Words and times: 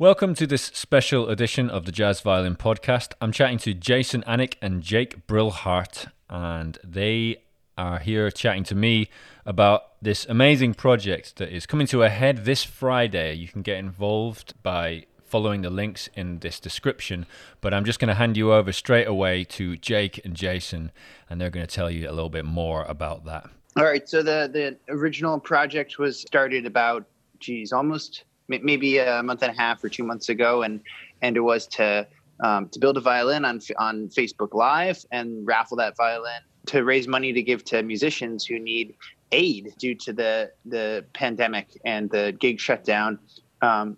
Welcome 0.00 0.34
to 0.34 0.46
this 0.46 0.62
special 0.62 1.28
edition 1.28 1.68
of 1.68 1.84
the 1.84 1.90
Jazz 1.90 2.20
Violin 2.20 2.54
Podcast. 2.54 3.14
I'm 3.20 3.32
chatting 3.32 3.58
to 3.58 3.74
Jason 3.74 4.22
Anick 4.28 4.54
and 4.62 4.80
Jake 4.80 5.26
Brillhart, 5.26 6.12
and 6.30 6.78
they 6.84 7.42
are 7.76 7.98
here 7.98 8.30
chatting 8.30 8.62
to 8.64 8.76
me 8.76 9.08
about 9.44 10.00
this 10.00 10.24
amazing 10.26 10.74
project 10.74 11.34
that 11.38 11.52
is 11.52 11.66
coming 11.66 11.88
to 11.88 12.04
a 12.04 12.10
head 12.10 12.44
this 12.44 12.62
Friday. 12.62 13.34
You 13.34 13.48
can 13.48 13.62
get 13.62 13.78
involved 13.78 14.54
by 14.62 15.06
following 15.24 15.62
the 15.62 15.70
links 15.70 16.08
in 16.14 16.38
this 16.38 16.60
description, 16.60 17.26
but 17.60 17.74
I'm 17.74 17.84
just 17.84 17.98
going 17.98 18.06
to 18.06 18.14
hand 18.14 18.36
you 18.36 18.52
over 18.52 18.70
straight 18.70 19.08
away 19.08 19.42
to 19.42 19.76
Jake 19.78 20.24
and 20.24 20.36
Jason, 20.36 20.92
and 21.28 21.40
they're 21.40 21.50
going 21.50 21.66
to 21.66 21.74
tell 21.74 21.90
you 21.90 22.08
a 22.08 22.12
little 22.12 22.30
bit 22.30 22.44
more 22.44 22.84
about 22.84 23.24
that. 23.24 23.50
All 23.76 23.84
right. 23.84 24.08
So 24.08 24.22
the 24.22 24.48
the 24.52 24.94
original 24.94 25.40
project 25.40 25.98
was 25.98 26.20
started 26.20 26.66
about, 26.66 27.04
geez, 27.40 27.72
almost 27.72 28.22
maybe 28.48 28.98
a 28.98 29.22
month 29.22 29.42
and 29.42 29.52
a 29.52 29.60
half 29.60 29.82
or 29.84 29.88
two 29.88 30.04
months 30.04 30.28
ago, 30.28 30.62
and 30.62 30.80
and 31.22 31.36
it 31.36 31.40
was 31.40 31.66
to 31.68 32.06
um, 32.40 32.68
to 32.68 32.78
build 32.78 32.96
a 32.96 33.00
violin 33.00 33.44
on 33.44 33.60
on 33.78 34.08
Facebook 34.08 34.54
Live 34.54 35.04
and 35.12 35.46
raffle 35.46 35.76
that 35.76 35.96
violin 35.96 36.40
to 36.66 36.84
raise 36.84 37.08
money 37.08 37.32
to 37.32 37.42
give 37.42 37.64
to 37.64 37.82
musicians 37.82 38.44
who 38.44 38.58
need 38.58 38.94
aid 39.32 39.74
due 39.78 39.94
to 39.94 40.12
the 40.12 40.50
the 40.66 41.04
pandemic 41.12 41.68
and 41.84 42.10
the 42.10 42.36
gig 42.38 42.60
shutdown. 42.60 43.18
Um, 43.62 43.96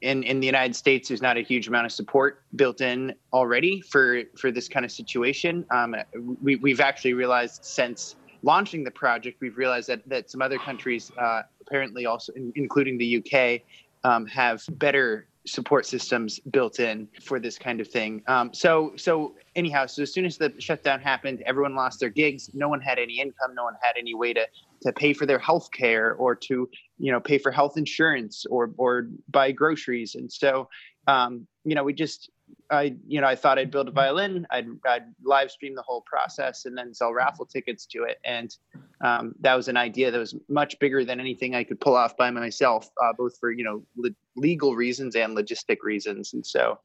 in 0.00 0.22
in 0.22 0.40
the 0.40 0.46
United 0.46 0.76
States, 0.76 1.08
there's 1.08 1.22
not 1.22 1.36
a 1.36 1.40
huge 1.40 1.68
amount 1.68 1.86
of 1.86 1.92
support 1.92 2.42
built 2.56 2.80
in 2.80 3.14
already 3.32 3.80
for 3.80 4.22
for 4.36 4.50
this 4.50 4.68
kind 4.68 4.84
of 4.84 4.92
situation. 4.92 5.64
Um, 5.70 5.96
we, 6.42 6.56
we've 6.56 6.80
actually 6.80 7.14
realized 7.14 7.64
since 7.64 8.16
launching 8.42 8.84
the 8.84 8.90
project, 8.90 9.40
we've 9.40 9.56
realized 9.56 9.88
that 9.88 10.06
that 10.08 10.30
some 10.30 10.42
other 10.42 10.58
countries, 10.58 11.10
uh, 11.18 11.42
apparently 11.60 12.06
also 12.06 12.32
in, 12.34 12.52
including 12.54 12.98
the 12.98 13.18
UK, 13.18 13.62
um, 14.04 14.26
have 14.26 14.64
better 14.72 15.28
support 15.46 15.86
systems 15.86 16.38
built 16.50 16.78
in 16.78 17.08
for 17.20 17.40
this 17.40 17.58
kind 17.58 17.80
of 17.80 17.88
thing. 17.88 18.22
Um, 18.28 18.54
so, 18.54 18.92
so 18.96 19.34
anyhow, 19.56 19.86
so 19.86 20.02
as 20.02 20.12
soon 20.12 20.24
as 20.24 20.38
the 20.38 20.52
shutdown 20.58 21.00
happened, 21.00 21.42
everyone 21.46 21.74
lost 21.74 22.00
their 22.00 22.10
gigs. 22.10 22.50
No 22.54 22.68
one 22.68 22.80
had 22.80 22.98
any 22.98 23.18
income. 23.20 23.54
No 23.54 23.64
one 23.64 23.74
had 23.80 23.94
any 23.98 24.14
way 24.14 24.32
to 24.34 24.46
to 24.82 24.92
pay 24.92 25.12
for 25.12 25.26
their 25.26 25.38
health 25.38 25.70
care 25.70 26.14
or 26.14 26.34
to 26.34 26.68
you 26.98 27.12
know 27.12 27.20
pay 27.20 27.38
for 27.38 27.50
health 27.50 27.76
insurance 27.76 28.44
or 28.50 28.72
or 28.76 29.08
buy 29.30 29.52
groceries. 29.52 30.14
And 30.14 30.30
so, 30.32 30.68
um, 31.06 31.46
you 31.64 31.74
know, 31.74 31.84
we 31.84 31.92
just 31.92 32.30
I, 32.72 32.96
you 33.06 33.20
know, 33.20 33.26
I 33.26 33.36
thought 33.36 33.58
I'd 33.58 33.70
build 33.70 33.88
a 33.88 33.90
violin. 33.90 34.46
I'd, 34.50 34.66
I'd 34.86 35.04
live 35.22 35.50
stream 35.50 35.74
the 35.74 35.82
whole 35.82 36.00
process 36.00 36.64
and 36.64 36.76
then 36.76 36.94
sell 36.94 37.12
raffle 37.12 37.44
tickets 37.44 37.84
to 37.86 38.04
it. 38.04 38.18
And 38.24 38.56
um, 39.02 39.34
that 39.40 39.54
was 39.54 39.68
an 39.68 39.76
idea 39.76 40.10
that 40.10 40.18
was 40.18 40.34
much 40.48 40.78
bigger 40.78 41.04
than 41.04 41.20
anything 41.20 41.54
I 41.54 41.64
could 41.64 41.80
pull 41.80 41.94
off 41.94 42.16
by 42.16 42.30
myself, 42.30 42.88
uh, 43.02 43.12
both 43.16 43.38
for 43.38 43.50
you 43.50 43.62
know 43.62 43.82
le- 43.96 44.14
legal 44.36 44.74
reasons 44.74 45.14
and 45.14 45.36
logistic 45.36 45.78
reasons. 45.82 46.32
And 46.32 46.44
so 46.44 46.78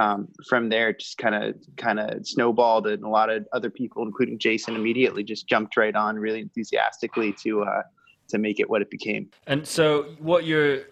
um, 0.00 0.28
from 0.48 0.68
there, 0.68 0.92
just 0.92 1.18
kind 1.18 1.34
of 1.34 1.54
kind 1.76 2.00
of 2.00 2.26
snowballed, 2.26 2.86
and 2.86 3.04
a 3.04 3.08
lot 3.08 3.30
of 3.30 3.46
other 3.52 3.70
people, 3.70 4.02
including 4.02 4.38
Jason, 4.38 4.74
immediately 4.74 5.22
just 5.22 5.46
jumped 5.46 5.76
right 5.76 5.94
on, 5.94 6.16
really 6.16 6.40
enthusiastically 6.40 7.32
to 7.42 7.62
uh, 7.62 7.82
to 8.28 8.38
make 8.38 8.60
it 8.60 8.68
what 8.68 8.82
it 8.82 8.90
became. 8.90 9.30
And 9.46 9.66
so, 9.66 10.14
what 10.18 10.44
you're 10.44 10.82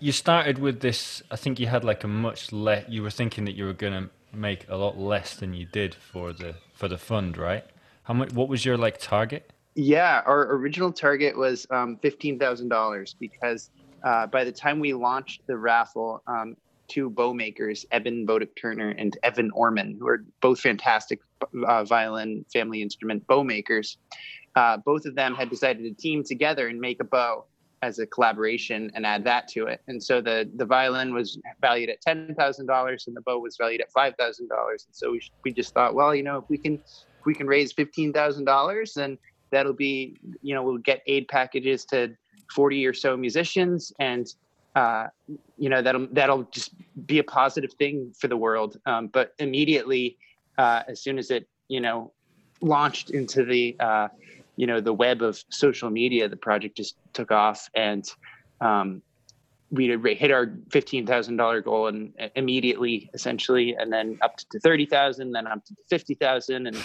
you 0.00 0.12
started 0.12 0.58
with 0.58 0.80
this. 0.80 1.22
I 1.30 1.36
think 1.36 1.60
you 1.60 1.66
had 1.66 1.84
like 1.84 2.02
a 2.04 2.08
much 2.08 2.52
less. 2.52 2.84
You 2.88 3.02
were 3.02 3.10
thinking 3.10 3.44
that 3.44 3.54
you 3.54 3.66
were 3.66 3.74
going 3.74 3.92
to 3.92 4.10
make 4.32 4.66
a 4.68 4.76
lot 4.76 4.98
less 4.98 5.36
than 5.36 5.54
you 5.54 5.66
did 5.66 5.94
for 5.94 6.32
the 6.32 6.54
for 6.72 6.88
the 6.88 6.98
fund, 6.98 7.36
right? 7.36 7.64
How 8.04 8.14
much? 8.14 8.32
What 8.32 8.48
was 8.48 8.64
your 8.64 8.76
like 8.76 8.98
target? 8.98 9.52
Yeah, 9.74 10.22
our 10.26 10.52
original 10.54 10.92
target 10.92 11.36
was 11.36 11.66
um, 11.70 11.98
fifteen 11.98 12.38
thousand 12.38 12.68
dollars 12.68 13.14
because 13.20 13.70
uh, 14.02 14.26
by 14.26 14.44
the 14.44 14.52
time 14.52 14.80
we 14.80 14.94
launched 14.94 15.42
the 15.46 15.56
raffle, 15.56 16.22
um, 16.26 16.56
two 16.88 17.10
bow 17.10 17.34
makers, 17.34 17.84
Eben 17.92 18.26
Bodick 18.26 18.56
Turner 18.60 18.90
and 18.90 19.16
Evan 19.22 19.50
Orman, 19.52 19.96
who 20.00 20.08
are 20.08 20.24
both 20.40 20.60
fantastic 20.60 21.20
uh, 21.66 21.84
violin 21.84 22.44
family 22.52 22.82
instrument 22.82 23.26
bow 23.26 23.44
makers, 23.44 23.98
uh, 24.56 24.78
both 24.78 25.04
of 25.04 25.14
them 25.14 25.34
had 25.34 25.50
decided 25.50 25.84
to 25.84 25.92
team 25.92 26.24
together 26.24 26.68
and 26.68 26.80
make 26.80 27.00
a 27.00 27.04
bow 27.04 27.44
as 27.82 27.98
a 27.98 28.06
collaboration 28.06 28.90
and 28.94 29.06
add 29.06 29.24
that 29.24 29.48
to 29.48 29.66
it. 29.66 29.80
And 29.88 30.02
so 30.02 30.20
the 30.20 30.50
the 30.56 30.64
violin 30.64 31.14
was 31.14 31.38
valued 31.60 31.90
at 31.90 32.00
ten 32.00 32.34
thousand 32.36 32.66
dollars, 32.66 33.04
and 33.06 33.16
the 33.16 33.20
bow 33.22 33.38
was 33.38 33.56
valued 33.56 33.80
at 33.80 33.90
five 33.90 34.14
thousand 34.16 34.48
dollars. 34.48 34.84
And 34.86 34.94
so 34.94 35.12
we 35.12 35.20
we 35.44 35.52
just 35.52 35.72
thought, 35.72 35.94
well, 35.94 36.14
you 36.14 36.22
know, 36.22 36.38
if 36.38 36.44
we 36.48 36.58
can 36.58 36.74
if 36.74 37.26
we 37.26 37.34
can 37.34 37.46
raise 37.46 37.72
fifteen 37.72 38.12
thousand 38.12 38.44
dollars, 38.44 38.94
then 38.94 39.18
that'll 39.50 39.72
be 39.72 40.16
you 40.42 40.54
know 40.54 40.62
we'll 40.62 40.78
get 40.78 41.02
aid 41.06 41.28
packages 41.28 41.84
to 41.86 42.14
forty 42.54 42.86
or 42.86 42.92
so 42.92 43.16
musicians, 43.16 43.92
and 43.98 44.34
uh, 44.74 45.06
you 45.56 45.68
know 45.68 45.80
that'll 45.80 46.06
that'll 46.12 46.44
just 46.44 46.72
be 47.06 47.18
a 47.18 47.24
positive 47.24 47.72
thing 47.74 48.12
for 48.18 48.28
the 48.28 48.36
world. 48.36 48.78
Um, 48.86 49.08
but 49.08 49.32
immediately, 49.38 50.18
uh, 50.58 50.82
as 50.86 51.00
soon 51.00 51.18
as 51.18 51.30
it 51.30 51.48
you 51.68 51.80
know 51.80 52.12
launched 52.60 53.10
into 53.10 53.44
the 53.44 53.74
uh, 53.80 54.08
you 54.60 54.66
know 54.66 54.80
the 54.80 54.92
web 54.92 55.22
of 55.22 55.42
social 55.48 55.88
media 55.88 56.28
the 56.28 56.36
project 56.36 56.76
just 56.76 56.96
took 57.14 57.30
off 57.30 57.70
and 57.74 58.04
um, 58.60 59.00
we 59.70 59.86
hit 60.14 60.30
our 60.30 60.52
fifteen 60.70 61.06
thousand 61.06 61.36
dollar 61.36 61.60
goal 61.60 61.86
and 61.86 62.12
immediately, 62.34 63.08
essentially, 63.14 63.76
and 63.78 63.92
then 63.92 64.18
up 64.20 64.36
to 64.36 64.58
thirty 64.58 64.84
thousand, 64.84 65.30
then 65.30 65.46
up 65.46 65.64
to 65.64 65.74
fifty 65.88 66.14
thousand, 66.14 66.66
and 66.66 66.76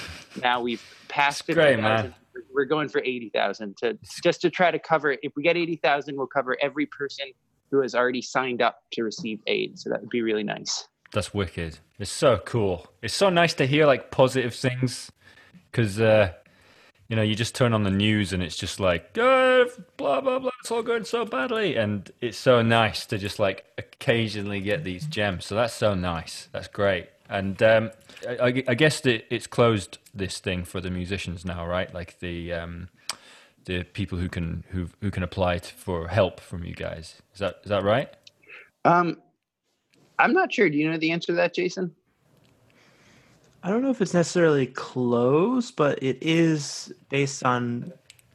now 0.42 0.62
we've 0.62 0.84
passed 1.08 1.46
fifty 1.46 1.82
thousand. 1.82 2.14
We're 2.54 2.66
going 2.66 2.90
for 2.90 3.00
eighty 3.00 3.32
thousand 3.34 3.78
to 3.78 3.98
just 4.22 4.42
to 4.42 4.52
try 4.52 4.70
to 4.70 4.78
cover. 4.78 5.18
If 5.24 5.34
we 5.36 5.42
get 5.42 5.58
eighty 5.58 5.78
thousand, 5.78 6.16
we'll 6.16 6.28
cover 6.28 6.56
every 6.62 6.86
person 6.86 7.26
who 7.72 7.82
has 7.82 7.96
already 7.96 8.22
signed 8.22 8.62
up 8.62 8.84
to 8.92 9.04
receive 9.04 9.40
aid. 9.48 9.80
So 9.80 9.90
that 9.90 10.02
would 10.02 10.12
be 10.12 10.22
really 10.22 10.44
nice. 10.44 10.88
That's 11.12 11.34
wicked. 11.34 11.80
It's 11.98 12.12
so 12.12 12.38
cool. 12.46 12.88
It's 13.02 13.16
so 13.16 13.32
nice 13.32 13.56
to 13.56 13.66
hear 13.66 13.88
like 13.88 14.12
positive 14.12 14.54
things 14.54 15.12
because 15.72 16.00
uh, 16.00 16.34
you 17.08 17.16
know, 17.16 17.22
you 17.22 17.36
just 17.36 17.54
turn 17.54 17.74
on 17.74 17.84
the 17.84 17.92
news 17.92 18.34
and 18.34 18.42
it's 18.42 18.56
just 18.56 18.80
like, 18.80 19.18
oh, 19.18 19.68
blah, 19.98 20.22
blah, 20.22 20.40
blah, 20.40 20.52
it's 20.60 20.72
all 20.72 20.82
going 20.82 21.06
so 21.06 21.24
badly. 21.24 21.76
And 21.76 22.12
it's 22.20 22.38
so 22.38 22.62
nice 22.62 23.06
to 23.08 23.18
just 23.18 23.38
like 23.38 23.66
occasionally 23.78 24.60
get 24.60 24.84
these 24.84 25.06
gems. 25.06 25.46
So 25.46 25.56
that's 25.56 25.74
so 25.74 25.94
nice. 25.94 26.50
That's 26.52 26.68
great. 26.68 27.10
And 27.30 27.62
um, 27.62 27.92
I, 28.28 28.64
I, 28.68 28.76
guess 28.76 29.02
that 29.02 29.26
it's 29.34 29.48
closed 29.48 29.98
this 30.14 30.40
thing 30.40 30.64
for 30.64 30.80
the 30.80 30.92
musicians 30.92 31.44
now, 31.44 31.66
right? 31.66 31.92
Like 31.92 32.20
the 32.20 32.54
um, 32.54 32.90
the 33.66 33.84
people 33.84 34.20
who 34.20 34.30
can 34.30 34.64
who 34.70 34.90
who 35.02 35.10
can 35.10 35.24
apply 35.24 35.58
to, 35.58 35.74
for 35.74 36.08
help 36.08 36.40
from 36.40 36.64
you 36.64 36.76
guys. 36.76 37.22
Is 37.34 37.40
that 37.40 37.62
is 37.64 37.70
that 37.70 37.84
right? 37.84 38.14
Um, 38.84 39.18
I'm 40.20 40.34
not 40.34 40.54
sure. 40.54 40.70
Do 40.70 40.78
you 40.78 40.90
know 40.90 40.98
the 40.98 41.12
answer 41.12 41.28
to 41.28 41.34
that, 41.34 41.56
Jason? 41.56 41.96
I 43.66 43.70
don't 43.70 43.82
know 43.82 43.90
if 43.90 44.00
it's 44.00 44.14
necessarily 44.14 44.68
close, 44.68 45.72
but 45.72 45.98
it 46.04 46.20
is 46.22 46.94
based 47.10 47.44
on 47.44 47.92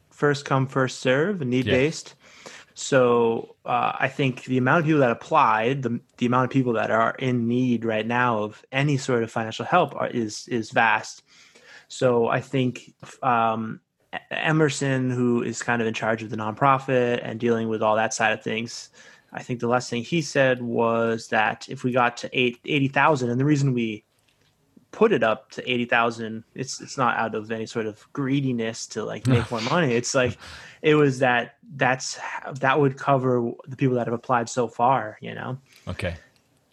first 0.09 0.43
come, 0.43 0.67
first 0.67 0.99
serve, 0.99 1.41
and 1.41 1.49
need 1.49 1.67
based. 1.67 2.15
Yeah. 2.17 2.51
So 2.73 3.55
uh, 3.65 3.93
I 3.97 4.09
think 4.09 4.43
the 4.43 4.57
amount 4.57 4.81
of 4.81 4.85
people 4.87 4.99
that 4.99 5.11
applied, 5.11 5.83
the 5.83 6.01
the 6.17 6.25
amount 6.25 6.43
of 6.43 6.49
people 6.49 6.73
that 6.73 6.91
are 6.91 7.15
in 7.17 7.47
need 7.47 7.85
right 7.85 8.05
now 8.05 8.39
of 8.39 8.65
any 8.73 8.97
sort 8.97 9.23
of 9.23 9.31
financial 9.31 9.63
help 9.63 9.95
are, 9.95 10.07
is 10.07 10.49
is 10.49 10.71
vast. 10.71 11.23
So 11.87 12.27
I 12.27 12.41
think 12.41 12.93
um, 13.23 13.79
Emerson, 14.31 15.11
who 15.11 15.43
is 15.43 15.63
kind 15.63 15.81
of 15.81 15.87
in 15.87 15.93
charge 15.93 16.23
of 16.23 16.29
the 16.29 16.35
nonprofit 16.35 17.21
and 17.23 17.39
dealing 17.39 17.69
with 17.69 17.81
all 17.81 17.95
that 17.95 18.13
side 18.13 18.33
of 18.33 18.43
things, 18.43 18.89
I 19.31 19.43
think 19.43 19.61
the 19.61 19.69
last 19.69 19.89
thing 19.89 20.03
he 20.03 20.21
said 20.21 20.61
was 20.61 21.29
that 21.29 21.69
if 21.69 21.85
we 21.85 21.93
got 21.93 22.17
to 22.17 22.29
eight, 22.37 22.59
80,000, 22.65 23.29
and 23.29 23.39
the 23.39 23.45
reason 23.45 23.73
we 23.73 24.03
put 24.91 25.13
it 25.13 25.23
up 25.23 25.49
to 25.51 25.71
80,000 25.71 26.43
it's 26.53 26.81
it's 26.81 26.97
not 26.97 27.17
out 27.17 27.33
of 27.33 27.49
any 27.51 27.65
sort 27.65 27.85
of 27.85 28.05
greediness 28.13 28.87
to 28.87 29.03
like 29.03 29.25
make 29.25 29.49
more 29.49 29.61
money. 29.61 29.93
It's 30.01 30.13
like 30.13 30.37
it 30.81 30.95
was 30.95 31.19
that 31.19 31.55
that's 31.75 32.19
that 32.59 32.79
would 32.79 32.97
cover 32.97 33.51
the 33.67 33.77
people 33.77 33.95
that 33.95 34.07
have 34.07 34.13
applied 34.13 34.49
so 34.49 34.67
far 34.67 35.17
you 35.21 35.33
know? 35.33 35.57
Okay, 35.87 36.15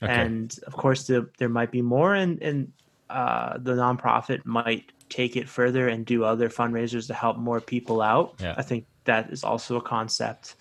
okay. 0.03 0.13
and 0.13 0.59
of 0.67 0.73
course 0.73 1.07
the, 1.07 1.29
there 1.39 1.49
might 1.49 1.71
be 1.71 1.83
more 1.83 2.15
and 2.15 2.43
and 2.43 2.73
uh, 3.11 3.57
the 3.59 3.73
nonprofit 3.73 4.45
might 4.45 4.93
take 5.09 5.37
it 5.37 5.49
further 5.49 5.89
and 5.89 6.05
do 6.05 6.25
other 6.25 6.51
fundraisers 6.51 7.07
to 7.07 7.15
help 7.15 7.39
more 7.39 7.61
people 7.61 8.03
out. 8.03 8.35
Yeah. 8.41 8.55
i 8.57 8.63
think 8.63 8.87
that 9.05 9.31
is 9.31 9.45
also 9.45 9.77
a 9.77 9.81
concept 9.81 10.57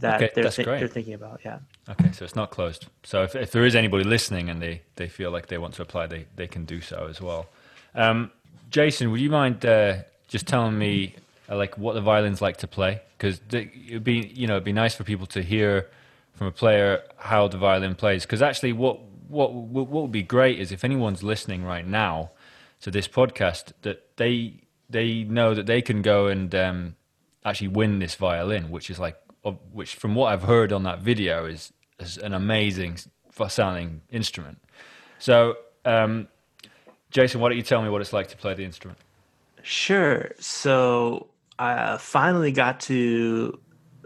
that 0.00 0.16
okay, 0.16 0.30
they're, 0.34 0.50
th- 0.50 0.66
they're 0.66 0.88
thinking 0.88 1.14
about 1.14 1.40
yeah 1.44 1.58
Okay, 1.88 2.10
so 2.12 2.24
it's 2.24 2.34
not 2.34 2.50
closed. 2.50 2.86
So 3.04 3.22
if, 3.22 3.36
if 3.36 3.52
there 3.52 3.64
is 3.64 3.76
anybody 3.76 4.02
listening 4.02 4.50
and 4.50 4.60
they, 4.60 4.82
they 4.96 5.08
feel 5.08 5.30
like 5.30 5.46
they 5.46 5.58
want 5.58 5.74
to 5.74 5.82
apply, 5.82 6.08
they, 6.08 6.26
they 6.34 6.48
can 6.48 6.64
do 6.64 6.80
so 6.80 7.06
as 7.08 7.20
well. 7.20 7.46
Um, 7.94 8.32
Jason, 8.70 9.12
would 9.12 9.20
you 9.20 9.30
mind 9.30 9.64
uh, 9.64 9.98
just 10.26 10.48
telling 10.48 10.76
me 10.76 11.14
uh, 11.48 11.56
like 11.56 11.78
what 11.78 11.94
the 11.94 12.00
violins 12.00 12.42
like 12.42 12.56
to 12.58 12.66
play? 12.66 13.00
Because 13.16 13.40
it'd 13.52 14.02
be 14.02 14.32
you 14.34 14.46
know 14.46 14.54
it'd 14.54 14.64
be 14.64 14.72
nice 14.72 14.94
for 14.94 15.04
people 15.04 15.26
to 15.26 15.42
hear 15.42 15.88
from 16.34 16.48
a 16.48 16.52
player 16.52 17.02
how 17.16 17.46
the 17.48 17.56
violin 17.56 17.94
plays. 17.94 18.22
Because 18.22 18.42
actually, 18.42 18.72
what 18.72 18.98
what 19.28 19.54
what 19.54 20.02
would 20.02 20.12
be 20.12 20.22
great 20.22 20.58
is 20.58 20.72
if 20.72 20.84
anyone's 20.84 21.22
listening 21.22 21.62
right 21.64 21.86
now 21.86 22.30
to 22.80 22.90
this 22.90 23.06
podcast 23.06 23.72
that 23.82 24.16
they 24.16 24.54
they 24.90 25.22
know 25.22 25.54
that 25.54 25.66
they 25.66 25.80
can 25.80 26.02
go 26.02 26.26
and 26.26 26.54
um, 26.54 26.96
actually 27.44 27.68
win 27.68 28.00
this 28.00 28.16
violin, 28.16 28.70
which 28.70 28.90
is 28.90 28.98
like 28.98 29.16
which 29.52 29.94
from 29.94 30.14
what 30.14 30.32
I've 30.32 30.42
heard 30.42 30.72
on 30.72 30.82
that 30.84 31.00
video 31.00 31.46
is 31.46 31.72
is 31.98 32.18
an 32.18 32.34
amazing 32.34 32.98
sounding 33.48 34.02
instrument. 34.10 34.58
So, 35.18 35.56
um, 35.84 36.28
Jason, 37.10 37.40
why 37.40 37.48
don't 37.48 37.56
you 37.56 37.62
tell 37.62 37.82
me 37.82 37.88
what 37.88 38.00
it's 38.00 38.12
like 38.12 38.28
to 38.28 38.36
play 38.36 38.54
the 38.54 38.64
instrument? 38.64 38.98
Sure. 39.62 40.30
So 40.38 41.28
I 41.58 41.96
finally 41.98 42.52
got 42.52 42.80
to, 42.80 43.58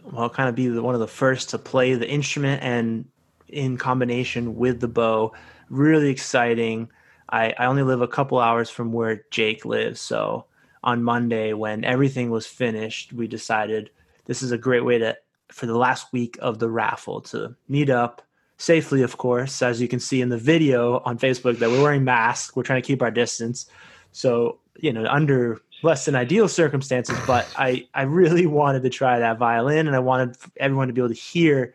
well, 0.04 0.30
kind 0.30 0.48
of 0.48 0.54
be 0.54 0.68
the, 0.68 0.82
one 0.82 0.94
of 0.94 1.00
the 1.00 1.08
first 1.08 1.50
to 1.50 1.58
play 1.58 1.94
the 1.94 2.08
instrument 2.08 2.62
and 2.62 3.06
in 3.48 3.76
combination 3.76 4.56
with 4.56 4.80
the 4.80 4.88
bow. 4.88 5.32
Really 5.68 6.10
exciting. 6.10 6.88
I, 7.28 7.54
I 7.58 7.66
only 7.66 7.82
live 7.82 8.00
a 8.00 8.08
couple 8.08 8.38
hours 8.38 8.70
from 8.70 8.92
where 8.92 9.24
Jake 9.30 9.64
lives. 9.64 10.00
So 10.00 10.46
on 10.82 11.02
Monday, 11.02 11.52
when 11.52 11.84
everything 11.84 12.30
was 12.30 12.46
finished, 12.46 13.12
we 13.12 13.26
decided 13.26 13.90
this 14.26 14.42
is 14.42 14.52
a 14.52 14.58
great 14.58 14.84
way 14.84 14.98
to, 14.98 15.16
for 15.52 15.66
the 15.66 15.76
last 15.76 16.12
week 16.12 16.38
of 16.40 16.58
the 16.58 16.68
raffle, 16.68 17.20
to 17.22 17.54
meet 17.68 17.90
up 17.90 18.22
safely, 18.58 19.02
of 19.02 19.16
course, 19.16 19.62
as 19.62 19.80
you 19.80 19.88
can 19.88 20.00
see 20.00 20.20
in 20.20 20.28
the 20.28 20.38
video 20.38 20.98
on 21.04 21.18
Facebook 21.18 21.58
that 21.58 21.70
we're 21.70 21.82
wearing 21.82 22.04
masks. 22.04 22.54
We're 22.54 22.62
trying 22.62 22.82
to 22.82 22.86
keep 22.86 23.02
our 23.02 23.10
distance. 23.10 23.66
So 24.12 24.58
you 24.80 24.92
know 24.92 25.04
under 25.06 25.60
less 25.82 26.04
than 26.04 26.14
ideal 26.14 26.48
circumstances 26.48 27.16
but 27.26 27.46
i 27.56 27.86
i 27.94 28.02
really 28.02 28.46
wanted 28.60 28.82
to 28.82 28.90
try 28.90 29.18
that 29.18 29.38
violin 29.38 29.86
and 29.86 29.96
i 29.96 29.98
wanted 29.98 30.36
everyone 30.56 30.88
to 30.88 30.94
be 30.94 31.00
able 31.00 31.08
to 31.08 31.14
hear 31.14 31.74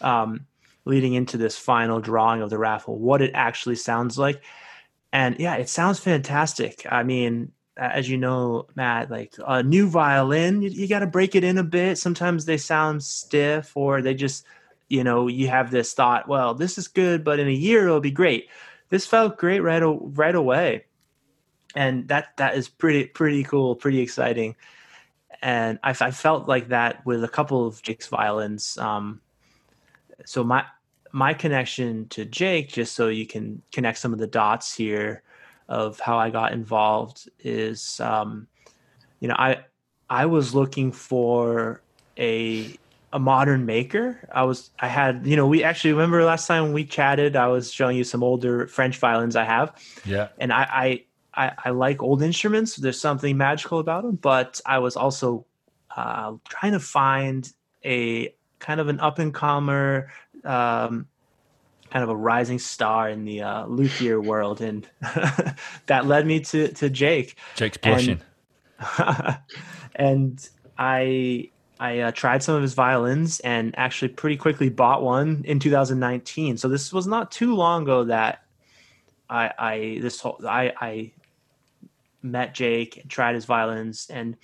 um, 0.00 0.46
leading 0.84 1.14
into 1.14 1.36
this 1.36 1.58
final 1.58 2.00
drawing 2.00 2.40
of 2.40 2.50
the 2.50 2.58
raffle 2.58 2.98
what 2.98 3.20
it 3.20 3.30
actually 3.34 3.74
sounds 3.74 4.18
like 4.18 4.42
and 5.12 5.38
yeah 5.38 5.56
it 5.56 5.68
sounds 5.68 5.98
fantastic 5.98 6.86
i 6.90 7.02
mean 7.02 7.50
as 7.78 8.08
you 8.08 8.16
know 8.16 8.66
matt 8.74 9.10
like 9.10 9.34
a 9.46 9.62
new 9.62 9.88
violin 9.88 10.62
you, 10.62 10.70
you 10.70 10.88
got 10.88 10.98
to 11.00 11.06
break 11.06 11.34
it 11.34 11.44
in 11.44 11.58
a 11.58 11.64
bit 11.64 11.96
sometimes 11.96 12.44
they 12.44 12.56
sound 12.56 13.02
stiff 13.02 13.76
or 13.76 14.02
they 14.02 14.14
just 14.14 14.44
you 14.88 15.04
know 15.04 15.28
you 15.28 15.48
have 15.48 15.70
this 15.70 15.94
thought 15.94 16.28
well 16.28 16.54
this 16.54 16.76
is 16.76 16.88
good 16.88 17.24
but 17.24 17.38
in 17.38 17.48
a 17.48 17.52
year 17.52 17.84
it'll 17.84 18.00
be 18.00 18.10
great 18.10 18.48
this 18.88 19.06
felt 19.06 19.38
great 19.38 19.60
right 19.60 19.82
right 19.82 20.34
away 20.34 20.84
and 21.74 22.08
that 22.08 22.36
that 22.36 22.56
is 22.56 22.68
pretty 22.68 23.04
pretty 23.04 23.44
cool, 23.44 23.76
pretty 23.76 24.00
exciting. 24.00 24.56
And 25.40 25.78
I, 25.84 25.90
I 25.90 26.10
felt 26.10 26.48
like 26.48 26.68
that 26.68 27.06
with 27.06 27.22
a 27.22 27.28
couple 27.28 27.66
of 27.66 27.82
Jake's 27.82 28.08
violins. 28.08 28.76
Um, 28.78 29.20
so 30.24 30.42
my 30.42 30.64
my 31.12 31.34
connection 31.34 32.08
to 32.08 32.24
Jake, 32.24 32.72
just 32.72 32.94
so 32.94 33.08
you 33.08 33.26
can 33.26 33.62
connect 33.72 33.98
some 33.98 34.12
of 34.12 34.18
the 34.18 34.26
dots 34.26 34.74
here 34.74 35.22
of 35.68 36.00
how 36.00 36.18
I 36.18 36.30
got 36.30 36.52
involved, 36.52 37.28
is 37.40 38.00
um, 38.00 38.46
you 39.20 39.28
know 39.28 39.36
I 39.36 39.64
I 40.08 40.26
was 40.26 40.54
looking 40.54 40.92
for 40.92 41.82
a 42.18 42.78
a 43.12 43.18
modern 43.18 43.66
maker. 43.66 44.28
I 44.32 44.44
was 44.44 44.70
I 44.78 44.88
had 44.88 45.26
you 45.26 45.36
know 45.36 45.46
we 45.46 45.64
actually 45.64 45.92
remember 45.92 46.24
last 46.24 46.46
time 46.46 46.72
we 46.72 46.84
chatted. 46.84 47.36
I 47.36 47.48
was 47.48 47.72
showing 47.72 47.96
you 47.96 48.04
some 48.04 48.22
older 48.22 48.66
French 48.66 48.98
violins 48.98 49.36
I 49.36 49.44
have. 49.44 49.74
Yeah, 50.04 50.28
and 50.38 50.52
I, 50.52 50.62
I 50.70 51.04
I, 51.34 51.52
I 51.66 51.70
like 51.70 52.02
old 52.02 52.22
instruments. 52.22 52.76
There's 52.76 53.00
something 53.00 53.36
magical 53.36 53.78
about 53.78 54.02
them, 54.02 54.16
but 54.16 54.60
I 54.66 54.80
was 54.80 54.96
also 54.96 55.46
uh, 55.94 56.34
trying 56.48 56.72
to 56.72 56.80
find 56.80 57.50
a 57.84 58.34
kind 58.58 58.80
of 58.80 58.88
an 58.88 58.98
up 59.00 59.18
and 59.18 59.32
comer, 59.32 60.10
um, 60.44 61.06
kind 61.90 62.02
of 62.02 62.08
a 62.08 62.16
rising 62.16 62.58
star 62.58 63.08
in 63.08 63.24
the 63.24 63.42
uh, 63.42 63.66
luthier 63.66 64.20
world, 64.20 64.60
and 64.60 64.88
that 65.86 66.06
led 66.06 66.26
me 66.26 66.40
to 66.40 66.68
to 66.68 66.90
Jake. 66.90 67.36
Jake's 67.54 67.76
pushing, 67.76 68.20
and, 68.98 69.38
and 69.94 70.48
I 70.78 71.50
I 71.80 72.00
uh, 72.00 72.10
tried 72.12 72.42
some 72.42 72.54
of 72.54 72.62
his 72.62 72.74
violins 72.74 73.40
and 73.40 73.74
actually 73.78 74.08
pretty 74.08 74.36
quickly 74.36 74.68
bought 74.68 75.02
one 75.02 75.42
in 75.44 75.60
2019. 75.60 76.56
So 76.56 76.68
this 76.68 76.92
was 76.92 77.06
not 77.06 77.30
too 77.30 77.54
long 77.54 77.82
ago 77.82 78.04
that 78.04 78.42
I 79.30 79.52
I 79.58 79.98
this 80.00 80.20
whole 80.20 80.40
I 80.46 80.72
I 80.80 81.12
met 82.22 82.54
Jake 82.54 82.96
and 82.96 83.10
tried 83.10 83.34
his 83.36 83.44
violins 83.44 84.08
and 84.10 84.36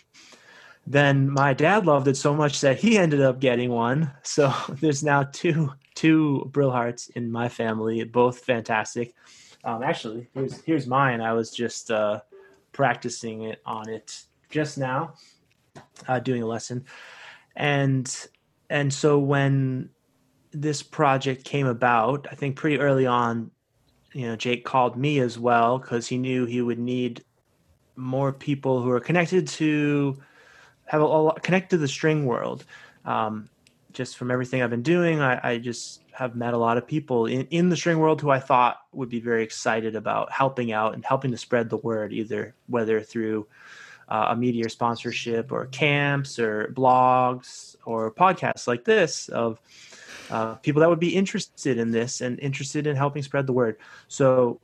then 0.87 1.31
my 1.31 1.55
dad 1.55 1.87
loved 1.87 2.09
it 2.09 2.17
so 2.17 2.35
much 2.35 2.61
that 2.61 2.79
he 2.79 2.99
ended 2.99 3.21
up 3.21 3.41
getting 3.41 3.71
one. 3.71 4.13
So 4.23 4.53
there's 4.81 5.03
now 5.03 5.25
two 5.25 5.73
two 5.95 6.51
Brillharts 6.53 7.11
in 7.11 7.31
my 7.31 7.49
family, 7.49 8.03
both 8.05 8.41
fantastic. 8.41 9.15
Um, 9.65 9.83
actually, 9.83 10.29
here's 10.35 10.63
here's 10.63 10.87
mine. 10.87 11.21
I 11.21 11.33
was 11.33 11.51
just 11.51 11.91
uh, 11.91 12.21
practicing 12.73 13.43
it 13.43 13.63
on 13.65 13.89
it 13.89 14.25
just 14.51 14.79
now, 14.79 15.15
uh, 16.07 16.19
doing 16.19 16.43
a 16.43 16.47
lesson, 16.47 16.85
and 17.57 18.29
and 18.71 18.93
so 18.93 19.19
when 19.19 19.91
this 20.53 20.83
project 20.83 21.45
came 21.45 21.67
about, 21.67 22.27
I 22.31 22.35
think 22.35 22.57
pretty 22.57 22.79
early 22.79 23.07
on, 23.07 23.51
you 24.13 24.27
know, 24.27 24.37
Jake 24.37 24.65
called 24.65 24.97
me 24.97 25.19
as 25.19 25.39
well 25.39 25.79
because 25.79 26.07
he 26.07 26.17
knew 26.17 26.47
he 26.47 26.63
would 26.63 26.79
need 26.79 27.25
more 27.97 28.33
people 28.33 28.83
who 28.83 28.91
are 28.91 29.01
connected 29.01 29.49
to 29.49 30.21
have 30.87 31.01
a, 31.01 31.05
lot 31.05 31.43
connect 31.43 31.71
to 31.71 31.77
the 31.77 31.89
string 31.89 32.25
world. 32.25 32.65
Um, 33.05 33.49
just 33.95 34.17
from 34.17 34.31
everything 34.31 34.63
I've 34.63 34.71
been 34.71 34.83
doing, 34.83 35.21
I, 35.21 35.41
I, 35.43 35.59
just 35.59 36.03
have 36.13 36.37
met 36.37 36.53
a 36.53 36.59
lot 36.59 36.77
of 36.77 36.87
people 36.87 37.27
in, 37.27 37.47
in 37.47 37.69
the 37.69 37.77
string 37.77 37.99
world 37.99 38.21
who 38.21 38.31
I 38.31 38.41
thought 38.41 38.81
would 38.93 39.09
be 39.09 39.21
very 39.21 39.43
excited 39.43 39.97
about 39.97 40.31
helping 40.31 40.73
out 40.73 40.95
and 40.95 41.05
helping 41.05 41.31
to 41.31 41.39
spread 41.39 41.71
the 41.71 41.79
word, 41.79 42.13
either 42.13 42.55
whether 42.67 43.01
through 43.01 43.47
uh, 44.09 44.27
a 44.31 44.37
media 44.37 44.69
sponsorship 44.69 45.51
or 45.53 45.67
camps 45.67 46.39
or 46.39 46.73
blogs 46.77 47.77
or 47.87 48.13
podcasts 48.13 48.67
like 48.67 48.85
this 48.85 49.29
of 49.29 49.61
uh, 50.31 50.55
people 50.57 50.81
that 50.81 50.91
would 50.91 51.01
be 51.01 51.15
interested 51.15 51.79
in 51.79 51.91
this 51.91 52.21
and 52.21 52.39
interested 52.41 52.87
in 52.87 52.97
helping 52.97 53.23
spread 53.23 53.47
the 53.47 53.53
word. 53.53 53.77
So 54.09 54.61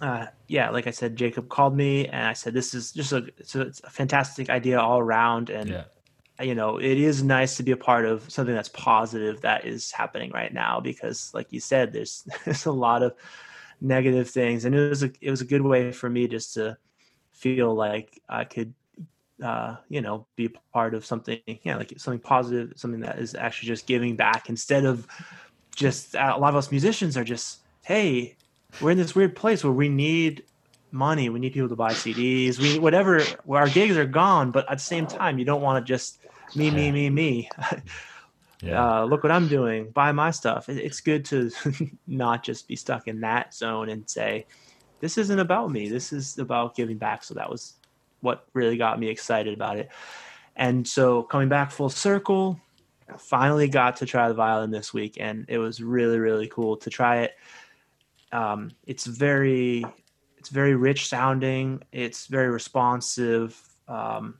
uh, 0.00 0.26
yeah, 0.48 0.70
like 0.70 0.86
I 0.86 0.90
said, 0.90 1.16
Jacob 1.16 1.48
called 1.48 1.76
me 1.76 2.06
and 2.08 2.26
I 2.26 2.32
said, 2.32 2.54
this 2.54 2.74
is 2.74 2.92
just 2.92 3.12
a, 3.12 3.28
it's 3.38 3.54
a, 3.54 3.62
it's 3.62 3.80
a 3.80 3.90
fantastic 3.90 4.50
idea 4.50 4.80
all 4.80 4.98
around. 4.98 5.50
And, 5.50 5.70
yeah. 5.70 5.84
You 6.42 6.54
know, 6.54 6.78
it 6.78 6.98
is 6.98 7.22
nice 7.22 7.56
to 7.56 7.62
be 7.62 7.72
a 7.72 7.76
part 7.76 8.04
of 8.04 8.30
something 8.30 8.54
that's 8.54 8.68
positive 8.68 9.40
that 9.42 9.64
is 9.64 9.92
happening 9.92 10.30
right 10.32 10.52
now, 10.52 10.80
because 10.80 11.32
like 11.34 11.52
you 11.52 11.60
said, 11.60 11.92
there's, 11.92 12.26
there's 12.44 12.66
a 12.66 12.72
lot 12.72 13.02
of 13.02 13.14
negative 13.80 14.28
things. 14.28 14.64
And 14.64 14.74
it 14.74 14.88
was 14.88 15.02
a, 15.02 15.10
it 15.20 15.30
was 15.30 15.40
a 15.40 15.46
good 15.46 15.62
way 15.62 15.92
for 15.92 16.08
me 16.08 16.28
just 16.28 16.54
to 16.54 16.76
feel 17.32 17.74
like 17.74 18.20
I 18.28 18.44
could, 18.44 18.74
uh, 19.42 19.76
you 19.88 20.00
know, 20.00 20.26
be 20.36 20.46
a 20.46 20.50
part 20.72 20.94
of 20.94 21.04
something, 21.04 21.40
yeah, 21.62 21.76
like 21.76 21.92
something 21.96 22.20
positive, 22.20 22.72
something 22.76 23.00
that 23.00 23.18
is 23.18 23.34
actually 23.34 23.68
just 23.68 23.86
giving 23.86 24.16
back 24.16 24.48
instead 24.48 24.84
of 24.84 25.06
just, 25.74 26.14
uh, 26.14 26.32
a 26.34 26.38
lot 26.38 26.50
of 26.50 26.56
us 26.56 26.70
musicians 26.70 27.16
are 27.16 27.24
just, 27.24 27.60
Hey, 27.82 28.36
we're 28.80 28.90
in 28.90 28.98
this 28.98 29.14
weird 29.14 29.34
place 29.34 29.64
where 29.64 29.72
we 29.72 29.88
need 29.88 30.44
money. 30.92 31.28
We 31.28 31.38
need 31.38 31.52
people 31.52 31.68
to 31.68 31.76
buy 31.76 31.92
CDs. 31.92 32.58
We 32.58 32.78
whatever. 32.78 33.22
Our 33.48 33.68
gigs 33.68 33.96
are 33.96 34.06
gone, 34.06 34.50
but 34.50 34.70
at 34.70 34.78
the 34.78 34.84
same 34.84 35.06
time, 35.06 35.38
you 35.38 35.44
don't 35.44 35.62
want 35.62 35.84
to 35.84 35.88
just 35.90 36.19
me, 36.54 36.70
me, 36.70 36.90
me, 36.90 37.10
me. 37.10 37.50
yeah. 38.62 39.00
Uh, 39.00 39.04
look 39.04 39.22
what 39.22 39.32
I'm 39.32 39.48
doing. 39.48 39.90
Buy 39.90 40.12
my 40.12 40.30
stuff. 40.30 40.68
it's 40.68 41.00
good 41.00 41.24
to 41.26 41.50
not 42.06 42.42
just 42.42 42.68
be 42.68 42.76
stuck 42.76 43.08
in 43.08 43.20
that 43.20 43.54
zone 43.54 43.88
and 43.88 44.08
say, 44.08 44.46
"This 45.00 45.18
isn't 45.18 45.38
about 45.38 45.70
me. 45.70 45.88
This 45.88 46.12
is 46.12 46.38
about 46.38 46.74
giving 46.74 46.98
back." 46.98 47.24
So 47.24 47.34
that 47.34 47.50
was 47.50 47.74
what 48.20 48.46
really 48.52 48.76
got 48.76 48.98
me 48.98 49.08
excited 49.08 49.54
about 49.54 49.78
it. 49.78 49.90
And 50.56 50.86
so 50.86 51.22
coming 51.22 51.48
back 51.48 51.70
full 51.70 51.88
circle, 51.88 52.60
finally 53.18 53.68
got 53.68 53.96
to 53.96 54.06
try 54.06 54.28
the 54.28 54.34
violin 54.34 54.70
this 54.70 54.92
week, 54.92 55.16
and 55.18 55.46
it 55.48 55.58
was 55.58 55.82
really, 55.82 56.18
really 56.18 56.48
cool 56.48 56.76
to 56.78 56.90
try 56.90 57.18
it 57.18 57.36
um, 58.32 58.70
it's 58.86 59.06
very 59.06 59.84
it's 60.38 60.48
very 60.48 60.74
rich 60.74 61.08
sounding. 61.08 61.82
It's 61.92 62.26
very 62.26 62.48
responsive. 62.48 63.60
Um, 63.88 64.38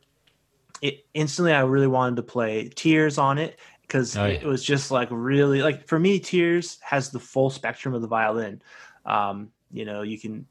it 0.81 1.07
instantly, 1.15 1.53
I 1.53 1.61
really 1.61 1.87
wanted 1.87 2.17
to 2.17 2.23
play 2.23 2.69
Tears 2.69 3.19
on 3.19 3.39
it 3.39 3.59
because 3.83 4.17
oh, 4.17 4.27
yeah. 4.27 4.35
it 4.35 4.47
was 4.47 4.65
just 4.65 4.91
like 4.91 5.09
really 5.11 5.63
like 5.63 5.87
for 5.87 5.99
me, 5.99 6.19
Tears 6.19 6.79
has 6.83 7.11
the 7.11 7.21
full 7.21 7.51
spectrum 7.51 7.95
of 7.95 8.03
the 8.03 8.09
violin. 8.09 8.63
Um, 9.05 9.51
you 9.73 9.85
know, 9.85 10.03
you 10.03 10.19
can 10.19 10.47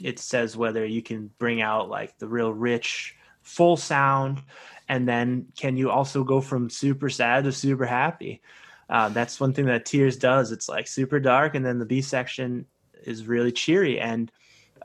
it 0.00 0.18
says 0.18 0.56
whether 0.56 0.84
you 0.84 1.02
can 1.02 1.30
bring 1.38 1.60
out 1.60 1.88
like 1.88 2.18
the 2.18 2.28
real 2.28 2.52
rich 2.52 3.16
full 3.42 3.76
sound 3.76 4.42
and 4.88 5.08
then 5.08 5.46
can 5.56 5.76
you 5.76 5.90
also 5.90 6.24
go 6.24 6.40
from 6.40 6.70
super 6.70 7.10
sad 7.10 7.44
to 7.44 7.52
super 7.52 7.84
happy 7.84 8.40
uh, 8.88 9.08
that's 9.08 9.40
one 9.40 9.52
thing 9.52 9.66
that 9.66 9.84
tears 9.84 10.16
does 10.16 10.52
it's 10.52 10.68
like 10.68 10.86
super 10.86 11.18
dark 11.18 11.54
and 11.54 11.64
then 11.64 11.78
the 11.78 11.84
b 11.84 12.00
section 12.00 12.64
is 13.04 13.26
really 13.26 13.52
cheery 13.52 14.00
and 14.00 14.30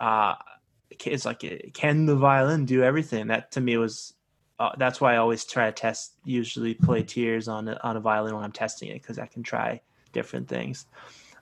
uh, 0.01 0.35
it's 0.89 1.25
like 1.25 1.43
can 1.73 2.05
the 2.05 2.15
violin 2.15 2.65
do 2.65 2.83
everything 2.83 3.27
that 3.27 3.51
to 3.51 3.61
me 3.61 3.77
was 3.77 4.13
uh, 4.59 4.71
that's 4.77 4.99
why 4.99 5.13
I 5.13 5.17
always 5.17 5.45
try 5.45 5.67
to 5.67 5.71
test 5.71 6.13
usually 6.25 6.73
play 6.73 7.03
tears 7.03 7.47
on 7.47 7.67
a, 7.67 7.79
on 7.83 7.95
a 7.95 7.99
violin 7.99 8.35
when 8.35 8.43
I'm 8.43 8.51
testing 8.51 8.89
it 8.89 9.01
because 9.01 9.19
I 9.19 9.27
can 9.27 9.43
try 9.43 9.81
different 10.13 10.47
things. 10.47 10.85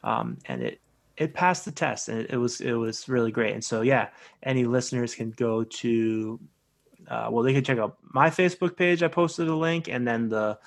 Um, 0.03 0.37
and 0.45 0.61
it 0.61 0.81
it 1.17 1.33
passed 1.33 1.63
the 1.63 1.71
test 1.71 2.09
and 2.09 2.19
it, 2.19 2.31
it, 2.31 2.37
was 2.37 2.59
it 2.59 2.73
was 2.73 3.07
really 3.07 3.31
great. 3.31 3.53
And 3.53 3.63
so 3.63 3.81
yeah 3.81 4.09
any 4.43 4.65
listeners 4.65 5.15
can 5.15 5.31
go 5.31 5.63
to 5.63 6.39
uh, 7.07 7.29
well 7.31 7.43
they 7.43 7.53
can 7.53 7.63
check 7.63 7.77
out 7.77 7.97
my 8.01 8.29
Facebook 8.29 8.75
page. 8.75 9.01
I 9.01 9.07
posted 9.07 9.47
a 9.47 9.55
link 9.55 9.87
and 9.87 10.05
then 10.05 10.27
the 10.27 10.59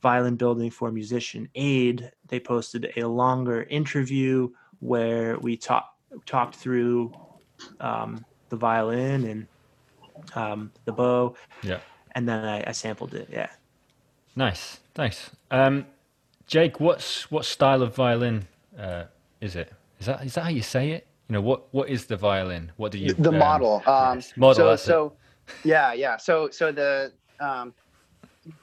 violin 0.00 0.36
building 0.36 0.70
for 0.70 0.92
musician 0.92 1.48
aid 1.56 2.12
they 2.28 2.38
posted 2.38 2.92
a 2.96 3.02
longer 3.02 3.64
interview 3.64 4.48
where 4.78 5.36
we 5.40 5.56
talked 5.56 5.98
talked 6.24 6.54
through 6.54 7.12
um, 7.80 8.24
the 8.48 8.56
violin 8.56 9.24
and 9.24 9.46
um, 10.34 10.70
the 10.84 10.92
bow 10.92 11.34
Yeah. 11.62 11.80
and 12.14 12.28
then 12.28 12.44
I, 12.44 12.64
I 12.68 12.72
sampled 12.72 13.14
it 13.14 13.28
yeah 13.30 13.50
Nice. 14.38 14.78
Thanks. 14.94 15.30
Um, 15.50 15.84
Jake, 16.46 16.78
what's 16.78 17.28
what 17.28 17.44
style 17.44 17.82
of 17.82 17.92
violin 17.92 18.46
uh, 18.78 19.04
is 19.40 19.56
it? 19.56 19.72
Is 19.98 20.06
that 20.06 20.24
is 20.24 20.34
that 20.34 20.44
how 20.44 20.50
you 20.50 20.62
say 20.62 20.92
it? 20.92 21.08
You 21.28 21.32
know, 21.32 21.40
what 21.40 21.74
what 21.74 21.88
is 21.88 22.06
the 22.06 22.16
violin? 22.16 22.70
What 22.76 22.92
do 22.92 22.98
you 22.98 23.14
the 23.14 23.30
um, 23.30 23.38
model. 23.38 23.82
Um, 23.84 24.22
model. 24.36 24.76
So, 24.76 24.76
so 24.76 25.12
yeah, 25.64 25.92
yeah. 25.92 26.16
So, 26.18 26.50
so 26.50 26.70
the, 26.70 27.12
um, 27.40 27.74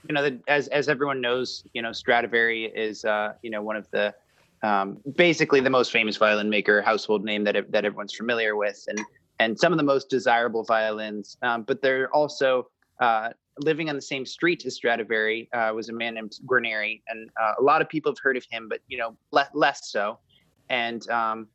you 0.07 0.13
know, 0.13 0.23
the, 0.23 0.39
as 0.47 0.69
as 0.69 0.87
everyone 0.87 1.19
knows, 1.19 1.65
you 1.73 1.81
know, 1.81 1.91
Stradivari 1.91 2.71
is, 2.73 3.03
uh, 3.03 3.33
you 3.41 3.49
know, 3.49 3.61
one 3.61 3.75
of 3.75 3.85
the, 3.91 4.15
um, 4.63 4.97
basically 5.17 5.59
the 5.59 5.69
most 5.69 5.91
famous 5.91 6.15
violin 6.15 6.49
maker, 6.49 6.81
household 6.81 7.25
name 7.25 7.43
that 7.43 7.69
that 7.71 7.83
everyone's 7.83 8.15
familiar 8.15 8.55
with, 8.55 8.81
and 8.87 8.99
and 9.39 9.59
some 9.59 9.71
of 9.71 9.77
the 9.77 9.83
most 9.83 10.09
desirable 10.09 10.63
violins. 10.63 11.37
Um, 11.41 11.63
but 11.63 11.81
they're 11.81 12.09
also 12.13 12.69
uh, 12.99 13.29
living 13.59 13.89
on 13.89 13.95
the 13.95 14.01
same 14.01 14.25
street 14.25 14.65
as 14.65 14.75
Stradivari 14.75 15.49
uh, 15.53 15.71
was 15.73 15.89
a 15.89 15.93
man 15.93 16.15
named 16.15 16.37
Guarneri, 16.45 17.01
and 17.07 17.29
uh, 17.41 17.53
a 17.59 17.61
lot 17.61 17.81
of 17.81 17.89
people 17.89 18.11
have 18.11 18.19
heard 18.19 18.37
of 18.37 18.45
him, 18.49 18.67
but 18.69 18.79
you 18.87 18.97
know, 18.97 19.15
le- 19.31 19.49
less 19.53 19.89
so. 19.89 20.19
And 20.69 21.07
um, 21.09 21.47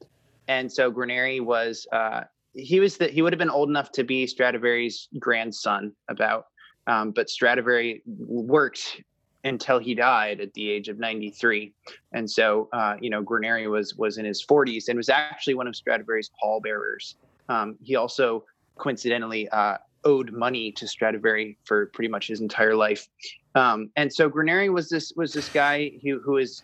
and 0.49 0.71
so 0.71 0.93
Guarneri 0.93 1.41
was 1.41 1.87
uh, 1.93 2.23
he 2.55 2.81
was 2.81 2.97
that 2.99 3.11
he 3.11 3.23
would 3.23 3.33
have 3.33 3.39
been 3.39 3.51
old 3.51 3.69
enough 3.69 3.93
to 3.93 4.05
be 4.05 4.27
Stradivari's 4.27 5.09
grandson 5.19 5.93
about, 6.09 6.47
um, 6.87 7.11
but 7.13 7.29
Stradivari 7.29 8.03
worked 8.07 9.03
until 9.45 9.79
he 9.79 9.95
died 9.95 10.41
at 10.41 10.53
the 10.53 10.71
age 10.71 10.89
of 10.89 10.99
93 10.99 11.73
and 12.13 12.31
so 12.31 12.69
uh, 12.75 12.97
you 13.01 13.09
know 13.09 13.23
Guarneri 13.23 13.71
was 13.71 13.95
was 13.95 14.19
in 14.19 14.27
his 14.27 14.45
40s 14.45 14.89
and 14.89 14.99
was 14.99 15.09
actually 15.09 15.55
one 15.55 15.67
of 15.67 15.75
Stradivari's 15.75 16.31
pallbearers 16.39 17.17
um, 17.51 17.77
he 17.83 17.97
also 17.97 18.45
coincidentally 18.79 19.49
uh, 19.51 19.77
owed 20.05 20.33
money 20.33 20.73
to 20.73 20.87
Stradivari 20.87 21.59
for 21.65 21.87
pretty 21.93 22.09
much 22.09 22.29
his 22.29 22.41
entire 22.41 22.75
life. 22.75 23.07
Um, 23.55 23.91
and 23.97 24.11
so 24.13 24.31
Guarneri 24.31 24.73
was 24.73 24.89
this 24.89 25.13
was 25.17 25.35
this 25.35 25.51
guy 25.51 25.93
who 26.03 26.21
who 26.21 26.39
is 26.39 26.63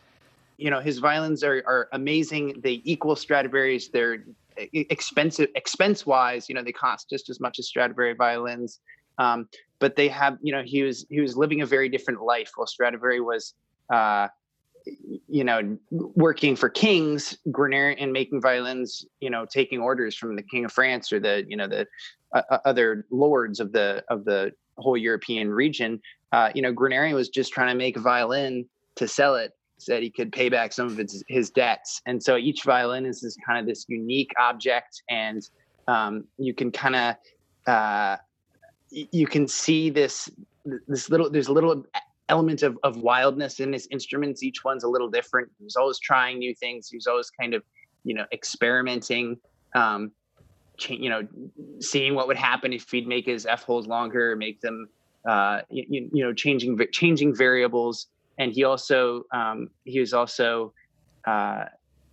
you 0.56 0.70
know 0.70 0.80
his 0.80 0.98
violins 0.98 1.42
are, 1.42 1.62
are 1.66 1.88
amazing. 1.92 2.60
They 2.62 2.80
equal 2.84 3.16
Stradivari's 3.16 3.90
they're 3.90 4.24
e- 4.58 4.86
expensive 4.88 5.48
expense 5.54 6.06
wise 6.06 6.48
you 6.48 6.54
know 6.54 6.62
they 6.62 6.72
cost 6.72 7.10
just 7.10 7.28
as 7.28 7.40
much 7.40 7.58
as 7.58 7.68
Stradivari 7.68 8.14
violins. 8.14 8.80
Um, 9.18 9.48
but 9.80 9.96
they 9.96 10.08
have 10.08 10.38
you 10.40 10.52
know 10.52 10.62
he 10.64 10.82
was 10.82 11.04
he 11.10 11.20
was 11.20 11.36
living 11.36 11.60
a 11.62 11.66
very 11.66 11.88
different 11.88 12.22
life 12.22 12.52
while 12.54 12.66
Stradivari 12.66 13.20
was 13.20 13.54
uh, 13.92 14.28
you 15.28 15.44
know 15.44 15.76
working 15.90 16.56
for 16.56 16.68
kings 16.68 17.36
Guarneri 17.48 17.96
and 17.98 18.12
making 18.12 18.40
violins 18.40 19.04
you 19.20 19.30
know 19.30 19.44
taking 19.44 19.80
orders 19.80 20.16
from 20.16 20.36
the 20.36 20.42
king 20.42 20.64
of 20.64 20.72
France 20.72 21.12
or 21.12 21.20
the 21.20 21.44
you 21.48 21.56
know 21.56 21.66
the 21.66 21.86
uh, 22.34 22.42
uh, 22.50 22.58
other 22.64 23.06
lords 23.10 23.60
of 23.60 23.72
the 23.72 24.04
of 24.08 24.24
the 24.24 24.52
whole 24.78 24.96
European 24.96 25.50
region 25.50 26.00
uh, 26.32 26.50
you 26.54 26.62
know 26.62 26.72
Guarneri 26.72 27.14
was 27.14 27.28
just 27.28 27.52
trying 27.52 27.68
to 27.68 27.74
make 27.74 27.96
a 27.96 28.00
violin 28.00 28.66
to 28.96 29.08
sell 29.08 29.34
it 29.34 29.52
so 29.78 29.92
that 29.92 30.02
he 30.02 30.10
could 30.10 30.32
pay 30.32 30.48
back 30.48 30.72
some 30.72 30.86
of 30.86 30.96
his, 30.96 31.22
his 31.28 31.50
debts. 31.50 32.00
And 32.06 32.22
so 32.22 32.36
each 32.36 32.62
violin 32.64 33.04
is 33.04 33.20
this 33.20 33.36
kind 33.46 33.58
of 33.58 33.66
this 33.66 33.84
unique 33.88 34.30
object 34.38 35.02
and 35.10 35.46
um, 35.88 36.24
you 36.38 36.54
can 36.54 36.72
kind 36.72 36.96
of 36.96 37.14
uh, 37.66 38.16
you 38.90 39.26
can 39.26 39.46
see 39.46 39.90
this 39.90 40.30
this 40.88 41.10
little 41.10 41.30
there's 41.30 41.48
a 41.48 41.52
little 41.52 41.84
element 42.28 42.62
of, 42.62 42.78
of 42.82 42.96
wildness 42.96 43.60
in 43.60 43.72
his 43.72 43.86
instruments 43.90 44.42
each 44.42 44.64
one's 44.64 44.84
a 44.84 44.88
little 44.88 45.08
different. 45.08 45.50
He 45.58 45.64
was 45.64 45.76
always 45.76 45.98
trying 45.98 46.38
new 46.38 46.54
things. 46.54 46.88
He 46.88 46.96
was 46.96 47.06
always 47.06 47.30
kind 47.30 47.54
of 47.54 47.62
you 48.04 48.14
know 48.14 48.24
experimenting 48.32 49.36
um 49.74 50.12
you 50.88 51.08
know 51.10 51.26
seeing 51.80 52.14
what 52.14 52.28
would 52.28 52.36
happen 52.36 52.72
if 52.72 52.88
he'd 52.90 53.08
make 53.08 53.26
his 53.26 53.46
f 53.46 53.64
holes 53.64 53.86
longer 53.88 54.36
make 54.36 54.60
them 54.60 54.88
uh 55.28 55.60
you, 55.70 56.08
you 56.12 56.24
know 56.24 56.32
changing 56.32 56.78
changing 56.92 57.34
variables. 57.34 58.06
And 58.38 58.52
he 58.52 58.64
also 58.64 59.24
um 59.32 59.68
he 59.84 60.00
was 60.00 60.12
also 60.12 60.72
uh 61.26 61.64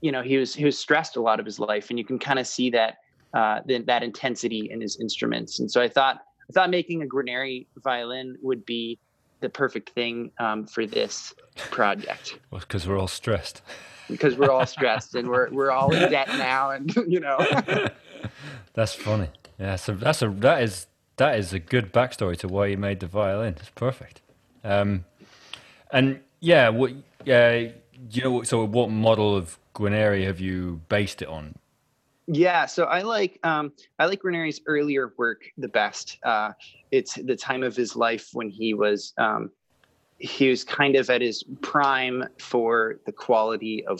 you 0.01 0.12
know 0.12 0.22
he 0.22 0.38
was 0.38 0.53
he 0.53 0.65
was 0.65 0.77
stressed 0.77 1.15
a 1.15 1.22
lot 1.22 1.39
of 1.39 1.46
his 1.46 1.60
life 1.60 1.89
and 1.89 2.00
you 2.00 2.05
can 2.05 2.20
kind 2.20 2.39
of 2.39 2.48
see 2.48 2.70
that 2.72 2.98
uh 3.34 3.62
that, 3.65 3.86
that 3.86 4.03
intensity 4.03 4.70
in 4.72 4.82
his 4.82 5.00
instruments. 5.00 5.60
And 5.60 5.70
so 5.70 5.82
i 5.82 5.88
thought 5.88 6.22
I 6.50 6.53
thought 6.53 6.70
making 6.70 7.01
a 7.01 7.05
Guarneri 7.05 7.67
violin 7.77 8.38
would 8.41 8.65
be 8.65 9.00
the 9.43 9.50
perfect 9.50 9.89
thing 9.91 10.31
um, 10.39 10.65
for 10.65 10.88
this 10.88 11.35
project 11.69 12.39
Well, 12.50 12.62
because 12.62 12.88
we're 12.88 12.97
all 12.97 13.07
stressed. 13.09 13.62
because 14.09 14.35
we're 14.35 14.50
all 14.50 14.65
stressed 14.65 15.13
and 15.13 15.27
we're 15.29 15.51
we're 15.51 15.69
all 15.69 15.93
in 15.93 16.09
debt 16.17 16.29
now, 16.29 16.71
and 16.71 16.95
you 17.07 17.19
know. 17.19 17.38
That's 18.73 18.95
funny. 18.95 19.29
Yeah, 19.59 19.75
so 19.75 19.93
that's 19.93 20.21
a 20.23 20.29
that 20.29 20.63
is 20.63 20.88
that 21.17 21.38
is 21.38 21.53
a 21.53 21.59
good 21.59 21.93
backstory 21.93 22.35
to 22.38 22.47
why 22.47 22.67
you 22.67 22.77
made 22.77 23.00
the 23.01 23.07
violin. 23.07 23.55
It's 23.59 23.69
perfect. 23.69 24.21
Um, 24.63 25.05
and 25.91 26.21
yeah, 26.39 26.69
what 26.69 26.91
yeah, 27.23 27.69
you 28.09 28.23
know, 28.23 28.43
so 28.43 28.65
what 28.65 28.89
model 28.89 29.35
of 29.35 29.59
Guarneri 29.75 30.25
have 30.25 30.39
you 30.39 30.81
based 30.89 31.21
it 31.21 31.27
on? 31.27 31.55
Yeah, 32.27 32.65
so 32.65 32.86
I 32.86 33.01
like 33.01 33.39
um, 33.44 33.74
I 34.00 34.06
like 34.06 34.22
Guarneri's 34.22 34.62
earlier 34.65 35.13
work 35.18 35.42
the 35.58 35.68
best. 35.68 36.20
Uh, 36.24 36.51
it's 36.92 37.15
the 37.15 37.36
time 37.36 37.63
of 37.63 37.75
his 37.75 37.96
life 37.96 38.30
when 38.34 38.50
he 38.50 38.74
was 38.74 39.13
um, 39.18 39.51
he 40.20 40.50
was 40.50 40.63
kind 40.63 40.96
of 40.96 41.10
at 41.10 41.22
his 41.22 41.44
prime 41.62 42.24
for 42.39 43.00
the 43.06 43.12
quality 43.12 43.86
of 43.86 44.00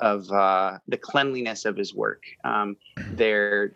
of 0.00 0.30
uh, 0.30 0.78
the 0.88 0.98
cleanliness 0.98 1.64
of 1.64 1.76
his 1.76 1.94
work. 1.94 2.22
Um, 2.44 2.76
there, 3.12 3.72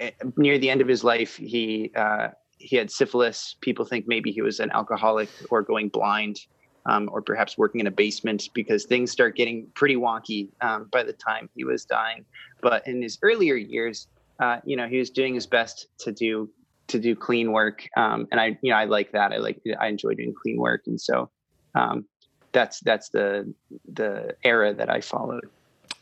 eh, 0.00 0.12
near 0.36 0.58
the 0.58 0.70
end 0.70 0.80
of 0.80 0.88
his 0.88 1.04
life, 1.04 1.36
he 1.36 1.92
uh, 1.94 2.28
he 2.56 2.76
had 2.76 2.90
syphilis. 2.90 3.56
People 3.60 3.84
think 3.84 4.06
maybe 4.08 4.32
he 4.32 4.40
was 4.40 4.58
an 4.58 4.70
alcoholic 4.70 5.28
or 5.50 5.60
going 5.62 5.88
blind. 5.88 6.38
Um, 6.84 7.08
or 7.12 7.22
perhaps 7.22 7.56
working 7.56 7.80
in 7.80 7.86
a 7.86 7.92
basement 7.92 8.48
because 8.54 8.84
things 8.84 9.12
start 9.12 9.36
getting 9.36 9.68
pretty 9.74 9.94
wonky 9.94 10.48
um, 10.62 10.88
by 10.90 11.04
the 11.04 11.12
time 11.12 11.48
he 11.54 11.62
was 11.62 11.84
dying. 11.84 12.24
But 12.60 12.86
in 12.88 13.00
his 13.00 13.18
earlier 13.22 13.54
years 13.54 14.08
uh, 14.42 14.58
you 14.64 14.76
know 14.76 14.88
he 14.88 14.98
was 14.98 15.10
doing 15.10 15.34
his 15.34 15.46
best 15.46 15.86
to 15.98 16.12
do 16.12 16.50
to 16.88 16.98
do 16.98 17.14
clean 17.14 17.52
work. 17.52 17.88
Um, 17.96 18.26
and 18.30 18.40
i 18.40 18.58
you 18.60 18.70
know 18.70 18.76
i 18.76 18.84
like 18.84 19.12
that. 19.12 19.32
I 19.32 19.36
like 19.36 19.60
i 19.80 19.86
enjoy 19.86 20.14
doing 20.14 20.34
clean 20.40 20.58
work. 20.58 20.82
And 20.86 21.00
so 21.00 21.30
um, 21.74 22.04
that's 22.52 22.80
that's 22.80 23.08
the 23.10 23.52
the 23.92 24.36
era 24.44 24.74
that 24.74 24.90
i 24.90 25.00
followed. 25.00 25.48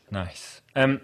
Nice. 0.09 0.61
Um, 0.75 1.01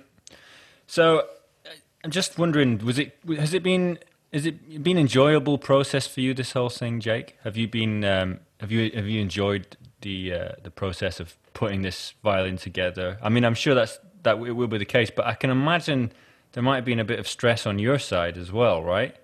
so 0.87 1.19
uh, 1.19 1.69
I'm 2.03 2.11
just 2.11 2.37
wondering, 2.37 2.79
was 2.79 2.99
it 2.99 3.17
has 3.37 3.53
it 3.53 3.63
been 3.63 3.99
is 4.31 4.45
it 4.45 4.83
been 4.83 4.97
enjoyable 4.97 5.57
process 5.57 6.07
for 6.07 6.21
you 6.21 6.33
this 6.33 6.51
whole 6.53 6.69
thing, 6.69 6.99
Jake? 6.99 7.37
Have 7.43 7.55
you 7.55 7.67
been 7.67 8.03
um, 8.03 8.39
have 8.59 8.71
you 8.71 8.91
have 8.93 9.07
you 9.07 9.21
enjoyed 9.21 9.77
the 10.01 10.33
uh, 10.33 10.49
the 10.63 10.71
process 10.71 11.19
of 11.19 11.37
putting 11.53 11.81
this 11.81 12.13
violin 12.23 12.57
together? 12.57 13.17
I 13.21 13.29
mean, 13.29 13.43
I'm 13.45 13.55
sure 13.55 13.75
that's 13.75 13.99
that 14.23 14.37
it 14.37 14.51
will 14.53 14.67
be 14.67 14.77
the 14.77 14.85
case, 14.85 15.09
but 15.15 15.25
I 15.25 15.33
can 15.33 15.49
imagine 15.49 16.11
there 16.53 16.63
might 16.63 16.75
have 16.77 16.85
been 16.85 16.99
a 16.99 17.05
bit 17.05 17.19
of 17.19 17.27
stress 17.27 17.65
on 17.65 17.79
your 17.79 17.99
side 17.99 18.37
as 18.37 18.51
well, 18.51 18.83
right? 18.83 19.15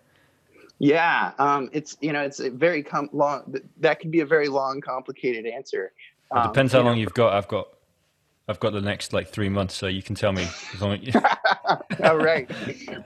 yeah 0.80 1.32
um, 1.38 1.70
it's 1.72 1.96
you 2.02 2.12
know 2.12 2.22
it's 2.22 2.40
a 2.40 2.50
very 2.50 2.82
com- 2.84 3.10
long 3.14 3.56
that 3.80 4.00
could 4.00 4.12
be 4.12 4.22
a 4.22 4.26
very 4.26 4.48
long 4.48 4.82
complicated 4.82 5.46
answer 5.46 5.94
It 6.36 6.38
Um, 6.38 6.44
depends 6.44 6.74
you 6.74 6.80
how 6.80 6.84
know, 6.84 6.90
long 6.90 6.98
you've 6.98 7.14
got. 7.14 7.34
I've 7.34 7.48
got 7.48 7.68
I've 8.48 8.60
got 8.60 8.74
the 8.74 8.82
next 8.82 9.14
like 9.14 9.30
three 9.30 9.48
months, 9.48 9.74
so 9.74 9.88
you 9.88 10.04
can 10.04 10.16
tell 10.16 10.34
me 10.34 10.44
as 10.74 10.82
long 10.82 10.94
as 10.94 11.16
All 12.04 12.18
right. 12.18 12.50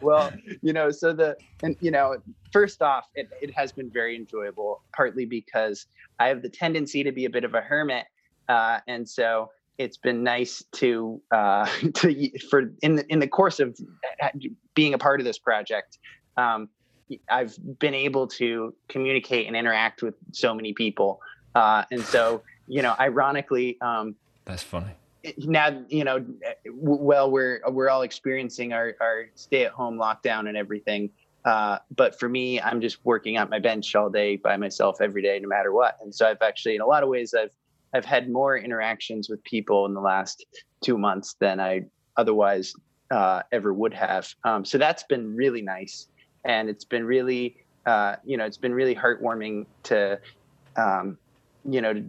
Well, 0.02 0.32
you 0.62 0.74
know, 0.74 0.90
so 0.90 1.14
the 1.14 1.38
and 1.62 1.76
you 1.80 1.92
know, 1.92 2.18
first 2.52 2.82
off, 2.82 3.08
it, 3.14 3.30
it 3.42 3.54
has 3.54 3.72
been 3.72 3.90
very 3.90 4.16
enjoyable, 4.16 4.82
partly 4.96 5.26
because 5.26 5.86
I 6.20 6.28
have 6.30 6.42
the 6.42 6.50
tendency 6.50 7.04
to 7.04 7.12
be 7.12 7.26
a 7.26 7.30
bit 7.30 7.44
of 7.44 7.54
a 7.54 7.62
hermit, 7.62 8.06
uh, 8.50 8.80
and 8.88 9.08
so 9.08 9.52
it's 9.78 9.98
been 9.98 10.24
nice 10.24 10.64
to 10.74 11.22
uh, 11.32 11.68
to 11.94 12.40
for 12.50 12.72
in 12.82 12.96
the 12.96 13.06
in 13.12 13.20
the 13.20 13.28
course 13.28 13.60
of 13.60 13.78
being 14.74 14.94
a 14.94 14.98
part 14.98 15.20
of 15.20 15.26
this 15.26 15.38
project. 15.38 16.00
Um, 16.36 16.70
I've 17.30 17.58
been 17.80 17.94
able 17.94 18.28
to 18.28 18.74
communicate 18.90 19.48
and 19.48 19.56
interact 19.56 20.02
with 20.02 20.16
so 20.32 20.54
many 20.56 20.74
people, 20.74 21.22
uh, 21.54 21.84
and 21.92 22.02
so 22.02 22.42
you 22.68 22.82
know, 22.82 22.96
ironically. 23.00 23.80
Um, 23.82 24.16
that's 24.46 24.64
funny. 24.64 24.92
Now 25.40 25.84
you 25.90 26.04
know 26.04 26.24
well 26.72 27.30
we're 27.32 27.62
we're 27.70 27.90
all 27.90 28.04
experiencing 28.04 28.74
our 28.74 28.96
our 29.02 29.26
stay 29.36 29.66
at 29.66 29.72
home 29.72 29.98
lockdown 29.98 30.48
and 30.48 30.56
everything 30.56 31.10
uh, 31.46 31.78
but 31.96 32.18
for 32.20 32.30
me 32.30 32.62
i'm 32.62 32.82
just 32.82 33.04
working 33.06 33.38
at 33.38 33.50
my 33.50 33.60
bench 33.60 33.96
all 33.96 34.10
day 34.10 34.36
by 34.36 34.58
myself 34.58 35.02
every 35.02 35.22
day 35.22 35.40
no 35.40 35.48
matter 35.48 35.74
what. 35.74 35.98
And 36.02 36.14
so 36.14 36.28
i've 36.28 36.42
actually 36.42 36.76
in 36.76 36.82
a 36.82 36.86
lot 36.86 37.04
of 37.04 37.10
ways 37.10 37.34
i've 37.34 37.52
i've 37.94 38.06
had 38.06 38.30
more 38.30 38.58
interactions 38.58 39.30
with 39.30 39.44
people 39.44 39.86
in 39.86 39.94
the 39.94 40.02
last 40.02 40.46
two 40.82 40.98
months 40.98 41.36
than 41.40 41.60
i 41.60 41.84
otherwise 42.18 42.74
uh, 43.12 43.42
ever 43.52 43.74
would 43.74 43.94
have. 43.94 44.34
Um, 44.44 44.66
so 44.66 44.78
that's 44.78 45.04
been 45.04 45.36
really 45.36 45.62
nice. 45.62 46.08
And 46.46 46.70
it's 46.70 46.86
been 46.86 47.06
really 47.06 47.64
uh, 47.86 48.18
you 48.26 48.38
know 48.38 48.46
it's 48.46 48.58
been 48.58 48.74
really 48.74 48.96
heartwarming 48.96 49.66
to 49.84 50.20
um, 50.76 51.18
you 51.66 51.82
know 51.82 51.94
to, 51.94 52.06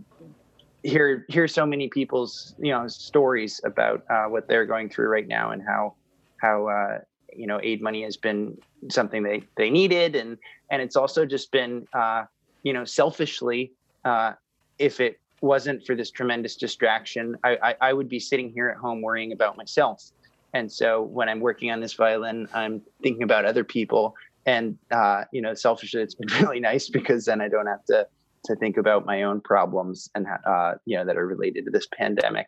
hear 0.82 1.26
hear 1.28 1.48
so 1.48 1.66
many 1.66 1.88
people's 1.88 2.54
you 2.58 2.72
know 2.72 2.86
stories 2.88 3.60
about 3.64 4.04
uh, 4.10 4.24
what 4.24 4.48
they're 4.48 4.66
going 4.66 4.88
through 4.88 5.08
right 5.08 5.26
now 5.26 5.50
and 5.50 5.62
how 5.62 5.94
how 6.38 6.68
uh, 6.68 6.98
you 7.34 7.46
know 7.46 7.60
aid 7.62 7.82
money 7.82 8.02
has 8.02 8.16
been 8.16 8.56
something 8.90 9.22
they 9.22 9.42
they 9.56 9.70
needed. 9.70 10.16
And 10.16 10.38
and 10.70 10.82
it's 10.82 10.96
also 10.96 11.24
just 11.24 11.50
been 11.50 11.86
uh, 11.92 12.24
you 12.62 12.72
know 12.72 12.84
selfishly 12.84 13.72
uh, 14.04 14.32
if 14.78 15.00
it 15.00 15.20
wasn't 15.40 15.86
for 15.86 15.94
this 15.94 16.10
tremendous 16.10 16.56
distraction 16.56 17.36
I, 17.44 17.56
I, 17.62 17.74
I 17.80 17.92
would 17.92 18.08
be 18.08 18.18
sitting 18.18 18.50
here 18.50 18.68
at 18.68 18.76
home 18.76 19.02
worrying 19.02 19.32
about 19.32 19.56
myself. 19.56 20.10
And 20.52 20.70
so 20.72 21.02
when 21.02 21.28
i'm 21.28 21.40
working 21.40 21.70
on 21.70 21.80
this 21.80 21.94
violin 21.94 22.48
i'm 22.54 22.82
thinking 23.02 23.22
about 23.22 23.44
other 23.44 23.64
people. 23.64 24.14
And 24.46 24.78
uh, 24.90 25.24
you 25.30 25.42
know 25.42 25.54
selfishly 25.54 26.02
it's 26.02 26.14
been 26.14 26.28
really 26.42 26.58
nice 26.58 26.88
because 26.88 27.26
then 27.26 27.40
i 27.40 27.48
don't 27.48 27.66
have 27.66 27.84
to 27.86 28.06
to 28.44 28.56
think 28.56 28.76
about 28.76 29.06
my 29.06 29.22
own 29.22 29.40
problems 29.40 30.10
and 30.14 30.26
uh, 30.46 30.74
you 30.84 30.96
know 30.96 31.04
that 31.04 31.16
are 31.16 31.26
related 31.26 31.64
to 31.66 31.70
this 31.70 31.86
pandemic. 31.92 32.46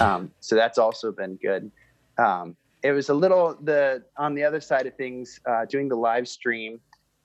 Um, 0.00 0.30
so 0.40 0.54
that's 0.56 0.78
also 0.78 1.12
been 1.12 1.36
good. 1.36 1.70
Um, 2.18 2.56
it 2.82 2.92
was 2.92 3.08
a 3.08 3.14
little 3.14 3.56
the 3.62 4.04
on 4.16 4.34
the 4.34 4.44
other 4.44 4.60
side 4.60 4.86
of 4.86 4.94
things 4.96 5.40
uh, 5.46 5.64
doing 5.64 5.88
the 5.88 5.96
live 5.96 6.28
stream, 6.28 6.80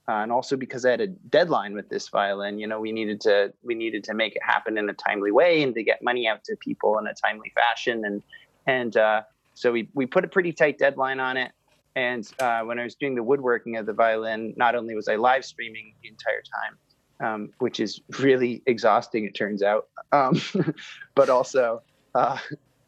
uh, 0.08 0.12
and 0.12 0.32
also 0.32 0.56
because 0.56 0.84
I 0.84 0.90
had 0.90 1.00
a 1.00 1.06
deadline 1.06 1.74
with 1.74 1.88
this 1.88 2.08
violin. 2.08 2.58
You 2.58 2.66
know, 2.66 2.80
we 2.80 2.92
needed 2.92 3.20
to 3.22 3.52
we 3.62 3.74
needed 3.74 4.04
to 4.04 4.14
make 4.14 4.34
it 4.34 4.42
happen 4.42 4.78
in 4.78 4.88
a 4.88 4.94
timely 4.94 5.32
way 5.32 5.62
and 5.62 5.74
to 5.74 5.82
get 5.82 6.02
money 6.02 6.26
out 6.26 6.44
to 6.44 6.56
people 6.56 6.98
in 6.98 7.06
a 7.06 7.14
timely 7.14 7.52
fashion, 7.54 8.04
and 8.04 8.22
and 8.66 8.96
uh, 8.96 9.22
so 9.54 9.72
we 9.72 9.88
we 9.94 10.06
put 10.06 10.24
a 10.24 10.28
pretty 10.28 10.52
tight 10.52 10.78
deadline 10.78 11.20
on 11.20 11.36
it. 11.36 11.52
And 11.96 12.28
uh, 12.40 12.62
when 12.62 12.80
I 12.80 12.84
was 12.84 12.96
doing 12.96 13.14
the 13.14 13.22
woodworking 13.22 13.76
of 13.76 13.86
the 13.86 13.92
violin, 13.92 14.52
not 14.56 14.74
only 14.74 14.96
was 14.96 15.06
I 15.06 15.14
live 15.14 15.44
streaming 15.44 15.94
the 16.02 16.08
entire 16.08 16.42
time, 16.42 16.76
um, 17.20 17.50
which 17.58 17.80
is 17.80 18.00
really 18.18 18.62
exhausting. 18.66 19.24
It 19.24 19.34
turns 19.34 19.62
out, 19.62 19.88
um, 20.12 20.40
but 21.14 21.28
also, 21.28 21.82
uh, 22.14 22.38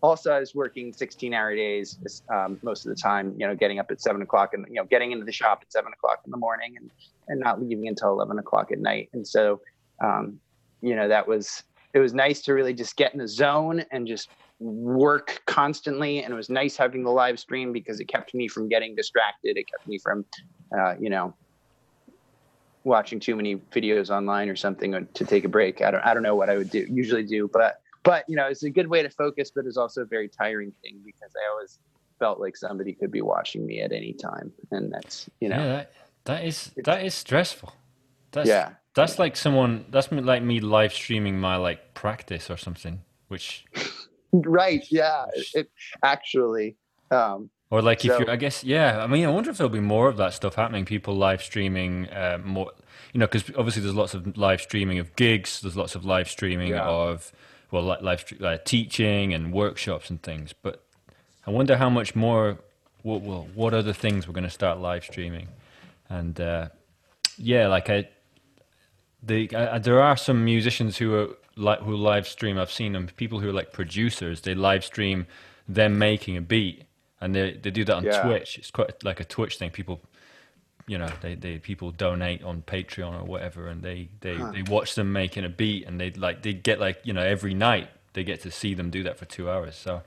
also 0.03 0.33
I 0.33 0.41
was 0.41 0.55
working 0.55 0.93
16 0.93 1.33
hour 1.35 1.55
days 1.55 1.99
um, 2.33 2.59
most 2.63 2.87
of 2.87 2.95
the 2.95 3.01
time. 3.01 3.35
You 3.39 3.47
know, 3.47 3.55
getting 3.55 3.79
up 3.79 3.91
at 3.91 4.01
seven 4.01 4.23
o'clock 4.23 4.55
and 4.55 4.67
you 4.69 4.75
know 4.75 4.85
getting 4.85 5.13
into 5.13 5.25
the 5.25 5.33
shop 5.33 5.61
at 5.63 5.73
seven 5.73 5.93
o'clock 5.93 6.21
in 6.25 6.31
the 6.31 6.37
morning 6.37 6.77
and 6.77 6.91
and 7.29 7.41
not 7.41 7.61
leaving 7.61 7.89
until 7.89 8.11
11 8.11 8.39
o'clock 8.39 8.71
at 8.71 8.79
night. 8.79 9.09
And 9.13 9.27
so, 9.27 9.61
um, 10.03 10.39
you 10.81 10.95
know, 10.95 11.09
that 11.09 11.27
was 11.27 11.65
it 11.93 11.99
was 11.99 12.13
nice 12.13 12.43
to 12.43 12.53
really 12.53 12.75
just 12.75 12.97
get 12.97 13.13
in 13.15 13.19
the 13.19 13.29
zone 13.29 13.85
and 13.91 14.07
just 14.07 14.29
work 14.59 15.43
constantly 15.47 16.23
and 16.23 16.33
it 16.33 16.37
was 16.37 16.49
nice 16.49 16.77
having 16.77 17.05
the 17.05 17.11
live 17.11 17.39
stream 17.39 17.73
because 17.73 18.01
it 18.01 18.07
kept 18.07 18.35
me 18.35 18.49
from 18.49 18.69
getting 18.69 18.95
distracted 18.95 19.57
it 19.59 19.67
kept 19.71 19.87
me 19.87 19.99
from 19.99 20.25
uh, 20.79 20.95
you 20.99 21.11
know 21.11 21.35
watching 22.87 23.19
too 23.19 23.37
many 23.37 23.57
videos 23.57 24.11
online 24.11 24.49
or 24.49 24.57
something 24.57 25.07
to 25.13 25.25
take 25.25 25.45
a 25.45 25.49
break. 25.49 25.83
I 25.83 25.91
don't 25.91 26.05
I 26.05 26.15
don't 26.15 26.23
know 26.23 26.37
what 26.37 26.49
I 26.49 26.57
would 26.57 26.71
do 26.71 26.87
usually 26.89 27.25
do, 27.25 27.51
but 27.53 27.81
but 28.05 28.25
you 28.29 28.37
know 28.37 28.47
it's 28.47 28.63
a 28.63 28.71
good 28.71 28.87
way 28.87 29.03
to 29.03 29.11
focus, 29.11 29.51
but 29.55 29.67
it's 29.67 29.77
also 29.77 30.03
a 30.03 30.07
very 30.07 30.29
tiring 30.29 30.73
thing 30.83 31.01
because 31.05 31.33
I 31.37 31.51
always 31.51 31.79
felt 32.19 32.41
like 32.41 32.57
somebody 32.57 32.95
could 32.95 33.11
be 33.11 33.21
watching 33.21 33.67
me 33.67 33.81
at 33.83 33.93
any 33.93 34.13
time, 34.15 34.53
and 34.71 34.93
that's 34.93 35.29
you 35.41 35.49
know 35.49 35.57
yeah, 35.57 35.67
that, 35.67 35.93
that 36.25 36.45
is 36.45 36.71
that 36.85 37.05
is 37.05 37.15
stressful. 37.15 37.75
That's, 38.31 38.49
yeah, 38.49 38.71
that's 38.95 39.19
like 39.19 39.37
someone 39.37 39.87
that's 39.91 40.11
like 40.11 40.43
me 40.43 40.61
live 40.61 40.93
streaming 40.93 41.39
my 41.41 41.57
like 41.57 41.95
practice 41.95 42.51
or 42.51 42.57
something, 42.57 43.03
which 43.29 43.65
right, 44.33 44.85
yeah, 44.91 45.27
it 45.55 45.71
actually. 46.03 46.77
Um, 47.11 47.51
or 47.71 47.83
like 47.83 48.05
if 48.05 48.13
so, 48.13 48.21
you, 48.21 48.27
I 48.29 48.37
guess, 48.37 48.63
yeah. 48.63 49.03
I 49.03 49.07
mean, 49.07 49.25
I 49.25 49.29
wonder 49.29 49.51
if 49.51 49.59
there'll 49.59 49.69
be 49.69 49.81
more 49.81 50.09
of 50.09 50.17
that 50.19 50.33
stuff 50.35 50.55
happening. 50.55 50.85
People 50.85 51.17
live 51.17 51.43
streaming 51.43 52.09
uh, 52.11 52.39
more, 52.45 52.71
you 53.13 53.19
know, 53.19 53.27
because 53.27 53.51
obviously 53.57 53.83
there's 53.83 53.95
lots 53.95 54.15
of 54.15 54.37
live 54.37 54.61
streaming 54.61 54.99
of 54.99 55.17
gigs. 55.17 55.61
There's 55.61 55.77
lots 55.77 55.95
of 55.95 56.05
live 56.05 56.29
streaming 56.29 56.69
yeah. 56.69 56.85
of 56.85 57.33
well, 57.73 57.83
like 57.83 58.03
live 58.03 58.25
uh, 58.41 58.59
teaching 58.65 59.35
and 59.35 59.53
workshops 59.53 60.11
and 60.11 60.23
things. 60.23 60.53
But 60.53 60.85
I 61.47 61.51
wonder 61.51 61.77
how 61.77 61.91
much 61.91 62.15
more. 62.15 62.59
What 63.03 63.23
well, 63.23 63.49
what 63.55 63.73
other 63.75 63.93
things 63.93 64.27
we're 64.27 64.35
going 64.35 64.45
to 64.45 64.51
start 64.51 64.81
live 64.81 65.05
streaming? 65.05 65.49
And 66.09 66.41
uh, 66.41 66.69
yeah, 67.37 67.67
like 67.69 67.91
I, 67.91 68.09
the 69.23 69.55
I, 69.55 69.79
there 69.79 70.03
are 70.03 70.17
some 70.17 70.45
musicians 70.45 70.99
who 70.99 71.15
are 71.15 71.29
like 71.57 71.81
who 71.81 71.97
live 71.97 72.29
stream. 72.29 72.59
I've 72.59 72.71
seen 72.71 72.93
them. 72.93 73.09
People 73.17 73.41
who 73.41 73.49
are 73.49 73.53
like 73.53 73.73
producers. 73.73 74.41
They 74.41 74.55
live 74.55 74.85
stream 74.85 75.27
them 75.69 75.99
making 75.99 76.37
a 76.37 76.41
beat 76.41 76.85
and 77.21 77.35
they 77.35 77.53
they 77.53 77.71
do 77.71 77.85
that 77.85 77.97
on 77.97 78.05
yeah. 78.05 78.23
Twitch. 78.23 78.59
It's 78.59 78.71
quite 78.71 79.03
like 79.05 79.21
a 79.21 79.25
Twitch 79.25 79.59
thing. 79.59 79.71
People, 79.71 80.01
you 80.87 80.99
know, 80.99 81.09
they, 81.21 81.35
they 81.35 81.59
people 81.59 81.91
donate 81.91 82.43
on 82.43 82.63
Patreon 82.63 83.21
or 83.21 83.25
whatever, 83.25 83.69
and 83.69 83.83
they 83.83 84.09
they, 84.21 84.37
huh. 84.37 84.53
they 84.53 84.63
watch 84.63 84.95
them 84.95 85.13
making 85.13 85.45
a 85.45 85.49
beat, 85.49 85.87
and 85.87 86.01
they 86.01 86.11
like 86.13 86.43
they 86.43 86.53
get 86.53 86.81
like 86.81 87.01
you 87.05 87.13
know 87.13 87.23
every 87.23 87.55
night 87.55 87.89
they 88.13 88.25
get 88.25 88.41
to 88.43 88.51
see 88.51 88.75
them 88.75 88.91
do 88.91 89.03
that 89.03 89.19
for 89.19 89.25
two 89.25 89.51
hours. 89.51 89.77
So 89.77 90.03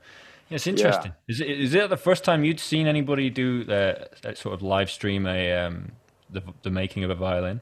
yeah, 0.48 0.56
it's 0.56 0.66
interesting. 0.66 1.12
Yeah. 1.26 1.32
Is 1.32 1.40
it 1.40 1.50
is 1.50 1.74
it 1.74 1.88
the 1.90 1.96
first 1.96 2.24
time 2.24 2.44
you'd 2.44 2.60
seen 2.60 2.86
anybody 2.86 3.30
do 3.30 3.64
that, 3.64 4.20
that 4.22 4.38
sort 4.38 4.54
of 4.54 4.62
live 4.62 4.90
stream 4.90 5.26
a 5.26 5.52
um 5.52 5.92
the 6.28 6.42
the 6.62 6.70
making 6.70 7.04
of 7.04 7.10
a 7.10 7.14
violin? 7.14 7.60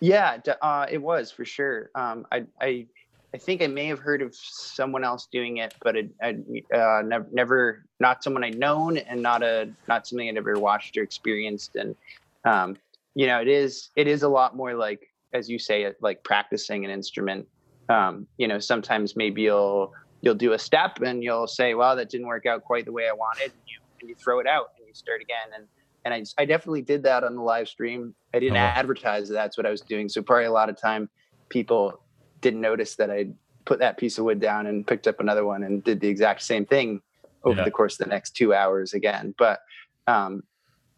Yeah, 0.00 0.38
uh, 0.60 0.86
it 0.90 0.98
was 0.98 1.30
for 1.30 1.44
sure. 1.44 1.90
Um, 1.94 2.26
I 2.32 2.44
I 2.60 2.86
I 3.34 3.38
think 3.38 3.62
I 3.62 3.66
may 3.66 3.86
have 3.86 3.98
heard 3.98 4.20
of 4.20 4.34
someone 4.34 5.04
else 5.04 5.26
doing 5.32 5.56
it, 5.56 5.74
but 5.82 5.96
it, 5.96 6.10
I 6.22 6.30
uh, 6.76 7.02
never, 7.02 7.26
never, 7.32 7.84
not 7.98 8.22
someone 8.22 8.44
I'd 8.44 8.58
known, 8.58 8.98
and 8.98 9.22
not 9.22 9.42
a, 9.42 9.70
not 9.88 10.06
something 10.06 10.28
I'd 10.28 10.36
ever 10.36 10.58
watched 10.58 10.96
or 10.98 11.02
experienced. 11.02 11.76
And 11.76 11.96
um, 12.44 12.76
you 13.14 13.26
know, 13.26 13.40
it 13.40 13.48
is, 13.48 13.88
it 13.96 14.06
is 14.06 14.22
a 14.22 14.28
lot 14.28 14.54
more 14.54 14.74
like, 14.74 15.08
as 15.32 15.48
you 15.48 15.58
say, 15.58 15.90
like 16.00 16.22
practicing 16.24 16.84
an 16.84 16.90
instrument. 16.90 17.48
Um, 17.88 18.26
you 18.36 18.46
know, 18.46 18.58
sometimes 18.58 19.16
maybe 19.16 19.42
you'll, 19.42 19.94
you'll 20.20 20.34
do 20.34 20.52
a 20.52 20.58
step 20.58 21.00
and 21.00 21.22
you'll 21.22 21.46
say, 21.46 21.74
"Well, 21.74 21.96
that 21.96 22.10
didn't 22.10 22.26
work 22.26 22.46
out 22.46 22.64
quite 22.64 22.84
the 22.84 22.92
way 22.92 23.08
I 23.08 23.12
wanted," 23.12 23.50
and 23.52 23.62
you, 23.66 23.78
and 24.00 24.08
you 24.08 24.14
throw 24.14 24.40
it 24.40 24.46
out 24.46 24.72
and 24.78 24.86
you 24.86 24.94
start 24.94 25.20
again. 25.20 25.48
And 25.54 25.66
and 26.04 26.14
I, 26.14 26.42
I 26.42 26.44
definitely 26.44 26.82
did 26.82 27.02
that 27.04 27.24
on 27.24 27.34
the 27.36 27.42
live 27.42 27.68
stream. 27.68 28.14
I 28.34 28.38
didn't 28.38 28.56
oh. 28.56 28.60
advertise 28.60 29.28
that 29.28 29.34
that's 29.34 29.56
what 29.56 29.66
I 29.66 29.70
was 29.70 29.80
doing, 29.80 30.08
so 30.08 30.22
probably 30.22 30.46
a 30.46 30.52
lot 30.52 30.68
of 30.68 30.80
time 30.80 31.08
people 31.48 32.00
didn't 32.42 32.60
notice 32.60 32.96
that 32.96 33.10
I 33.10 33.28
put 33.64 33.78
that 33.78 33.96
piece 33.96 34.18
of 34.18 34.24
wood 34.24 34.40
down 34.40 34.66
and 34.66 34.86
picked 34.86 35.06
up 35.06 35.20
another 35.20 35.44
one 35.46 35.62
and 35.62 35.82
did 35.82 36.00
the 36.00 36.08
exact 36.08 36.42
same 36.42 36.66
thing 36.66 37.00
over 37.44 37.60
yeah. 37.60 37.64
the 37.64 37.70
course 37.70 37.98
of 37.98 38.06
the 38.06 38.10
next 38.10 38.36
two 38.36 38.52
hours 38.52 38.92
again. 38.92 39.34
But 39.38 39.60
um, 40.06 40.42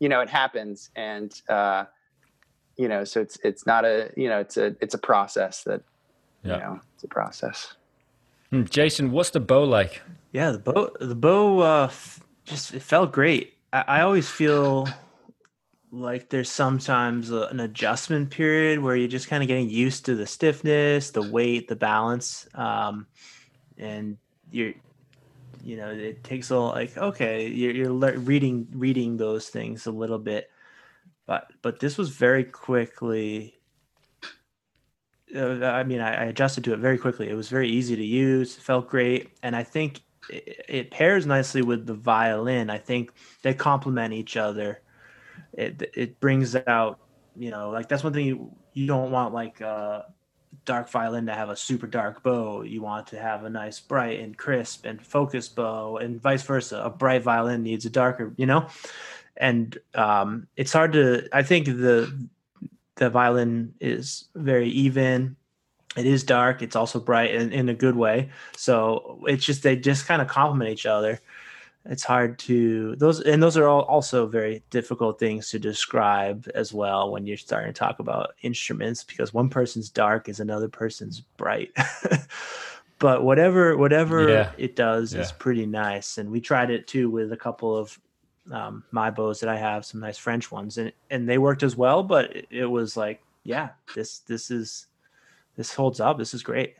you 0.00 0.08
know, 0.08 0.20
it 0.20 0.28
happens, 0.28 0.90
and 0.96 1.32
uh, 1.48 1.84
you 2.76 2.88
know, 2.88 3.04
so 3.04 3.20
it's 3.20 3.38
it's 3.44 3.66
not 3.66 3.84
a 3.84 4.10
you 4.16 4.28
know 4.28 4.40
it's 4.40 4.56
a 4.56 4.74
it's 4.80 4.94
a 4.94 4.98
process 4.98 5.62
that 5.64 5.82
yeah. 6.42 6.54
you 6.54 6.60
know 6.60 6.80
it's 6.94 7.04
a 7.04 7.08
process. 7.08 7.74
Hmm, 8.50 8.64
Jason, 8.64 9.10
what's 9.12 9.30
the 9.30 9.40
bow 9.40 9.64
like? 9.64 10.02
Yeah, 10.32 10.50
the 10.50 10.58
bow 10.58 10.90
the 11.00 11.14
bow 11.14 11.60
uh, 11.60 11.90
just 12.44 12.74
it 12.74 12.82
felt 12.82 13.12
great. 13.12 13.54
I, 13.72 13.84
I 13.86 14.00
always 14.00 14.28
feel 14.28 14.88
like 15.94 16.28
there's 16.28 16.50
sometimes 16.50 17.30
a, 17.30 17.42
an 17.42 17.60
adjustment 17.60 18.30
period 18.30 18.80
where 18.80 18.96
you're 18.96 19.08
just 19.08 19.28
kind 19.28 19.42
of 19.42 19.48
getting 19.48 19.70
used 19.70 20.04
to 20.06 20.14
the 20.14 20.26
stiffness, 20.26 21.10
the 21.10 21.22
weight, 21.22 21.68
the 21.68 21.76
balance, 21.76 22.48
um, 22.54 23.06
and 23.78 24.18
you're, 24.50 24.72
you 25.62 25.76
know, 25.76 25.90
it 25.90 26.24
takes 26.24 26.50
a 26.50 26.54
little. 26.54 26.70
like 26.70 26.96
okay, 26.96 27.48
you're, 27.48 27.72
you're 27.72 27.92
le- 27.92 28.18
reading 28.18 28.68
reading 28.72 29.16
those 29.16 29.48
things 29.48 29.86
a 29.86 29.90
little 29.90 30.18
bit, 30.18 30.50
but 31.26 31.52
but 31.62 31.80
this 31.80 31.96
was 31.96 32.10
very 32.10 32.44
quickly. 32.44 33.54
Uh, 35.34 35.64
I 35.64 35.84
mean, 35.84 36.00
I, 36.00 36.22
I 36.22 36.24
adjusted 36.24 36.64
to 36.64 36.74
it 36.74 36.78
very 36.78 36.98
quickly. 36.98 37.28
It 37.28 37.34
was 37.34 37.48
very 37.48 37.68
easy 37.68 37.96
to 37.96 38.04
use, 38.04 38.54
felt 38.54 38.88
great, 38.88 39.30
and 39.42 39.54
I 39.56 39.62
think 39.62 40.02
it, 40.28 40.64
it 40.68 40.90
pairs 40.90 41.26
nicely 41.26 41.62
with 41.62 41.86
the 41.86 41.94
violin. 41.94 42.68
I 42.68 42.78
think 42.78 43.12
they 43.42 43.54
complement 43.54 44.12
each 44.12 44.36
other 44.36 44.80
it 45.56 45.90
it 45.94 46.20
brings 46.20 46.56
out 46.66 46.98
you 47.36 47.50
know 47.50 47.70
like 47.70 47.88
that's 47.88 48.04
one 48.04 48.12
thing 48.12 48.26
you, 48.26 48.52
you 48.72 48.86
don't 48.86 49.10
want 49.10 49.34
like 49.34 49.60
a 49.60 49.66
uh, 49.66 50.02
dark 50.64 50.88
violin 50.88 51.26
to 51.26 51.34
have 51.34 51.50
a 51.50 51.56
super 51.56 51.86
dark 51.86 52.22
bow. 52.22 52.62
You 52.62 52.80
want 52.80 53.08
to 53.08 53.18
have 53.18 53.44
a 53.44 53.50
nice 53.50 53.80
bright 53.80 54.20
and 54.20 54.36
crisp 54.36 54.86
and 54.86 55.04
focused 55.04 55.56
bow 55.56 55.98
and 55.98 56.20
vice 56.20 56.42
versa. 56.42 56.80
A 56.82 56.90
bright 56.90 57.22
violin 57.22 57.62
needs 57.62 57.84
a 57.84 57.90
darker 57.90 58.32
you 58.36 58.46
know? 58.46 58.68
And 59.36 59.76
um, 59.94 60.46
it's 60.56 60.72
hard 60.72 60.92
to 60.92 61.28
i 61.32 61.42
think 61.42 61.66
the 61.66 62.28
the 62.96 63.10
violin 63.10 63.74
is 63.80 64.28
very 64.34 64.68
even. 64.68 65.36
It 65.96 66.06
is 66.06 66.24
dark. 66.24 66.62
It's 66.62 66.76
also 66.76 66.98
bright 66.98 67.34
in, 67.34 67.52
in 67.52 67.68
a 67.68 67.74
good 67.74 67.96
way. 67.96 68.30
So 68.56 69.20
it's 69.26 69.44
just 69.44 69.62
they 69.62 69.76
just 69.76 70.06
kind 70.06 70.20
of 70.20 70.28
complement 70.28 70.70
each 70.70 70.86
other 70.86 71.20
it's 71.86 72.02
hard 72.02 72.38
to 72.38 72.96
those 72.96 73.20
and 73.20 73.42
those 73.42 73.56
are 73.56 73.68
all 73.68 73.82
also 73.82 74.26
very 74.26 74.62
difficult 74.70 75.18
things 75.18 75.50
to 75.50 75.58
describe 75.58 76.48
as 76.54 76.72
well 76.72 77.10
when 77.10 77.26
you're 77.26 77.36
starting 77.36 77.72
to 77.72 77.78
talk 77.78 77.98
about 77.98 78.34
instruments 78.42 79.04
because 79.04 79.34
one 79.34 79.48
person's 79.48 79.90
dark 79.90 80.28
is 80.28 80.40
another 80.40 80.68
person's 80.68 81.20
bright 81.36 81.70
but 82.98 83.22
whatever 83.22 83.76
whatever 83.76 84.28
yeah. 84.28 84.52
it 84.56 84.76
does 84.76 85.12
yeah. 85.12 85.20
is 85.20 85.32
pretty 85.32 85.66
nice 85.66 86.16
and 86.18 86.30
we 86.30 86.40
tried 86.40 86.70
it 86.70 86.86
too 86.86 87.10
with 87.10 87.32
a 87.32 87.36
couple 87.36 87.76
of 87.76 87.98
um, 88.50 88.84
my 88.90 89.10
bows 89.10 89.40
that 89.40 89.48
i 89.48 89.56
have 89.56 89.84
some 89.84 90.00
nice 90.00 90.18
french 90.18 90.50
ones 90.50 90.78
and 90.78 90.92
and 91.10 91.28
they 91.28 91.38
worked 91.38 91.62
as 91.62 91.76
well 91.76 92.02
but 92.02 92.34
it, 92.34 92.46
it 92.50 92.66
was 92.66 92.96
like 92.96 93.22
yeah 93.42 93.70
this 93.94 94.20
this 94.20 94.50
is 94.50 94.86
this 95.56 95.74
holds 95.74 96.00
up 96.00 96.16
this 96.18 96.34
is 96.34 96.42
great 96.42 96.76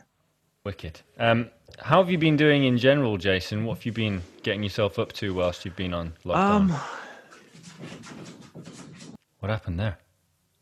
Wicked. 0.64 1.02
Um, 1.18 1.50
how 1.78 1.98
have 2.02 2.10
you 2.10 2.16
been 2.16 2.36
doing 2.36 2.64
in 2.64 2.78
general, 2.78 3.18
Jason? 3.18 3.66
What 3.66 3.76
have 3.78 3.86
you 3.86 3.92
been 3.92 4.22
getting 4.42 4.62
yourself 4.62 4.98
up 4.98 5.12
to 5.14 5.34
whilst 5.34 5.64
you've 5.66 5.76
been 5.76 5.92
on 5.92 6.14
lockdown? 6.24 6.70
Um, 6.70 6.80
what 9.40 9.50
happened 9.50 9.78
there? 9.78 9.98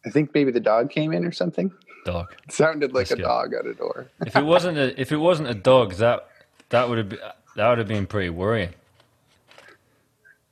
I 0.04 0.10
think 0.10 0.34
maybe 0.34 0.50
the 0.50 0.58
dog 0.58 0.90
came 0.90 1.12
in 1.12 1.24
or 1.24 1.30
something. 1.30 1.70
Dog. 2.04 2.34
It 2.48 2.52
sounded 2.52 2.92
like 2.92 3.02
That's 3.08 3.12
a 3.12 3.16
good. 3.16 3.22
dog 3.22 3.54
at 3.54 3.64
a 3.64 3.74
door. 3.74 4.08
If 4.26 4.34
it 4.34 4.44
wasn't 4.44 4.76
a 4.76 5.00
if 5.00 5.12
it 5.12 5.18
wasn't 5.18 5.48
a 5.50 5.54
dog, 5.54 5.92
that 5.94 6.26
that 6.70 6.88
would 6.88 6.98
have 6.98 7.08
been 7.10 7.20
that 7.54 7.68
would 7.68 7.78
have 7.78 7.86
been 7.86 8.08
pretty 8.08 8.30
worrying. 8.30 8.70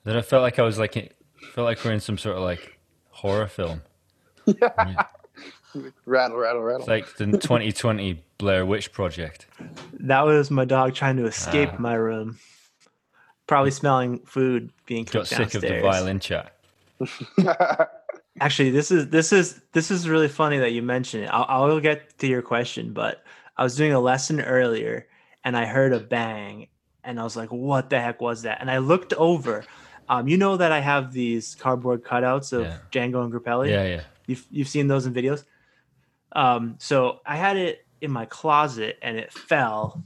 Then 0.04 0.16
I 0.16 0.22
felt 0.22 0.42
like 0.42 0.60
I 0.60 0.62
was 0.62 0.78
like 0.78 0.96
in- 0.96 1.08
felt 1.54 1.64
like 1.64 1.84
we're 1.84 1.90
in 1.90 1.98
some 1.98 2.18
sort 2.18 2.36
of 2.36 2.44
like 2.44 2.78
horror 3.10 3.48
film. 3.48 3.82
Yeah. 4.46 5.04
Rattle, 6.04 6.36
rattle, 6.36 6.62
rattle. 6.62 6.80
It's 6.82 6.88
like 6.88 7.16
the 7.16 7.26
2020 7.26 8.20
Blair 8.40 8.64
Witch 8.66 8.90
Project. 8.92 9.46
that 10.00 10.22
was 10.24 10.50
my 10.50 10.64
dog 10.64 10.94
trying 10.94 11.16
to 11.18 11.26
escape 11.26 11.70
Ah. 11.74 11.76
my 11.78 11.94
room. 11.94 12.38
Probably 13.46 13.70
smelling 13.70 14.20
food 14.20 14.72
being 14.86 15.04
Got 15.04 15.26
sick 15.26 15.38
downstairs. 15.38 15.64
of 15.64 15.70
the 15.70 15.80
violin 15.80 16.20
chat. 16.20 16.54
Actually, 18.40 18.70
this 18.70 18.90
is 18.90 19.08
this 19.08 19.32
is 19.32 19.60
this 19.72 19.90
is 19.90 20.08
really 20.08 20.28
funny 20.28 20.58
that 20.58 20.70
you 20.72 20.82
mentioned 20.82 21.24
it. 21.24 21.30
I'll, 21.32 21.46
I'll 21.48 21.80
get 21.80 22.16
to 22.18 22.26
your 22.26 22.42
question, 22.42 22.92
but 22.92 23.22
I 23.56 23.62
was 23.64 23.76
doing 23.76 23.92
a 23.92 24.00
lesson 24.00 24.40
earlier 24.40 25.06
and 25.44 25.56
I 25.56 25.66
heard 25.66 25.92
a 25.92 26.00
bang, 26.00 26.68
and 27.04 27.18
I 27.20 27.24
was 27.24 27.36
like, 27.36 27.50
"What 27.50 27.90
the 27.90 28.00
heck 28.00 28.20
was 28.20 28.42
that?" 28.42 28.58
And 28.60 28.70
I 28.70 28.78
looked 28.78 29.12
over. 29.14 29.64
Um, 30.08 30.26
you 30.28 30.36
know 30.38 30.56
that 30.56 30.72
I 30.72 30.80
have 30.80 31.12
these 31.12 31.54
cardboard 31.56 32.02
cutouts 32.04 32.52
of 32.52 32.62
Yeah. 32.62 32.78
Django 32.92 33.22
and 33.24 33.32
Grappelli. 33.32 33.70
Yeah, 33.70 33.84
yeah. 33.84 34.00
You've 34.26 34.46
you've 34.50 34.68
seen 34.68 34.86
those 34.86 35.06
in 35.06 35.12
videos. 35.12 35.44
Um, 36.32 36.76
so 36.78 37.20
I 37.26 37.36
had 37.36 37.56
it 37.56 37.84
in 38.00 38.10
my 38.10 38.24
closet 38.26 38.98
and 39.02 39.16
it 39.16 39.32
fell, 39.32 40.02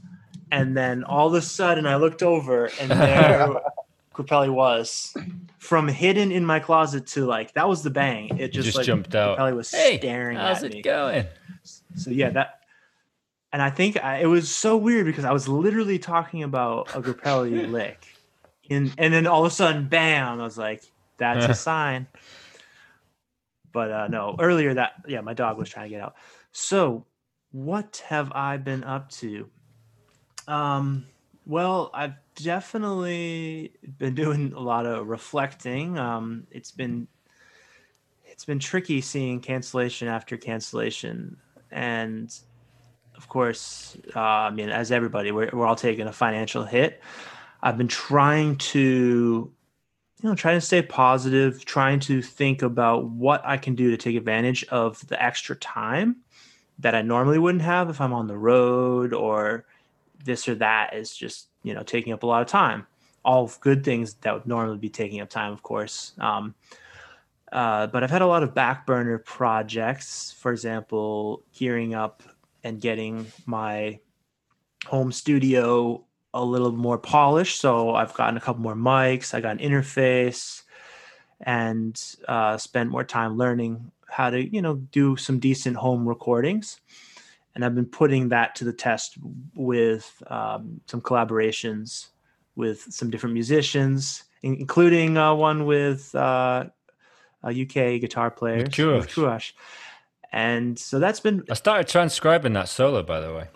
and 0.50 0.76
then 0.76 1.04
all 1.04 1.28
of 1.28 1.34
a 1.34 1.42
sudden 1.42 1.86
I 1.86 1.96
looked 1.96 2.22
over 2.22 2.66
and 2.80 2.90
there 2.90 3.48
Grappelli 4.14 4.52
was 4.52 5.14
from 5.58 5.88
hidden 5.88 6.30
in 6.30 6.44
my 6.44 6.60
closet 6.60 7.06
to 7.08 7.24
like 7.26 7.52
that 7.54 7.68
was 7.68 7.82
the 7.82 7.90
bang. 7.90 8.38
It 8.38 8.52
just, 8.52 8.66
just 8.66 8.76
like 8.78 8.86
jumped 8.86 9.14
out. 9.14 9.38
Grappelli 9.38 9.56
was 9.56 9.70
Hey, 9.70 9.98
staring 9.98 10.36
how's 10.36 10.62
at 10.62 10.70
it 10.70 10.74
me. 10.74 10.82
going? 10.82 11.26
So 11.96 12.10
yeah, 12.10 12.30
that. 12.30 12.60
And 13.52 13.62
I 13.62 13.70
think 13.70 14.02
I, 14.02 14.18
it 14.18 14.26
was 14.26 14.50
so 14.50 14.76
weird 14.76 15.06
because 15.06 15.24
I 15.24 15.32
was 15.32 15.46
literally 15.48 15.98
talking 15.98 16.42
about 16.42 16.94
a 16.94 17.00
Grappelli 17.00 17.70
lick, 17.70 18.04
and 18.68 18.92
and 18.98 19.14
then 19.14 19.26
all 19.28 19.44
of 19.44 19.52
a 19.52 19.54
sudden, 19.54 19.86
bam! 19.86 20.40
I 20.40 20.44
was 20.44 20.58
like, 20.58 20.82
"That's 21.18 21.44
a 21.46 21.54
sign." 21.54 22.08
But 23.72 23.90
uh, 23.90 24.08
no, 24.08 24.36
earlier 24.40 24.74
that 24.74 24.92
yeah, 25.06 25.20
my 25.20 25.34
dog 25.34 25.56
was 25.58 25.68
trying 25.68 25.86
to 25.86 25.90
get 25.90 26.02
out. 26.02 26.14
So, 26.52 27.06
what 27.54 28.02
have 28.08 28.32
I 28.32 28.56
been 28.56 28.82
up 28.82 29.12
to? 29.12 29.48
Um, 30.48 31.06
well, 31.46 31.88
I've 31.94 32.16
definitely 32.34 33.74
been 33.96 34.16
doing 34.16 34.52
a 34.54 34.58
lot 34.58 34.86
of 34.86 35.06
reflecting. 35.06 35.96
Um, 35.96 36.48
it's 36.50 36.72
been 36.72 37.06
it's 38.24 38.44
been 38.44 38.58
tricky 38.58 39.00
seeing 39.00 39.38
cancellation 39.38 40.08
after 40.08 40.36
cancellation, 40.36 41.36
and 41.70 42.36
of 43.16 43.28
course, 43.28 43.96
uh, 44.16 44.20
I 44.20 44.50
mean, 44.50 44.70
as 44.70 44.90
everybody, 44.90 45.30
we're 45.30 45.50
we're 45.52 45.66
all 45.66 45.76
taking 45.76 46.08
a 46.08 46.12
financial 46.12 46.64
hit. 46.64 47.00
I've 47.62 47.78
been 47.78 47.86
trying 47.86 48.56
to, 48.56 48.80
you 48.80 50.28
know, 50.28 50.34
trying 50.34 50.56
to 50.56 50.60
stay 50.60 50.82
positive, 50.82 51.64
trying 51.64 52.00
to 52.00 52.20
think 52.20 52.62
about 52.62 53.04
what 53.04 53.42
I 53.46 53.58
can 53.58 53.76
do 53.76 53.92
to 53.92 53.96
take 53.96 54.16
advantage 54.16 54.64
of 54.64 55.06
the 55.06 55.22
extra 55.22 55.54
time 55.54 56.16
that 56.78 56.94
I 56.94 57.02
normally 57.02 57.38
wouldn't 57.38 57.62
have 57.62 57.90
if 57.90 58.00
I'm 58.00 58.12
on 58.12 58.26
the 58.26 58.36
road 58.36 59.12
or 59.12 59.66
this 60.24 60.48
or 60.48 60.54
that 60.56 60.94
is 60.94 61.14
just, 61.14 61.48
you 61.62 61.74
know, 61.74 61.82
taking 61.82 62.12
up 62.12 62.22
a 62.22 62.26
lot 62.26 62.42
of 62.42 62.48
time. 62.48 62.86
All 63.24 63.50
good 63.60 63.84
things 63.84 64.14
that 64.14 64.34
would 64.34 64.46
normally 64.46 64.78
be 64.78 64.88
taking 64.88 65.20
up 65.20 65.30
time, 65.30 65.52
of 65.52 65.62
course. 65.62 66.12
Um, 66.18 66.54
uh, 67.52 67.86
but 67.86 68.02
I've 68.02 68.10
had 68.10 68.22
a 68.22 68.26
lot 68.26 68.42
of 68.42 68.54
back 68.54 68.86
burner 68.86 69.18
projects. 69.18 70.32
For 70.32 70.52
example, 70.52 71.42
gearing 71.54 71.94
up 71.94 72.22
and 72.64 72.80
getting 72.80 73.26
my 73.46 74.00
home 74.86 75.12
studio 75.12 76.04
a 76.34 76.44
little 76.44 76.72
more 76.72 76.98
polished. 76.98 77.60
So 77.60 77.94
I've 77.94 78.12
gotten 78.14 78.36
a 78.36 78.40
couple 78.40 78.62
more 78.62 78.74
mics, 78.74 79.34
I 79.34 79.40
got 79.40 79.60
an 79.60 79.70
interface, 79.70 80.62
and 81.40 82.00
uh, 82.26 82.56
spent 82.56 82.90
more 82.90 83.04
time 83.04 83.36
learning 83.36 83.92
how 84.16 84.30
to, 84.30 84.38
you 84.54 84.62
know, 84.62 84.76
do 84.92 85.16
some 85.16 85.38
decent 85.40 85.76
home 85.76 86.08
recordings. 86.08 86.80
And 87.54 87.64
I've 87.64 87.74
been 87.74 87.86
putting 87.86 88.28
that 88.30 88.54
to 88.56 88.64
the 88.64 88.72
test 88.72 89.16
with 89.54 90.22
um, 90.28 90.80
some 90.86 91.00
collaborations 91.00 92.08
with 92.56 92.86
some 92.90 93.10
different 93.10 93.34
musicians, 93.34 94.22
including 94.42 95.16
uh, 95.16 95.34
one 95.34 95.66
with 95.66 96.14
uh, 96.14 96.66
a 97.42 97.48
UK 97.62 98.00
guitar 98.00 98.30
player. 98.30 98.64
Kurosh. 99.14 99.52
And 100.32 100.78
so 100.78 100.98
that's 100.98 101.20
been 101.20 101.44
I 101.50 101.54
started 101.54 101.88
transcribing 101.88 102.52
that 102.54 102.68
solo, 102.68 103.02
by 103.02 103.20
the 103.20 103.32
way. 103.34 103.46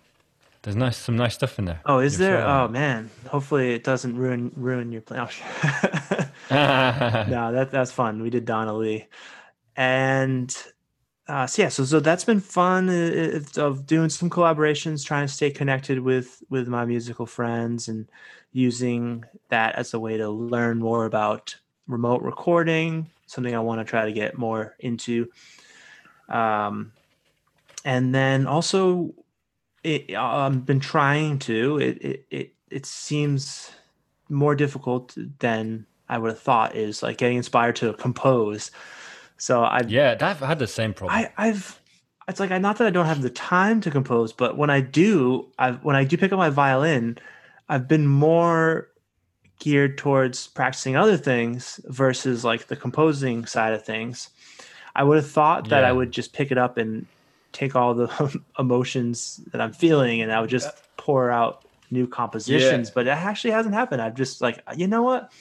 There's 0.62 0.76
nice, 0.76 0.96
some 0.96 1.16
nice 1.16 1.34
stuff 1.34 1.58
in 1.58 1.64
there. 1.66 1.80
Oh, 1.86 1.98
is 2.00 2.18
there? 2.18 2.44
Oh 2.46 2.66
man! 2.68 3.10
Hopefully 3.28 3.74
it 3.74 3.84
doesn't 3.84 4.16
ruin 4.16 4.50
ruin 4.56 4.90
your 4.92 5.02
plan. 5.02 5.28
Oh, 5.28 6.24
Oh. 6.50 7.24
no, 7.28 7.52
that 7.52 7.70
that's 7.70 7.92
fun. 7.92 8.22
We 8.22 8.30
did 8.30 8.44
Donna 8.44 8.74
Lee, 8.74 9.06
and 9.78 10.54
uh, 11.28 11.46
so 11.46 11.62
yeah, 11.62 11.68
so 11.68 11.84
so 11.84 12.00
that's 12.00 12.24
been 12.24 12.40
fun 12.40 12.88
uh, 12.90 13.40
uh, 13.56 13.62
of 13.62 13.86
doing 13.86 14.08
some 14.10 14.28
collaborations, 14.28 15.06
trying 15.06 15.26
to 15.26 15.32
stay 15.32 15.50
connected 15.50 16.00
with 16.00 16.42
with 16.50 16.66
my 16.66 16.84
musical 16.84 17.26
friends, 17.26 17.86
and 17.86 18.08
using 18.52 19.24
that 19.50 19.76
as 19.76 19.94
a 19.94 20.00
way 20.00 20.16
to 20.16 20.28
learn 20.28 20.78
more 20.78 21.04
about 21.04 21.54
remote 21.86 22.22
recording. 22.22 23.08
Something 23.26 23.54
I 23.54 23.60
want 23.60 23.80
to 23.80 23.84
try 23.84 24.04
to 24.04 24.12
get 24.12 24.36
more 24.36 24.74
into. 24.80 25.28
Um, 26.28 26.92
and 27.84 28.12
then 28.12 28.46
also 28.46 29.14
it, 29.84 30.12
I've 30.16 30.66
been 30.66 30.80
trying 30.80 31.38
to. 31.40 31.78
It, 31.78 32.02
it 32.02 32.26
it 32.30 32.54
it 32.70 32.86
seems 32.86 33.70
more 34.28 34.56
difficult 34.56 35.16
than 35.38 35.86
I 36.08 36.18
would 36.18 36.30
have 36.30 36.40
thought. 36.40 36.74
Is 36.74 37.00
like 37.00 37.18
getting 37.18 37.36
inspired 37.36 37.76
to 37.76 37.92
compose. 37.92 38.72
So 39.38 39.64
I've 39.64 39.90
yeah, 39.90 40.16
I've 40.20 40.40
had 40.40 40.58
the 40.58 40.66
same 40.66 40.92
problem. 40.92 41.18
I, 41.18 41.48
I've 41.48 41.80
it's 42.28 42.40
like 42.40 42.50
I 42.50 42.58
not 42.58 42.76
that 42.78 42.86
I 42.86 42.90
don't 42.90 43.06
have 43.06 43.22
the 43.22 43.30
time 43.30 43.80
to 43.82 43.90
compose, 43.90 44.32
but 44.32 44.56
when 44.56 44.70
I 44.70 44.80
do, 44.80 45.46
I've 45.58 45.82
when 45.84 45.96
I 45.96 46.04
do 46.04 46.16
pick 46.16 46.32
up 46.32 46.38
my 46.38 46.50
violin, 46.50 47.18
I've 47.68 47.88
been 47.88 48.06
more 48.06 48.88
geared 49.60 49.98
towards 49.98 50.46
practicing 50.48 50.96
other 50.96 51.16
things 51.16 51.80
versus 51.86 52.44
like 52.44 52.66
the 52.66 52.76
composing 52.76 53.46
side 53.46 53.72
of 53.72 53.84
things. 53.84 54.30
I 54.94 55.04
would 55.04 55.16
have 55.16 55.30
thought 55.30 55.68
that 55.70 55.84
I 55.84 55.92
would 55.92 56.10
just 56.12 56.32
pick 56.32 56.50
it 56.50 56.58
up 56.58 56.76
and 56.76 57.06
take 57.52 57.74
all 57.74 57.94
the 57.94 58.40
emotions 58.58 59.40
that 59.52 59.60
I'm 59.60 59.72
feeling 59.72 60.20
and 60.20 60.32
I 60.32 60.40
would 60.40 60.50
just 60.50 60.68
pour 60.96 61.30
out 61.30 61.64
new 61.90 62.06
compositions, 62.06 62.90
but 62.90 63.06
it 63.06 63.10
actually 63.10 63.52
hasn't 63.52 63.74
happened. 63.74 64.02
I've 64.02 64.14
just 64.14 64.40
like, 64.40 64.62
you 64.76 64.86
know 64.86 65.02
what? 65.02 65.32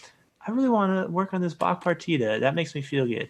I 0.48 0.52
really 0.52 0.70
want 0.70 1.06
to 1.06 1.12
work 1.12 1.34
on 1.34 1.42
this 1.42 1.54
Bach 1.54 1.84
partita. 1.84 2.40
That 2.40 2.56
makes 2.56 2.74
me 2.74 2.82
feel 2.82 3.06
good. 3.06 3.30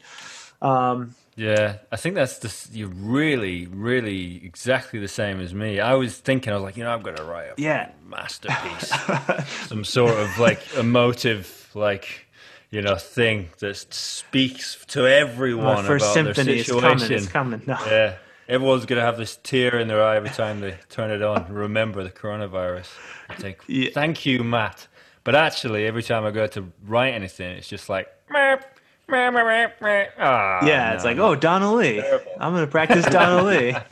Um, 0.61 1.15
Yeah, 1.35 1.77
I 1.91 1.97
think 1.97 2.15
that's 2.15 2.39
just 2.39 2.73
you're 2.73 2.89
really, 2.89 3.67
really 3.67 4.43
exactly 4.43 4.99
the 4.99 5.07
same 5.07 5.39
as 5.39 5.53
me. 5.53 5.79
I 5.79 5.93
was 5.93 6.17
thinking, 6.17 6.51
I 6.51 6.55
was 6.55 6.63
like, 6.63 6.77
you 6.77 6.83
know, 6.83 6.89
I'm 6.91 7.01
gonna 7.03 7.23
write 7.23 7.49
a 7.49 7.53
Yeah. 7.57 7.89
masterpiece, 8.05 8.89
some 9.67 9.83
sort 9.83 10.15
of 10.17 10.39
like 10.39 10.59
emotive, 10.75 11.69
like 11.75 12.25
you 12.71 12.81
know, 12.81 12.95
thing 12.95 13.49
that 13.59 13.77
speaks 13.93 14.83
to 14.87 15.05
everyone 15.07 15.85
about 15.85 15.87
their 15.87 15.99
symphony 15.99 16.57
is 16.59 16.65
situation. 16.65 16.99
coming. 16.99 17.11
It's 17.17 17.27
coming. 17.27 17.61
No. 17.67 17.77
Yeah, 17.85 18.15
everyone's 18.49 18.85
gonna 18.87 19.01
have 19.01 19.17
this 19.17 19.37
tear 19.43 19.77
in 19.79 19.87
their 19.87 20.03
eye 20.03 20.17
every 20.17 20.31
time 20.31 20.59
they 20.59 20.75
turn 20.89 21.11
it 21.11 21.21
on. 21.21 21.45
Remember 21.53 22.03
the 22.03 22.09
coronavirus. 22.11 22.89
I 23.29 23.35
think, 23.35 23.59
Yeah. 23.67 23.91
thank 23.93 24.25
you, 24.25 24.43
Matt. 24.43 24.87
But 25.23 25.35
actually, 25.35 25.85
every 25.85 26.03
time 26.03 26.25
I 26.25 26.31
go 26.31 26.47
to 26.47 26.71
write 26.85 27.13
anything, 27.13 27.57
it's 27.57 27.67
just 27.69 27.89
like. 27.89 28.07
"Meep, 28.29 28.63
meep, 29.07 29.31
meep, 29.33 29.71
meep." 29.81 30.07
Ah, 30.19 30.65
Yeah, 30.65 30.93
it's 30.93 31.03
no, 31.03 31.09
like, 31.09 31.17
oh, 31.19 31.35
Donna 31.35 31.73
Lee. 31.73 32.01
I'm 32.39 32.53
gonna 32.53 32.67
practice 32.67 33.05
Donna 33.05 33.43
Lee. 33.43 33.71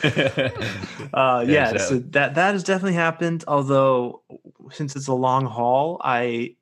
uh, 1.14 1.44
yeah, 1.46 1.68
so 1.68 1.74
exactly. 1.74 1.98
that 2.10 2.34
that 2.34 2.52
has 2.52 2.64
definitely 2.64 2.94
happened. 2.94 3.44
Although, 3.46 4.22
since 4.72 4.96
it's 4.96 5.08
a 5.08 5.14
long 5.14 5.46
haul, 5.46 6.00
I 6.02 6.56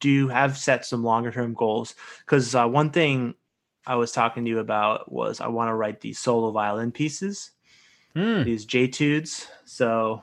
do 0.00 0.28
have 0.28 0.56
set 0.56 0.84
some 0.84 1.04
longer 1.04 1.30
term 1.30 1.54
goals. 1.54 1.94
Because 2.20 2.54
uh, 2.54 2.66
one 2.66 2.90
thing 2.90 3.34
I 3.86 3.96
was 3.96 4.12
talking 4.12 4.44
to 4.44 4.50
you 4.50 4.58
about 4.58 5.10
was 5.12 5.40
I 5.40 5.48
want 5.48 5.68
to 5.68 5.74
write 5.74 6.00
these 6.00 6.18
solo 6.18 6.50
violin 6.50 6.92
pieces, 6.92 7.50
Hmm. 8.14 8.42
these 8.42 8.64
J-tudes. 8.64 9.46
So, 9.64 10.22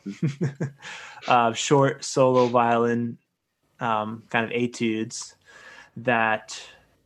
uh, 1.28 1.54
short 1.54 2.04
solo 2.04 2.48
violin 2.48 3.18
um, 3.80 4.24
kind 4.30 4.46
of 4.46 4.52
etudes 4.52 5.36
that 5.98 6.62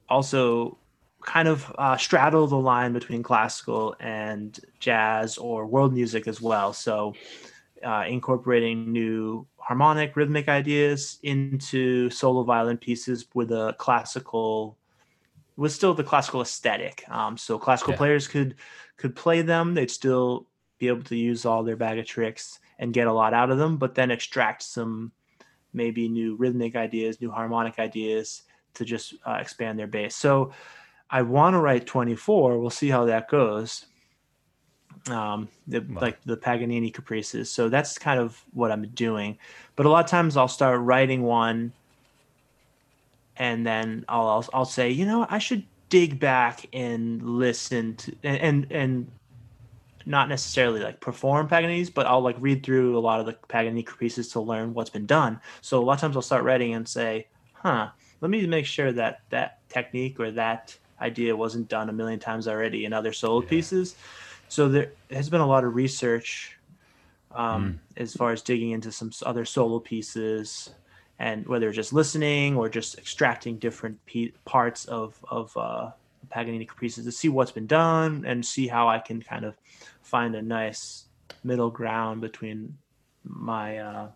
also 0.09 0.77
kind 1.23 1.47
of 1.47 1.73
uh, 1.77 1.97
straddle 1.97 2.47
the 2.47 2.57
line 2.57 2.93
between 2.93 3.23
classical 3.23 3.95
and 3.99 4.59
jazz 4.79 5.37
or 5.37 5.65
world 5.65 5.93
music 5.93 6.27
as 6.27 6.41
well. 6.41 6.73
So 6.73 7.13
uh, 7.83 8.05
incorporating 8.07 8.91
new 8.91 9.47
harmonic 9.57 10.15
rhythmic 10.15 10.49
ideas 10.49 11.19
into 11.23 12.09
solo 12.09 12.43
violin 12.43 12.77
pieces 12.77 13.27
with 13.33 13.51
a 13.51 13.75
classical 13.77 14.77
with 15.57 15.71
still 15.71 15.93
the 15.93 16.03
classical 16.03 16.41
aesthetic 16.41 17.03
um, 17.09 17.37
so 17.37 17.57
classical 17.57 17.93
Yeah. 17.93 17.97
players 17.97 18.27
could 18.27 18.55
could 18.97 19.15
play 19.15 19.41
them 19.41 19.73
they'd 19.73 19.91
still 19.91 20.47
be 20.79 20.87
able 20.87 21.03
to 21.03 21.15
use 21.15 21.45
all 21.45 21.63
their 21.63 21.75
bag 21.75 21.99
of 21.99 22.05
tricks 22.05 22.59
and 22.79 22.93
get 22.93 23.07
a 23.07 23.13
lot 23.13 23.33
out 23.33 23.51
of 23.51 23.57
them 23.57 23.77
but 23.77 23.95
then 23.95 24.11
extract 24.11 24.63
some 24.63 25.11
maybe 25.73 26.07
new 26.07 26.35
rhythmic 26.35 26.75
ideas 26.75 27.21
new 27.21 27.31
harmonic 27.31 27.79
ideas 27.79 28.43
to 28.75 28.85
just 28.85 29.13
uh, 29.25 29.37
expand 29.39 29.77
their 29.77 29.87
base. 29.87 30.15
so 30.15 30.51
i 31.09 31.21
want 31.21 31.53
to 31.53 31.59
write 31.59 31.85
24 31.85 32.59
we'll 32.59 32.69
see 32.69 32.89
how 32.89 33.05
that 33.05 33.29
goes 33.29 33.85
um, 35.09 35.49
the, 35.67 35.79
Wow. 35.79 36.01
like 36.01 36.21
the 36.25 36.37
Paganini 36.37 36.91
caprices. 36.91 37.51
So 37.51 37.69
that's 37.69 37.97
kind 37.97 38.19
of 38.19 38.43
what 38.53 38.71
I'm 38.71 38.87
doing. 38.89 39.37
But 39.75 39.85
a 39.85 39.89
lot 39.89 40.03
of 40.05 40.11
times 40.11 40.37
I'll 40.37 40.47
start 40.47 40.79
writing 40.81 41.23
one, 41.23 41.71
and 43.37 43.65
then 43.65 44.05
I'll 44.07 44.27
I'll, 44.27 44.45
I'll 44.53 44.65
say, 44.65 44.91
you 44.91 45.05
know, 45.05 45.25
I 45.29 45.39
should 45.39 45.65
dig 45.89 46.19
back 46.19 46.65
and 46.73 47.21
listen 47.23 47.95
to 47.95 48.15
and 48.23 48.37
and, 48.41 48.71
and 48.71 49.11
not 50.05 50.29
necessarily 50.29 50.81
like 50.81 50.99
perform 50.99 51.47
Paganini's, 51.47 51.89
but 51.89 52.05
I'll 52.05 52.21
like 52.21 52.35
read 52.39 52.63
through 52.63 52.97
a 52.97 52.99
lot 53.01 53.19
of 53.19 53.25
the 53.25 53.33
Paganini 53.47 53.83
caprices 53.83 54.29
to 54.29 54.39
learn 54.41 54.73
what's 54.73 54.89
been 54.89 55.05
done. 55.05 55.39
So 55.61 55.79
a 55.79 55.83
lot 55.83 55.93
of 55.93 55.99
times 56.01 56.15
I'll 56.15 56.21
start 56.21 56.43
writing 56.43 56.73
and 56.73 56.87
say, 56.87 57.27
huh, 57.53 57.89
let 58.21 58.29
me 58.29 58.45
make 58.47 58.65
sure 58.65 58.91
that 58.93 59.19
that 59.29 59.67
technique 59.69 60.19
or 60.19 60.31
that 60.31 60.77
idea 61.01 61.35
wasn't 61.35 61.67
done 61.67 61.89
a 61.89 61.93
million 61.93 62.19
times 62.19 62.47
already 62.47 62.85
in 62.85 62.93
other 62.93 63.11
solo 63.11 63.41
Yeah. 63.41 63.49
pieces. 63.49 63.95
So 64.47 64.69
there 64.69 64.93
has 65.09 65.29
been 65.29 65.41
a 65.41 65.47
lot 65.47 65.63
of 65.63 65.75
research 65.75 66.57
um, 67.35 67.79
as 67.97 68.13
far 68.13 68.31
as 68.31 68.41
digging 68.41 68.71
into 68.71 68.91
some 68.91 69.11
other 69.25 69.45
solo 69.45 69.79
pieces 69.79 70.69
and 71.17 71.47
whether 71.47 71.71
just 71.71 71.93
listening 71.93 72.57
or 72.57 72.69
just 72.69 72.97
extracting 72.97 73.57
different 73.57 74.03
pe- 74.05 74.33
parts 74.45 74.85
of 74.85 75.17
of 75.29 75.55
uh, 75.55 75.91
Paganini 76.29 76.65
caprices 76.67 77.05
to 77.05 77.11
see 77.11 77.29
what's 77.29 77.51
been 77.51 77.67
done 77.67 78.25
and 78.25 78.45
see 78.45 78.67
how 78.67 78.87
I 78.87 78.99
can 78.99 79.21
kind 79.21 79.45
of 79.45 79.55
find 80.01 80.35
a 80.35 80.41
nice 80.41 81.05
middle 81.43 81.69
ground 81.71 82.21
between 82.21 82.77
my 83.23 83.77
uh, 83.77 84.07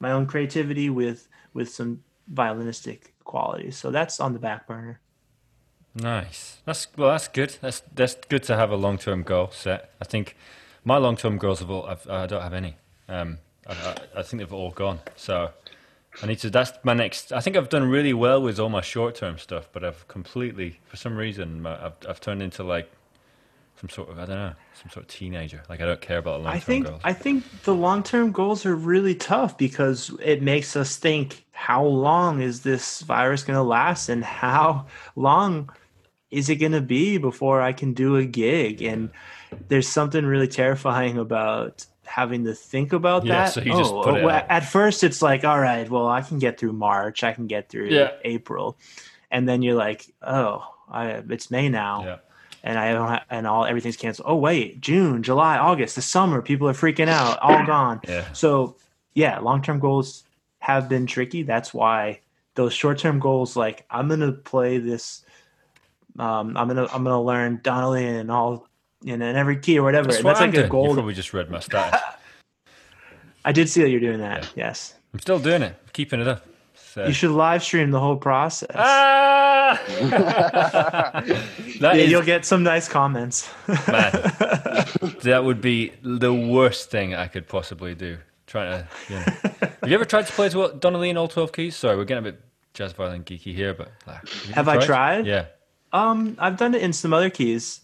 my 0.00 0.12
own 0.12 0.26
creativity 0.26 0.90
with 0.90 1.28
with 1.54 1.70
some 1.70 2.02
violinistic 2.32 3.09
qualities. 3.24 3.76
So 3.76 3.90
that's 3.90 4.20
on 4.20 4.32
the 4.32 4.38
back 4.38 4.66
burner. 4.66 5.00
Nice. 5.94 6.58
That's 6.64 6.86
well. 6.96 7.10
That's 7.10 7.28
good. 7.28 7.56
That's 7.60 7.82
that's 7.94 8.16
good 8.28 8.42
to 8.44 8.56
have 8.56 8.70
a 8.70 8.76
long 8.76 8.96
term 8.98 9.22
goal 9.22 9.50
set. 9.52 9.92
I 10.00 10.04
think 10.04 10.36
my 10.84 10.98
long 10.98 11.16
term 11.16 11.36
goals 11.36 11.60
have 11.60 11.70
all. 11.70 11.84
I've, 11.86 12.08
I 12.08 12.26
don't 12.26 12.42
have 12.42 12.54
any. 12.54 12.76
Um, 13.08 13.38
I, 13.66 13.72
I, 13.72 13.96
I 14.18 14.22
think 14.22 14.40
they've 14.40 14.52
all 14.52 14.70
gone. 14.70 15.00
So 15.16 15.50
I 16.22 16.26
need 16.26 16.38
to. 16.40 16.50
That's 16.50 16.72
my 16.84 16.94
next. 16.94 17.32
I 17.32 17.40
think 17.40 17.56
I've 17.56 17.68
done 17.68 17.88
really 17.88 18.12
well 18.12 18.40
with 18.40 18.60
all 18.60 18.68
my 18.68 18.80
short 18.80 19.16
term 19.16 19.36
stuff, 19.38 19.68
but 19.72 19.84
I've 19.84 20.06
completely, 20.06 20.78
for 20.86 20.96
some 20.96 21.16
reason, 21.16 21.66
I've 21.66 21.94
I've 22.08 22.20
turned 22.20 22.42
into 22.42 22.62
like 22.62 22.90
some 23.80 23.88
sort 23.88 24.10
of 24.10 24.18
I 24.18 24.26
don't 24.26 24.36
know, 24.36 24.52
some 24.80 24.90
sort 24.90 25.04
of 25.04 25.08
teenager. 25.08 25.62
Like 25.68 25.80
I 25.80 25.86
don't 25.86 26.00
care 26.00 26.18
about 26.18 26.42
long 26.42 26.48
I 26.52 26.58
term 26.58 26.60
think 26.60 26.86
goals. 26.86 27.00
I 27.04 27.12
think 27.12 27.62
the 27.62 27.74
long 27.74 28.02
term 28.02 28.30
goals 28.32 28.66
are 28.66 28.76
really 28.76 29.14
tough 29.14 29.56
because 29.56 30.10
it 30.22 30.42
makes 30.42 30.76
us 30.76 30.96
think 30.96 31.46
how 31.52 31.84
long 31.84 32.40
is 32.42 32.62
this 32.62 33.00
virus 33.02 33.42
going 33.42 33.56
to 33.56 33.62
last 33.62 34.08
and 34.08 34.24
how 34.24 34.86
long 35.16 35.70
is 36.30 36.48
it 36.48 36.56
going 36.56 36.72
to 36.72 36.80
be 36.80 37.18
before 37.18 37.60
I 37.60 37.72
can 37.72 37.92
do 37.92 38.16
a 38.16 38.24
gig 38.24 38.82
and 38.82 39.10
there's 39.68 39.88
something 39.88 40.24
really 40.24 40.46
terrifying 40.48 41.18
about 41.18 41.84
having 42.04 42.44
to 42.44 42.54
think 42.54 42.92
about 42.92 43.24
Yeah, 43.24 43.44
that. 43.44 43.52
so 43.52 43.60
you 43.60 43.72
just 43.72 43.92
oh, 43.92 44.02
put 44.02 44.16
it 44.16 44.24
at 44.26 44.60
first 44.64 45.04
it's 45.04 45.22
like 45.22 45.44
all 45.44 45.58
right, 45.60 45.88
well 45.88 46.06
I 46.08 46.20
can 46.22 46.38
get 46.38 46.58
through 46.60 46.72
March, 46.74 47.24
I 47.24 47.32
can 47.32 47.46
get 47.46 47.68
through 47.68 47.88
Yeah. 47.88 48.10
April. 48.24 48.76
And 49.32 49.48
then 49.48 49.62
you're 49.62 49.76
like, 49.76 50.12
"Oh, 50.22 50.66
I, 50.90 51.22
it's 51.30 51.52
May 51.52 51.68
now." 51.68 52.04
yeah. 52.04 52.16
And 52.62 52.78
I 52.78 52.92
don't 52.92 53.08
ha- 53.08 53.24
and 53.30 53.46
all 53.46 53.64
everything's 53.64 53.96
canceled. 53.96 54.26
Oh 54.28 54.36
wait, 54.36 54.80
June, 54.80 55.22
July, 55.22 55.56
August, 55.56 55.96
the 55.96 56.02
summer, 56.02 56.42
people 56.42 56.68
are 56.68 56.74
freaking 56.74 57.08
out, 57.08 57.38
all 57.40 57.64
gone. 57.64 58.00
Yeah. 58.06 58.30
So 58.32 58.76
yeah, 59.14 59.38
long 59.38 59.62
term 59.62 59.78
goals 59.78 60.24
have 60.58 60.88
been 60.88 61.06
tricky. 61.06 61.42
That's 61.42 61.72
why 61.72 62.20
those 62.54 62.72
short 62.74 62.98
term 62.98 63.18
goals, 63.18 63.56
like 63.56 63.86
I'm 63.90 64.08
gonna 64.08 64.32
play 64.32 64.78
this, 64.78 65.24
um, 66.18 66.56
I'm 66.56 66.68
gonna 66.68 66.86
I'm 66.92 67.02
gonna 67.02 67.22
learn 67.22 67.60
Donna 67.62 67.90
Lee 67.90 68.06
and 68.06 68.30
all 68.30 68.68
and 69.06 69.22
in 69.22 69.36
every 69.36 69.58
key 69.58 69.78
or 69.78 69.82
whatever. 69.82 70.08
That's 70.08 70.22
that's 70.22 70.40
I'm 70.40 70.48
like 70.48 70.54
doing. 70.54 70.68
goal. 70.68 70.88
You 70.88 70.94
probably 70.94 71.14
just 71.14 71.32
read 71.32 71.50
my 71.50 71.60
status. 71.60 72.00
I 73.44 73.52
did 73.52 73.70
see 73.70 73.80
that 73.82 73.88
you're 73.88 74.00
doing 74.00 74.20
that. 74.20 74.50
Yes, 74.54 74.94
I'm 75.14 75.20
still 75.20 75.38
doing 75.38 75.62
it. 75.62 75.76
Keeping 75.94 76.20
it 76.20 76.28
up. 76.28 76.44
You 76.96 77.12
should 77.12 77.30
live 77.30 77.62
stream 77.62 77.90
the 77.90 78.00
whole 78.00 78.16
process. 78.16 78.70
Ah! 78.74 79.80
Yeah, 81.80 81.94
is- 81.94 82.10
you'll 82.10 82.22
get 82.22 82.44
some 82.44 82.62
nice 82.62 82.88
comments. 82.88 83.48
Man. 83.68 83.76
that 85.22 85.42
would 85.44 85.60
be 85.60 85.92
the 86.02 86.32
worst 86.34 86.90
thing 86.90 87.14
I 87.14 87.26
could 87.26 87.48
possibly 87.48 87.94
do. 87.94 88.18
Trying 88.46 88.82
to, 88.82 88.88
you 89.08 89.14
know. 89.16 89.24
Have 89.80 89.88
you 89.88 89.94
ever 89.94 90.04
tried 90.04 90.26
to 90.26 90.32
play 90.32 90.48
well, 90.54 90.72
Donna 90.72 90.98
Lee 90.98 91.10
in 91.10 91.16
all 91.16 91.28
12 91.28 91.52
keys? 91.52 91.76
Sorry, 91.76 91.96
we're 91.96 92.04
getting 92.04 92.26
a 92.26 92.32
bit 92.32 92.40
jazz 92.74 92.92
violin 92.92 93.22
geeky 93.24 93.54
here, 93.54 93.72
but 93.74 93.92
like, 94.06 94.22
you 94.48 94.52
Have 94.54 94.68
I 94.68 94.84
tried? 94.84 95.24
Yeah, 95.26 95.46
um, 95.92 96.36
I've 96.38 96.56
done 96.56 96.74
it 96.74 96.82
in 96.82 96.92
some 96.92 97.12
other 97.14 97.30
keys. 97.30 97.80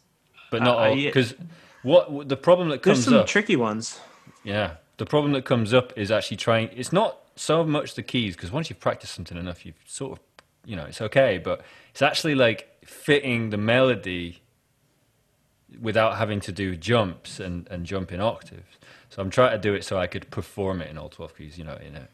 but 0.50 0.62
not 0.62 0.76
Uh, 0.76 0.88
all. 0.90 0.94
Because 0.96 1.34
what 1.82 2.28
the 2.28 2.36
problem 2.36 2.68
that 2.70 2.82
comes 2.82 2.98
There's 2.98 3.04
some 3.04 3.14
up, 3.20 3.26
tricky 3.28 3.54
ones. 3.56 4.00
yeah, 4.44 4.74
the 4.96 5.06
problem 5.06 5.32
that 5.32 5.44
comes 5.44 5.72
up 5.72 5.92
is 5.96 6.10
actually 6.10 6.36
trying. 6.38 6.68
It's 6.74 6.92
not 6.92 7.18
so 7.36 7.62
much 7.64 7.94
the 7.94 8.02
keys 8.02 8.34
because 8.34 8.50
once 8.50 8.68
you've 8.70 8.80
practiced 8.80 9.14
something 9.14 9.36
enough, 9.38 9.64
you've 9.64 9.76
sort 9.86 10.12
of, 10.12 10.20
you 10.64 10.74
know, 10.76 10.84
it's 10.84 11.00
okay. 11.00 11.38
But 11.38 11.62
it's 11.90 12.02
actually 12.02 12.34
like 12.34 12.68
fitting 12.84 13.50
the 13.50 13.56
melody 13.58 14.40
without 15.80 16.16
having 16.16 16.40
to 16.40 16.52
do 16.52 16.76
jumps 16.76 17.40
and, 17.40 17.66
and 17.68 17.84
jump 17.86 18.12
in 18.12 18.20
octaves. 18.20 18.62
So 19.10 19.20
I'm 19.22 19.30
trying 19.30 19.52
to 19.52 19.58
do 19.58 19.74
it 19.74 19.84
so 19.84 19.98
I 19.98 20.06
could 20.06 20.30
perform 20.30 20.80
it 20.80 20.90
in 20.90 20.98
all 20.98 21.08
12 21.08 21.36
keys, 21.36 21.58
you 21.58 21.64
know, 21.64 21.76
in 21.76 21.96
a 21.96 22.08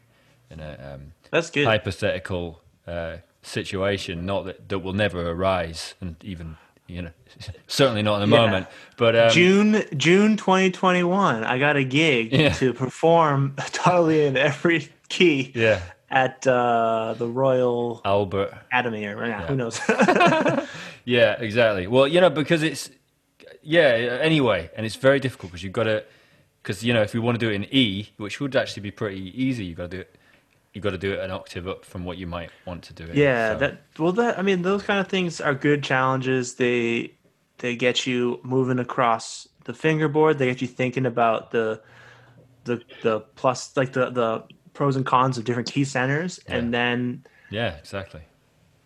in 0.51 0.61
a 0.61 0.95
um, 0.95 1.13
That's 1.31 1.49
good. 1.51 1.67
hypothetical 1.67 2.61
uh, 2.87 3.17
situation, 3.43 4.27
not 4.27 4.45
that 4.45 4.69
that 4.69 4.81
will 4.81 4.93
never 4.93 5.31
arise, 5.31 5.95
and 6.01 6.17
even 6.23 6.57
you 6.87 7.03
know, 7.03 7.11
certainly 7.67 8.03
not 8.03 8.21
in 8.23 8.29
the 8.29 8.37
Yeah. 8.37 8.45
moment. 8.45 8.67
But 8.99 9.17
um, 9.17 9.31
June 9.31 9.85
June 9.97 10.37
2021, 10.37 11.45
I 11.45 11.59
got 11.59 11.77
a 11.77 11.85
gig 11.85 12.33
Yeah. 12.33 12.53
to 12.55 12.75
perform 12.75 13.55
totally 13.73 14.27
in 14.27 14.37
every 14.37 14.89
key 15.13 15.53
yeah, 15.55 15.81
at 16.11 16.47
uh, 16.47 17.15
the 17.19 17.29
Royal 17.29 18.01
Albert. 18.05 18.55
Academy 18.71 19.05
or 19.07 19.27
yeah, 19.27 19.47
who 19.47 19.57
knows. 19.57 19.79
Yeah, 21.05 21.33
exactly. 21.41 21.87
Well, 21.89 22.07
you 22.07 22.21
know, 22.21 22.31
because 22.31 22.63
it's 22.63 22.89
yeah. 23.63 24.19
Anyway, 24.23 24.71
and 24.77 24.87
it's 24.87 24.95
very 24.97 25.19
difficult 25.21 25.51
because 25.51 25.63
you've 25.65 25.73
got 25.73 25.85
to 25.85 26.05
because 26.63 26.85
you 26.85 26.95
know 26.95 27.03
if 27.03 27.13
you 27.13 27.21
want 27.23 27.39
to 27.41 27.45
do 27.45 27.51
it 27.51 27.57
in 27.57 27.65
E, 27.75 28.09
which 28.19 28.41
would 28.41 28.55
actually 28.55 28.83
be 28.83 28.93
pretty 28.93 29.33
easy, 29.35 29.65
you've 29.65 29.77
got 29.79 29.91
to 29.91 29.97
do 29.97 30.01
it. 30.01 30.17
You've 30.73 30.85
got 30.85 30.91
to 30.91 30.99
do 30.99 31.13
it 31.13 31.19
an 31.21 31.31
octave 31.31 31.67
up 31.69 31.85
from 31.85 32.05
what 32.05 32.17
you 32.19 32.27
might 32.27 32.51
want 32.67 32.83
to 32.85 32.93
do 32.95 33.05
it. 33.05 33.15
yeah, 33.15 33.55
so- 33.55 33.59
that 33.59 33.83
well 33.99 34.13
that 34.13 34.39
I 34.39 34.43
mean 34.43 34.63
those 34.63 34.83
kind 34.85 35.01
of 35.01 35.09
things 35.09 35.41
are 35.41 35.55
good 35.55 35.83
challenges. 35.83 36.55
They 36.55 37.15
they 37.59 37.75
get 37.75 38.07
you 38.07 38.39
moving 38.45 38.79
across 38.79 39.49
the 39.65 39.75
fingerboard. 39.75 40.39
They 40.39 40.47
get 40.47 40.63
you 40.63 40.69
thinking 40.69 41.05
about 41.05 41.51
the 41.51 41.83
the 42.65 42.81
the 43.03 43.21
plus 43.35 43.77
like 43.77 43.93
the 43.93 44.11
the 44.11 44.45
pros 44.75 44.97
and 44.97 45.07
cons 45.07 45.39
of 45.39 45.45
different 45.45 45.71
key 45.71 45.85
centers 45.85 46.41
and 46.47 46.73
then 46.73 47.25
yeah, 47.51 47.77
exactly. 47.77 48.23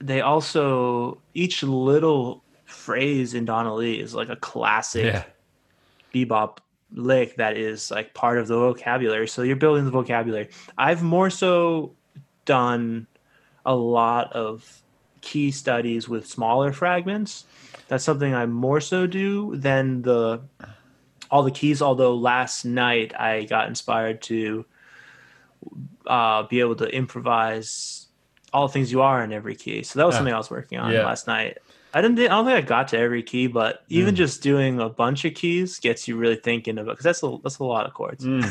they 0.00 0.20
also 0.20 1.18
each 1.34 1.62
little 1.62 2.42
phrase 2.64 3.34
in 3.34 3.44
Donna 3.44 3.74
Lee 3.74 4.00
is 4.00 4.14
like 4.14 4.28
a 4.28 4.36
classic 4.36 5.04
Yeah, 5.04 5.24
bebop 6.12 6.58
lick 6.92 7.36
that 7.36 7.56
is 7.56 7.90
like 7.90 8.14
part 8.14 8.38
of 8.38 8.48
the 8.48 8.56
vocabulary. 8.56 9.28
So 9.28 9.42
you're 9.42 9.56
building 9.56 9.84
the 9.84 9.90
vocabulary. 9.90 10.48
I've 10.78 11.02
more 11.02 11.30
so 11.30 11.92
done 12.44 13.06
a 13.64 13.74
lot 13.74 14.32
of 14.32 14.82
key 15.20 15.50
studies 15.50 16.08
with 16.08 16.26
smaller 16.26 16.72
fragments. 16.72 17.44
That's 17.88 18.04
something 18.04 18.34
I 18.34 18.46
more 18.46 18.80
so 18.80 19.06
do 19.06 19.56
than 19.56 20.02
the 20.02 20.42
all 21.30 21.42
the 21.42 21.50
keys. 21.50 21.82
Although 21.82 22.14
last 22.14 22.64
night 22.64 23.18
I 23.18 23.44
got 23.44 23.68
inspired 23.68 24.22
to 24.22 24.64
uh, 26.06 26.42
be 26.44 26.60
able 26.60 26.76
to 26.76 26.86
improvise 26.94 28.06
all 28.52 28.66
the 28.68 28.72
things 28.72 28.90
you 28.92 29.02
are 29.02 29.22
in 29.22 29.32
every 29.32 29.54
key. 29.56 29.82
So 29.82 29.98
that 29.98 30.06
was 30.06 30.14
Ah. 30.14 30.18
something 30.18 30.34
I 30.34 30.38
was 30.38 30.50
working 30.50 30.78
on 30.78 30.92
Yeah. 30.92 31.04
last 31.04 31.26
night. 31.26 31.58
I 31.94 32.02
didn't. 32.02 32.18
I 32.18 32.26
don't 32.28 32.44
think 32.44 32.58
I 32.58 32.60
got 32.60 32.88
to 32.88 32.98
every 32.98 33.22
key, 33.22 33.46
but 33.46 33.82
even 33.88 34.14
Mm. 34.14 34.18
just 34.18 34.42
doing 34.42 34.80
a 34.80 34.88
bunch 34.88 35.24
of 35.24 35.34
keys 35.34 35.78
gets 35.78 36.06
you 36.06 36.16
really 36.16 36.36
thinking 36.36 36.76
about 36.78 36.92
because 36.92 37.04
that's 37.04 37.22
a 37.22 37.38
that's 37.42 37.58
a 37.58 37.64
lot 37.64 37.86
of 37.86 37.94
chords. 37.94 38.24
Mm. 38.24 38.44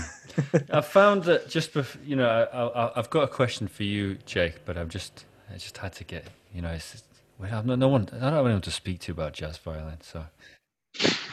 I 0.74 0.82
found 0.82 1.24
that 1.26 1.48
just 1.50 1.74
bef- 1.74 1.98
you 2.06 2.16
know 2.16 2.28
I, 2.28 2.64
I, 2.86 2.92
I've 3.00 3.10
got 3.12 3.24
a 3.24 3.28
question 3.28 3.68
for 3.68 3.84
you, 3.84 4.16
Jake, 4.26 4.66
but 4.66 4.78
I've 4.78 4.90
just 4.90 5.26
I 5.54 5.58
just 5.58 5.78
had 5.78 5.94
to 5.94 6.04
get 6.04 6.26
you 6.56 6.62
know 6.62 6.72
it's 6.72 7.04
well, 7.38 7.54
I've 7.54 7.66
no, 7.68 7.76
no 7.76 7.88
one 7.88 8.08
I 8.14 8.20
don't 8.20 8.34
have 8.34 8.46
anyone 8.46 8.62
to 8.62 8.72
speak 8.72 9.00
to 9.02 9.12
about 9.12 9.34
jazz 9.34 9.58
violin, 9.58 9.98
so 10.02 10.26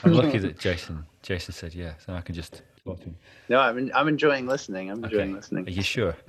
I'm 0.05 0.13
lucky 0.13 0.39
that 0.45 0.59
Jason 0.59 1.07
Jason 1.23 1.55
said 1.55 1.75
yeah, 1.75 1.95
so 2.05 2.15
I 2.15 2.21
can 2.21 2.35
just 2.35 2.63
talk 2.85 3.01
to 3.01 3.07
me. 3.09 3.15
No, 3.49 3.61
I'm 3.61 3.91
I'm 3.95 4.09
enjoying 4.09 4.47
listening. 4.47 4.91
I'm 4.91 5.05
enjoying 5.05 5.29
Okay. 5.31 5.37
listening. 5.37 5.67
Are 5.69 5.71
you 5.71 5.83
sure? 5.83 6.17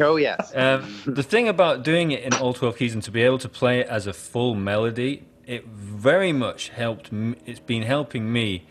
Oh 0.00 0.16
yes. 0.16 0.52
Um, 0.56 0.92
the 1.06 1.22
thing 1.22 1.48
about 1.48 1.84
doing 1.84 2.10
it 2.10 2.22
in 2.24 2.34
all 2.34 2.52
12 2.52 2.76
keys 2.76 2.94
and 2.94 3.02
to 3.04 3.10
be 3.12 3.22
able 3.22 3.38
to 3.38 3.48
play 3.48 3.80
it 3.80 3.86
as 3.86 4.06
a 4.08 4.12
full 4.12 4.54
melody, 4.56 5.24
it 5.46 5.66
very 5.66 6.32
much 6.32 6.70
helped. 6.70 7.10
it's 7.46 7.60
been 7.60 7.82
helping 7.84 8.32
me 8.32 8.66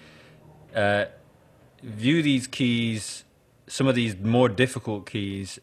uh, 0.76 1.06
view 1.82 2.22
these 2.22 2.46
keys, 2.48 3.24
some 3.67 3.88
of 3.88 3.96
these 3.96 4.17
more 4.17 4.50
difficult 4.50 5.06
keys, 5.10 5.60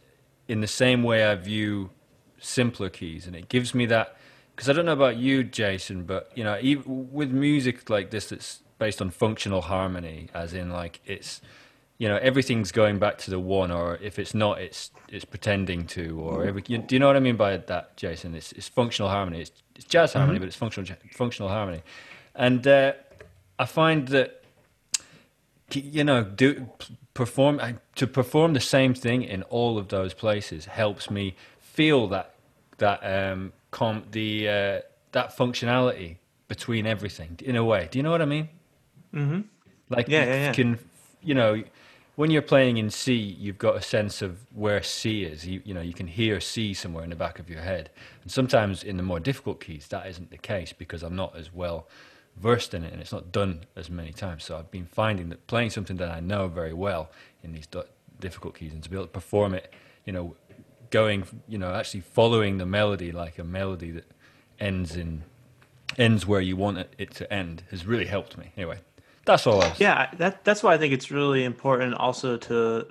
in 0.48 0.61
the 0.62 0.66
same 0.66 1.02
way 1.02 1.24
I 1.24 1.35
view 1.35 1.90
simpler 2.38 2.88
keys, 2.88 3.26
and 3.26 3.37
it 3.37 3.48
gives 3.50 3.74
me 3.74 3.87
that. 3.87 4.16
Because 4.57 4.68
I 4.68 4.72
don't 4.72 4.87
know 4.87 4.92
about 4.92 5.16
you, 5.16 5.44
Jason, 5.44 6.04
but 6.04 6.30
you 6.35 6.44
know, 6.44 6.59
even 6.62 7.12
with 7.12 7.30
music 7.30 7.90
like 7.90 8.11
this, 8.11 8.28
that's 8.30 8.61
based 8.78 9.00
on 9.00 9.10
functional 9.10 9.62
harmony, 9.62 10.28
as 10.34 10.54
in 10.54 10.70
like 10.70 11.00
it's 11.06 11.40
you 11.98 12.08
know 12.08 12.16
everything's 12.16 12.72
going 12.72 12.98
back 12.98 13.18
to 13.18 13.30
the 13.30 13.38
one 13.38 13.70
or 13.70 13.96
if 14.02 14.18
it's 14.18 14.34
not 14.34 14.60
it's 14.60 14.90
it's 15.08 15.24
pretending 15.24 15.87
to 15.87 16.18
or 16.20 16.44
every 16.44 16.62
you, 16.66 16.78
do 16.78 16.94
you 16.94 16.98
know 16.98 17.06
what 17.06 17.16
i 17.16 17.20
mean 17.20 17.37
by 17.37 17.56
that 17.56 17.96
jason? 17.96 18.34
It's, 18.34 18.52
it's 18.52 18.68
functional 18.68 19.10
harmony. 19.10 19.40
It's, 19.40 19.52
it's 19.76 19.84
jazz 19.84 20.12
harmony 20.12 20.38
but 20.38 20.48
it's 20.48 20.56
functional 20.56 20.90
functional 21.12 21.48
harmony. 21.48 21.82
And 22.34 22.66
uh, 22.66 22.94
i 23.58 23.64
find 23.64 24.08
that 24.08 24.42
you 25.72 26.04
know 26.04 26.24
do 26.24 26.68
perform 27.14 27.60
to 27.94 28.06
perform 28.06 28.54
the 28.54 28.60
same 28.60 28.92
thing 28.92 29.22
in 29.22 29.42
all 29.44 29.78
of 29.78 29.88
those 29.88 30.14
places 30.14 30.66
helps 30.66 31.10
me 31.10 31.37
feel 31.60 32.08
that 32.08 32.34
that 32.78 33.00
um 33.02 33.52
com 33.70 34.02
the 34.10 34.48
uh, 34.48 34.80
that 35.12 35.37
functionality 35.37 36.16
between 36.48 36.87
everything 36.87 37.38
in 37.42 37.56
a 37.56 37.64
way. 37.64 37.88
Do 37.90 37.98
you 37.98 38.02
know 38.02 38.10
what 38.10 38.20
i 38.20 38.24
mean 38.24 38.48
Mm-hmm. 39.14 39.40
like 39.90 40.09
Yeah, 40.09 40.24
you 40.24 40.31
yeah, 40.31 40.37
yeah. 40.37 40.53
can, 40.53 40.79
you 41.22 41.35
know, 41.35 41.62
when 42.16 42.31
you're 42.31 42.42
playing 42.42 42.77
in 42.77 42.90
C, 42.90 43.14
you've 43.14 43.59
got 43.59 43.77
a 43.77 43.83
sense 43.83 44.22
of 44.22 44.38
where 44.55 44.83
C 44.83 45.24
is. 45.24 45.46
You, 45.46 45.62
you 45.64 45.74
know, 45.74 45.81
you 45.81 45.92
can 45.92 46.07
hear 46.07 46.40
C 46.40 46.72
somewhere 46.74 47.03
in 47.03 47.11
the 47.11 47.16
back 47.16 47.38
of 47.38 47.50
your 47.50 47.61
head. 47.61 47.90
And 48.22 48.31
sometimes 48.31 48.85
in 48.85 48.96
the 48.96 49.03
more 49.03 49.18
difficult 49.20 49.61
keys, 49.61 49.88
that 49.88 50.07
isn't 50.07 50.31
the 50.31 50.38
case 50.38 50.72
because 50.72 51.03
I'm 51.03 51.16
not 51.16 51.37
as 51.37 51.53
well 51.53 51.88
versed 52.37 52.74
in 52.74 52.85
it 52.85 52.92
and 52.92 53.00
it's 53.00 53.12
not 53.12 53.33
done 53.33 53.64
as 53.77 53.90
many 53.90 54.12
times. 54.12 54.44
So 54.44 54.57
I've 54.57 54.70
been 54.70 54.87
finding 54.87 55.29
that 55.31 55.46
playing 55.46 55.70
something 55.70 55.96
that 55.96 56.11
I 56.11 56.20
know 56.20 56.48
very 56.48 56.72
well 56.72 57.11
in 57.42 57.53
these 57.53 57.66
difficult 58.20 58.55
keys 58.57 58.72
and 58.72 58.83
to 58.83 58.90
be 58.90 58.96
able 58.96 59.07
to 59.07 59.12
perform 59.12 59.55
it, 59.55 59.72
you 60.05 60.12
know, 60.12 60.37
going, 60.90 61.24
you 61.48 61.59
know, 61.59 61.74
actually 61.74 62.00
following 62.00 62.59
the 62.59 62.66
melody 62.66 63.11
like 63.11 63.38
a 63.38 63.44
melody 63.44 63.90
that 63.90 64.11
ends 64.61 64.96
in 64.96 65.24
ends 65.98 66.27
where 66.27 66.40
you 66.40 66.57
want 66.57 66.79
it 66.98 67.14
to 67.14 67.33
end 67.33 67.62
has 67.70 67.87
really 67.87 68.07
helped 68.07 68.37
me. 68.37 68.53
Anyway, 68.57 68.79
that's 69.26 69.46
all. 69.46 69.64
Yeah, 69.78 70.10
that 70.18 70.44
that's 70.44 70.62
why 70.62 70.74
I 70.74 70.78
think 70.78 70.92
it's 70.92 71.10
really 71.10 71.44
important 71.44 71.94
also 71.94 72.37
to 72.37 72.87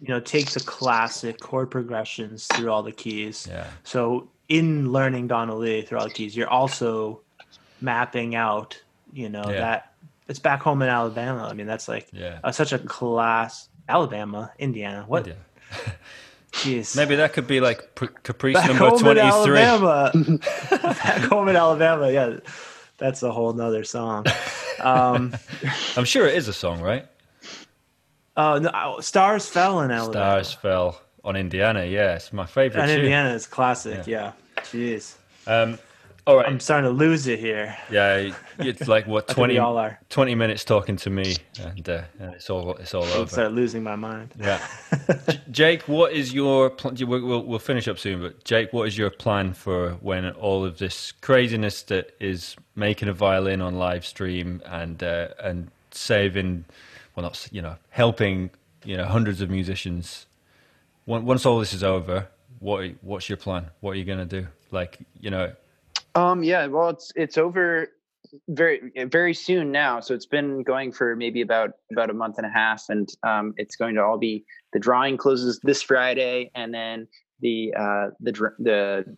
you 0.00 0.08
know 0.08 0.20
take 0.20 0.50
the 0.50 0.60
classic 0.60 1.40
chord 1.40 1.70
progressions 1.70 2.46
through 2.46 2.70
all 2.70 2.82
the 2.82 2.92
keys. 2.92 3.46
Yeah. 3.50 3.66
So 3.84 4.28
in 4.48 4.92
learning 4.92 5.28
Donna 5.28 5.54
Lee 5.56 5.82
through 5.82 5.98
all 5.98 6.04
the 6.08 6.12
keys, 6.14 6.36
you're 6.36 6.48
also 6.48 7.20
mapping 7.80 8.34
out, 8.34 8.80
you 9.12 9.28
know, 9.28 9.44
Yeah. 9.48 9.60
that 9.60 9.92
it's 10.28 10.38
back 10.38 10.60
home 10.62 10.82
in 10.82 10.88
Alabama. 10.88 11.48
I 11.50 11.54
mean, 11.54 11.66
that's 11.66 11.88
like 11.88 12.08
Yeah. 12.12 12.38
uh, 12.44 12.52
such 12.52 12.72
a 12.72 12.78
class. 12.78 13.68
Alabama, 13.88 14.52
Indiana. 14.58 15.04
What? 15.06 15.28
Jeez. 16.52 16.96
Maybe 16.96 17.16
that 17.16 17.32
could 17.32 17.46
be 17.46 17.60
like 17.60 17.94
pr- 17.94 18.06
Caprice 18.22 18.54
back 18.54 18.68
number 18.68 18.88
home 18.88 18.94
in 18.98 19.16
23. 19.16 19.58
Alabama. 19.58 20.12
back 20.70 21.20
home 21.22 21.48
in 21.48 21.56
Alabama. 21.56 22.10
Yeah, 22.10 22.38
that's 22.98 23.22
a 23.22 23.30
whole 23.30 23.52
nother 23.52 23.84
song. 23.84 24.24
Um, 24.80 25.34
I'm 25.96 26.04
sure 26.04 26.26
it 26.26 26.34
is 26.36 26.48
a 26.48 26.52
song, 26.52 26.80
right? 26.80 27.06
oh 28.36 28.58
no, 28.58 29.00
stars 29.00 29.48
fell 29.48 29.80
in 29.80 29.90
Alabama. 29.90 30.12
Stars 30.44 30.52
Fell 30.52 31.00
on 31.24 31.36
Indiana. 31.36 31.84
Yeah, 31.84 32.16
it's 32.16 32.32
my 32.32 32.46
favorite 32.46 32.82
And 32.82 32.90
tune. 32.90 33.00
Indiana 33.00 33.30
is 33.30 33.46
classic. 33.46 34.06
Yeah. 34.06 34.32
Jeez. 34.58 35.14
Um, 35.46 35.78
all 36.26 36.36
right. 36.36 36.46
I'm 36.46 36.58
starting 36.58 36.90
to 36.90 36.94
lose 36.94 37.28
it 37.28 37.38
here. 37.38 37.76
yeah, 37.90 38.32
it's 38.58 38.88
like 38.88 39.06
what 39.06 39.24
I 39.30 39.34
think 39.34 39.48
we 39.48 39.54
20, 39.54 39.58
all 39.58 39.76
are. 39.78 40.00
20 40.08 40.34
minutes 40.34 40.64
talking 40.64 40.96
to 40.96 41.10
me, 41.10 41.36
and, 41.60 41.88
uh, 41.88 42.02
and 42.18 42.34
it's 42.34 42.50
all 42.50 42.74
it's 42.76 42.94
all 42.94 43.04
I'm 43.04 43.20
over. 43.20 43.30
start 43.30 43.52
losing 43.52 43.82
my 43.84 43.94
mind. 43.94 44.34
Yeah. 44.38 44.60
J- 45.28 45.40
Jake, 45.50 45.82
what 45.88 46.12
is 46.12 46.34
your 46.34 46.70
plan? 46.70 46.96
We'll, 47.06 47.42
we'll, 47.44 47.58
finish 47.60 47.86
up 47.86 47.98
soon, 47.98 48.20
but 48.20 48.42
Jake, 48.44 48.72
what 48.72 48.88
is 48.88 48.98
your 48.98 49.10
plan 49.10 49.52
for 49.52 49.92
when 50.00 50.28
all 50.30 50.64
of 50.64 50.78
this 50.78 51.12
craziness 51.12 51.82
that 51.84 52.14
is 52.18 52.56
making 52.74 53.08
a 53.08 53.12
violin 53.12 53.62
on 53.62 53.76
live 53.76 54.04
stream 54.04 54.62
and 54.66 55.02
uh, 55.02 55.28
and 55.38 55.70
saving, 55.92 56.64
well, 57.14 57.22
not 57.22 57.46
you 57.52 57.62
know, 57.62 57.76
helping 57.90 58.50
you 58.84 58.96
know 58.96 59.04
hundreds 59.04 59.40
of 59.40 59.48
musicians. 59.48 60.26
Once 61.06 61.24
once 61.24 61.46
all 61.46 61.60
this 61.60 61.72
is 61.72 61.84
over, 61.84 62.26
what 62.58 62.90
what's 63.02 63.28
your 63.28 63.36
plan? 63.36 63.70
What 63.80 63.92
are 63.92 63.94
you 63.94 64.04
gonna 64.04 64.24
do? 64.24 64.48
Like 64.72 64.98
you 65.20 65.30
know, 65.30 65.52
Um, 66.16 66.42
yeah, 66.42 66.66
well, 66.66 66.88
it's 66.88 67.12
it's 67.14 67.36
over 67.36 67.88
very 68.48 68.90
very 69.08 69.34
soon 69.34 69.70
now. 69.70 70.00
So 70.00 70.14
it's 70.14 70.26
been 70.26 70.62
going 70.62 70.92
for 70.92 71.14
maybe 71.14 71.42
about 71.42 71.72
about 71.92 72.08
a 72.08 72.14
month 72.14 72.38
and 72.38 72.46
a 72.46 72.50
half, 72.50 72.84
and 72.88 73.08
um, 73.22 73.52
it's 73.58 73.76
going 73.76 73.94
to 73.96 74.02
all 74.02 74.16
be 74.16 74.44
the 74.72 74.78
drawing 74.78 75.18
closes 75.18 75.60
this 75.62 75.82
Friday, 75.82 76.50
and 76.54 76.72
then 76.72 77.06
the 77.40 77.74
uh, 77.78 78.06
the 78.18 78.32
the 78.58 79.16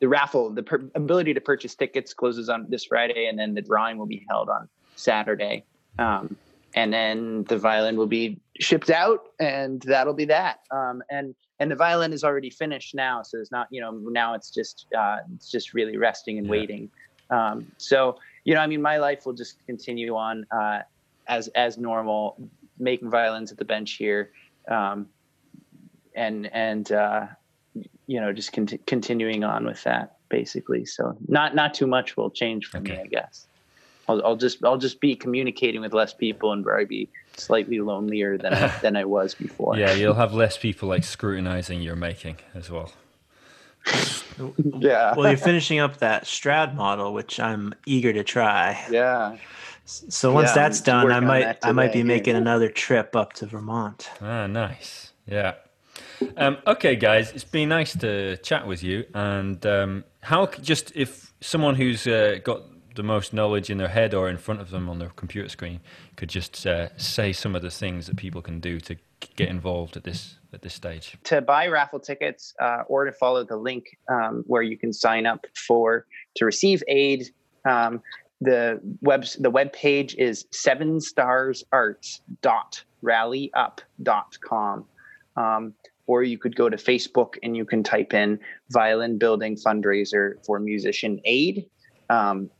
the 0.00 0.08
raffle, 0.08 0.50
the 0.50 0.62
per- 0.62 0.88
ability 0.94 1.34
to 1.34 1.40
purchase 1.40 1.74
tickets 1.74 2.14
closes 2.14 2.48
on 2.48 2.66
this 2.68 2.84
Friday, 2.84 3.26
and 3.26 3.36
then 3.36 3.54
the 3.54 3.62
drawing 3.62 3.98
will 3.98 4.06
be 4.06 4.24
held 4.30 4.48
on 4.48 4.68
Saturday. 4.94 5.64
Um, 5.98 6.36
and 6.74 6.92
then 6.92 7.44
the 7.44 7.58
violin 7.58 7.96
will 7.96 8.06
be 8.06 8.38
shipped 8.60 8.90
out, 8.90 9.28
and 9.40 9.82
that'll 9.82 10.14
be 10.14 10.26
that. 10.26 10.60
Um, 10.70 11.02
and 11.10 11.34
and 11.58 11.70
the 11.70 11.76
violin 11.76 12.12
is 12.12 12.22
already 12.24 12.50
finished 12.50 12.94
now, 12.94 13.22
so 13.22 13.38
it's 13.38 13.52
not 13.52 13.66
you 13.70 13.80
know 13.80 13.90
now 13.92 14.34
it's 14.34 14.50
just 14.50 14.86
uh, 14.96 15.18
it's 15.34 15.50
just 15.50 15.74
really 15.74 15.96
resting 15.96 16.38
and 16.38 16.46
Yeah. 16.46 16.50
waiting. 16.50 16.90
Um, 17.30 17.66
so 17.78 18.18
you 18.44 18.54
know, 18.54 18.60
I 18.60 18.66
mean, 18.66 18.82
my 18.82 18.98
life 18.98 19.26
will 19.26 19.32
just 19.32 19.56
continue 19.66 20.14
on 20.14 20.46
uh, 20.50 20.80
as 21.28 21.48
as 21.48 21.78
normal, 21.78 22.50
making 22.78 23.10
violins 23.10 23.50
at 23.52 23.58
the 23.58 23.64
bench 23.64 23.96
here, 23.98 24.30
um, 24.70 25.08
and 26.14 26.48
and 26.52 26.90
uh, 26.92 27.26
you 28.06 28.20
know 28.20 28.32
just 28.32 28.52
conti- 28.52 28.80
continuing 28.86 29.44
on 29.44 29.64
with 29.64 29.82
that 29.84 30.16
basically. 30.28 30.84
So 30.84 31.16
not 31.26 31.54
not 31.54 31.74
too 31.74 31.86
much 31.86 32.16
will 32.16 32.30
change 32.30 32.66
for 32.66 32.80
me, 32.80 32.92
I 32.92 33.06
guess. 33.06 33.48
I'll, 34.08 34.24
I'll 34.24 34.36
just 34.36 34.64
I'll 34.64 34.78
just 34.78 35.00
be 35.00 35.16
communicating 35.16 35.80
with 35.80 35.92
less 35.92 36.14
people 36.14 36.52
and 36.52 36.64
probably 36.64 36.84
be 36.84 37.08
slightly 37.36 37.80
lonelier 37.80 38.38
than 38.38 38.54
I, 38.54 38.68
than 38.82 38.96
I 38.96 39.04
was 39.04 39.34
before. 39.34 39.76
yeah, 39.76 39.92
you'll 39.92 40.14
have 40.14 40.32
less 40.34 40.56
people 40.56 40.88
like 40.88 41.04
scrutinizing 41.04 41.80
your 41.82 41.96
making 41.96 42.36
as 42.54 42.70
well. 42.70 42.92
yeah, 44.78 45.14
Well, 45.14 45.28
you're 45.28 45.36
finishing 45.38 45.78
up 45.78 45.98
that 45.98 46.26
Strad 46.26 46.74
model, 46.76 47.12
which 47.14 47.38
I'm 47.38 47.74
eager 47.86 48.12
to 48.12 48.24
try. 48.24 48.84
yeah. 48.90 49.36
So 49.84 50.32
once 50.32 50.48
Yeah, 50.48 50.54
that's 50.54 50.80
I'm 50.80 50.84
done, 51.08 51.12
I 51.12 51.20
might 51.20 51.42
that 51.44 51.58
I 51.62 51.70
might 51.70 51.86
today, 51.88 51.92
be 51.92 51.98
yeah. 52.00 52.14
making 52.16 52.34
another 52.36 52.68
trip 52.68 53.14
up 53.14 53.34
to 53.34 53.46
Vermont. 53.46 54.10
Ah, 54.20 54.48
nice. 54.48 55.12
Yeah. 55.28 55.54
Um, 56.36 56.58
okay, 56.66 56.96
guys, 56.96 57.30
it's 57.32 57.44
been 57.44 57.68
nice 57.68 57.96
to 57.98 58.36
chat 58.38 58.66
with 58.66 58.82
you. 58.82 59.04
And 59.14 59.64
um, 59.64 60.04
how 60.22 60.46
just 60.46 60.90
if 60.96 61.32
someone 61.40 61.76
who's 61.76 62.04
uh, 62.08 62.38
got 62.42 62.62
the 62.96 63.02
most 63.02 63.32
knowledge 63.32 63.70
in 63.70 63.78
their 63.78 63.88
head 63.88 64.12
or 64.14 64.28
in 64.28 64.36
front 64.36 64.60
of 64.60 64.70
them 64.70 64.88
on 64.88 64.98
their 64.98 65.10
computer 65.10 65.48
screen 65.48 65.80
could 66.16 66.28
just 66.28 66.66
uh, 66.66 66.88
say 66.96 67.32
some 67.32 67.54
of 67.54 67.62
the 67.62 67.70
things 67.70 68.06
that 68.06 68.16
people 68.16 68.42
can 68.42 68.58
do 68.58 68.80
to 68.80 68.96
get 69.36 69.48
involved 69.48 69.96
at 69.96 70.04
this 70.04 70.38
at 70.52 70.62
this 70.62 70.74
stage. 70.74 71.16
to 71.24 71.40
buy 71.40 71.66
raffle 71.66 72.00
tickets 72.00 72.54
uh, 72.60 72.82
or 72.88 73.04
to 73.04 73.12
follow 73.12 73.44
the 73.44 73.56
link 73.56 73.84
um, 74.08 74.42
where 74.46 74.62
you 74.62 74.76
can 74.76 74.92
sign 74.92 75.26
up 75.26 75.46
for 75.66 76.06
to 76.34 76.44
receive 76.44 76.82
aid. 76.88 77.30
Um, 77.68 78.02
the 78.40 78.80
web 79.00 79.24
the 79.38 79.50
web 79.50 79.72
page 79.72 80.14
is 80.16 80.46
seven 80.50 81.00
stars 81.00 81.64
arts 81.72 82.20
dot 82.42 82.82
rallyup.com. 83.02 84.84
Um, 85.36 85.74
or 86.06 86.22
you 86.22 86.38
could 86.38 86.54
go 86.54 86.68
to 86.68 86.76
Facebook 86.76 87.34
and 87.42 87.56
you 87.56 87.64
can 87.64 87.82
type 87.82 88.14
in 88.14 88.38
violin 88.70 89.18
building 89.18 89.56
fundraiser 89.56 90.44
for 90.44 90.60
musician 90.60 91.20
aid. 91.24 91.66
Um, 92.08 92.50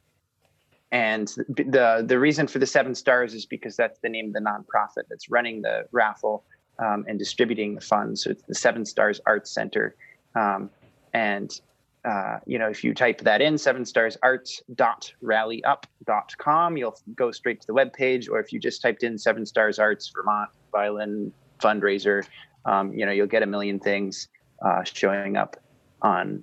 and 0.97 1.28
the 1.47 2.03
the 2.07 2.18
reason 2.18 2.47
for 2.47 2.59
the 2.59 2.66
seven 2.66 2.94
stars 2.94 3.34
is 3.34 3.44
because 3.44 3.76
that's 3.76 3.99
the 3.99 4.09
name 4.09 4.28
of 4.28 4.32
the 4.32 4.40
nonprofit 4.40 5.03
that's 5.11 5.30
running 5.30 5.61
the 5.61 5.86
raffle 5.92 6.42
um, 6.78 7.05
and 7.07 7.18
distributing 7.18 7.74
the 7.74 7.82
funds. 7.82 8.24
So 8.24 8.30
it's 8.30 8.42
the 8.44 8.55
Seven 8.55 8.86
Stars 8.86 9.20
Arts 9.26 9.51
Center. 9.51 9.94
Um, 10.34 10.70
and, 11.12 11.61
uh, 12.07 12.38
you 12.47 12.59
know, 12.59 12.70
if 12.70 12.82
you 12.82 12.94
type 12.94 13.20
that 13.20 13.42
in, 13.42 13.59
seven 13.59 13.84
stars 13.84 14.16
arts.rallyup.com, 14.22 16.76
you'll 16.78 16.99
go 17.14 17.30
straight 17.30 17.61
to 17.61 17.66
the 17.66 17.74
webpage. 17.74 18.30
Or 18.30 18.40
if 18.40 18.51
you 18.51 18.59
just 18.59 18.80
typed 18.80 19.03
in 19.03 19.18
seven 19.18 19.44
stars 19.44 19.78
arts 19.78 20.11
Vermont 20.14 20.49
violin 20.72 21.30
fundraiser, 21.61 22.26
um, 22.64 22.94
you 22.94 23.05
know, 23.05 23.12
you'll 23.12 23.26
get 23.26 23.42
a 23.42 23.47
million 23.47 23.78
things 23.78 24.28
uh, 24.64 24.82
showing 24.82 25.36
up 25.36 25.62
on 26.01 26.42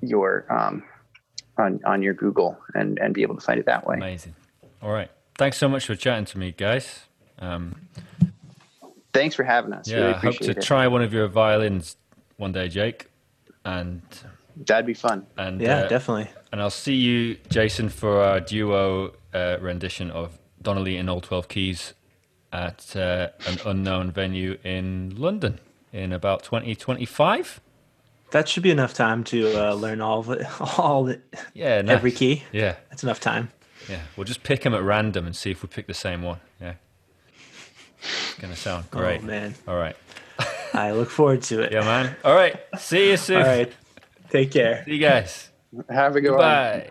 your 0.00 0.46
um, 0.50 0.84
on 1.58 1.80
on 1.84 2.02
your 2.02 2.14
Google 2.14 2.58
and 2.74 2.98
and 2.98 3.14
be 3.14 3.22
able 3.22 3.34
to 3.34 3.40
find 3.40 3.58
it 3.60 3.66
that 3.66 3.86
way. 3.86 3.96
Amazing. 3.96 4.34
All 4.82 4.92
right. 4.92 5.10
Thanks 5.36 5.56
so 5.56 5.68
much 5.68 5.86
for 5.86 5.96
chatting 5.96 6.24
to 6.26 6.38
me, 6.38 6.52
guys. 6.52 7.00
Um, 7.38 7.74
Thanks 9.12 9.34
for 9.36 9.44
having 9.44 9.72
us. 9.72 9.88
yeah, 9.88 9.96
really 9.96 10.14
I 10.14 10.18
hope 10.18 10.38
to 10.38 10.50
it. 10.50 10.62
try 10.62 10.86
one 10.88 11.02
of 11.02 11.12
your 11.12 11.28
violins 11.28 11.96
one 12.36 12.52
day, 12.52 12.68
Jake. 12.68 13.08
And 13.64 14.02
That'd 14.56 14.86
be 14.86 14.94
fun. 14.94 15.26
and 15.36 15.60
Yeah, 15.60 15.78
uh, 15.78 15.88
definitely. 15.88 16.28
and 16.52 16.60
I'll 16.60 16.70
see 16.70 16.94
you, 16.94 17.36
Jason, 17.48 17.88
for 17.88 18.20
our 18.22 18.40
duo 18.40 19.14
uh, 19.32 19.58
rendition 19.60 20.10
of 20.10 20.38
Donna 20.62 20.80
Lee 20.80 20.96
in 20.96 21.08
All 21.08 21.20
Twelve 21.20 21.48
Keys 21.48 21.94
at 22.52 22.94
uh, 22.96 23.28
an 23.46 23.58
unknown 23.66 24.10
venue 24.10 24.58
in 24.64 25.14
London 25.16 25.58
in 25.92 26.12
about 26.12 26.42
twenty 26.42 26.74
twenty 26.74 27.04
five. 27.06 27.60
That 28.30 28.48
should 28.48 28.62
be 28.64 28.70
enough 28.70 28.94
time 28.94 29.22
to 29.24 29.70
uh, 29.70 29.74
learn 29.74 30.00
all 30.00 30.18
of 30.20 30.30
it, 30.30 30.46
all 30.78 31.04
the, 31.04 31.20
Yeah, 31.52 31.82
nice. 31.82 31.94
every 31.94 32.10
key. 32.12 32.42
Yeah, 32.52 32.76
That's 32.90 33.02
enough 33.04 33.20
time. 33.20 33.50
yeah. 33.88 34.00
We'll 34.16 34.24
just 34.24 34.42
pick 34.42 34.62
them 34.62 34.74
at 34.74 34.82
random 34.82 35.26
and 35.26 35.36
see 35.36 35.50
if 35.52 35.62
we 35.62 35.68
pick 35.68 35.86
the 35.86 35.94
same 35.94 36.22
one. 36.22 36.40
Yeah, 36.60 36.74
it's 38.00 38.34
gonna 38.40 38.56
sound 38.56 38.90
great. 38.90 39.20
Oh 39.22 39.26
man, 39.26 39.54
All 39.68 39.76
right. 39.76 39.96
I 40.74 40.90
look 40.92 41.10
forward 41.10 41.42
to 41.42 41.62
it. 41.62 41.72
Yeah, 41.72 41.82
man. 41.82 42.16
All 42.24 42.34
right. 42.34 42.56
See 42.78 43.10
you 43.10 43.16
soon. 43.16 43.42
All 43.42 43.46
right, 43.46 43.72
take 44.30 44.50
care. 44.50 44.82
See 44.84 44.92
you 44.94 44.98
guys. 44.98 45.50
Have 45.88 46.16
a 46.16 46.20
good 46.20 46.30
one. 46.30 46.38
Goodbye. 46.40 46.90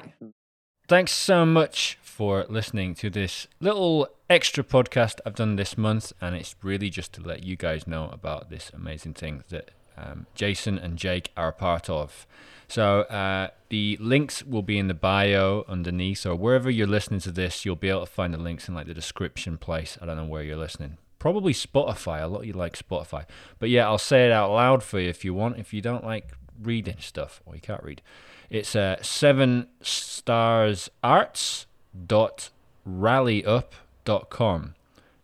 Thanks 0.87 1.11
so 1.13 1.45
much 1.45 1.97
for 2.01 2.45
listening 2.47 2.93
to 2.95 3.09
this 3.09 3.47
little 3.59 4.07
extra 4.29 4.63
podcast 4.63 5.19
I've 5.25 5.35
done 5.35 5.55
this 5.57 5.77
month, 5.77 6.13
and 6.21 6.35
it's 6.35 6.55
really 6.61 6.89
just 6.89 7.11
to 7.13 7.21
let 7.21 7.43
you 7.43 7.55
guys 7.57 7.85
know 7.87 8.09
about 8.13 8.49
this 8.49 8.71
amazing 8.73 9.13
thing 9.15 9.43
that 9.49 9.71
um, 9.97 10.25
Jason 10.35 10.77
and 10.77 10.97
Jake 10.97 11.31
are 11.35 11.49
a 11.49 11.53
part 11.53 11.89
of. 11.89 12.25
So 12.67 13.01
uh, 13.01 13.49
the 13.69 13.97
links 13.99 14.43
will 14.43 14.61
be 14.61 14.79
in 14.79 14.87
the 14.87 14.93
bio 14.93 15.65
underneath, 15.67 16.25
or 16.25 16.35
wherever 16.35 16.69
you're 16.69 16.87
listening 16.87 17.19
to 17.21 17.31
this, 17.31 17.65
you'll 17.65 17.75
be 17.75 17.89
able 17.89 18.05
to 18.05 18.11
find 18.11 18.33
the 18.33 18.39
links 18.39 18.67
in 18.67 18.73
like 18.73 18.87
the 18.87 18.93
description 18.93 19.57
place. 19.57 19.97
I 20.01 20.05
don't 20.05 20.17
know 20.17 20.25
where 20.25 20.43
you're 20.43 20.57
listening. 20.57 20.97
Probably 21.19 21.53
Spotify. 21.53 22.21
A 22.21 22.27
lot 22.27 22.39
of 22.39 22.45
you 22.45 22.53
like 22.53 22.77
Spotify, 22.77 23.25
but 23.59 23.69
yeah, 23.69 23.85
I'll 23.85 23.97
say 23.97 24.25
it 24.25 24.31
out 24.31 24.51
loud 24.51 24.83
for 24.83 24.99
you 24.99 25.09
if 25.09 25.23
you 25.23 25.33
want. 25.33 25.57
If 25.59 25.73
you 25.73 25.81
don't 25.81 26.03
like 26.03 26.31
reading 26.61 26.97
stuff, 26.99 27.41
or 27.45 27.55
you 27.55 27.61
can't 27.61 27.83
read, 27.83 28.01
it's 28.49 28.75
uh, 28.75 29.01
seven 29.01 29.67
stars 29.81 30.89
arts 31.03 31.67
dot 32.07 32.49
rallyup.com 32.87 34.75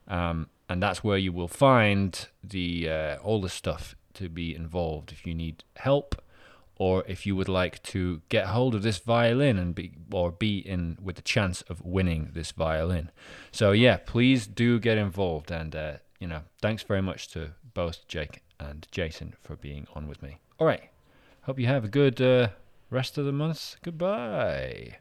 um, 0.08 0.48
and 0.68 0.82
that's 0.82 1.04
where 1.04 1.18
you 1.18 1.32
will 1.32 1.48
find 1.48 2.28
the 2.44 2.90
uh, 2.90 3.18
all 3.18 3.42
the 3.42 3.50
stuff 3.50 3.96
to 4.20 4.30
be 4.30 4.56
involved. 4.56 5.12
If 5.12 5.26
you 5.26 5.34
need 5.34 5.64
help 5.78 6.22
or 6.76 7.04
if 7.08 7.26
you 7.26 7.36
would 7.36 7.50
like 7.50 7.84
to 7.84 8.22
get 8.30 8.48
hold 8.48 8.74
of 8.74 8.84
this 8.84 9.00
violin 9.00 9.58
and 9.58 9.76
be 9.76 9.92
or 10.12 10.32
be 10.32 10.60
in 10.60 10.98
with 11.02 11.18
the 11.18 11.22
chance 11.22 11.62
of 11.64 11.82
winning 11.82 12.32
this 12.34 12.52
violin. 12.52 13.12
So 13.52 13.72
yeah 13.72 13.98
please 13.98 14.48
do 14.48 14.80
get 14.80 14.98
involved. 14.98 15.52
And 15.52 15.76
uh, 15.76 15.94
you 16.20 16.28
know 16.28 16.42
thanks 16.62 16.84
very 16.84 17.02
much 17.02 17.28
to 17.30 17.52
both 17.74 18.08
jake 18.08 18.42
and 18.60 18.88
jason 18.92 19.36
for 19.42 19.56
being 19.56 19.88
on 19.96 20.08
with 20.08 20.22
me. 20.22 20.40
All 20.60 20.68
right. 20.68 20.90
Hope 21.44 21.60
you 21.60 21.68
have 21.68 21.86
a 21.86 21.90
good 21.90 22.22
uh, 22.22 22.50
rest 22.90 23.18
of 23.18 23.26
the 23.26 23.32
month. 23.32 23.78
Goodbye 23.84 24.98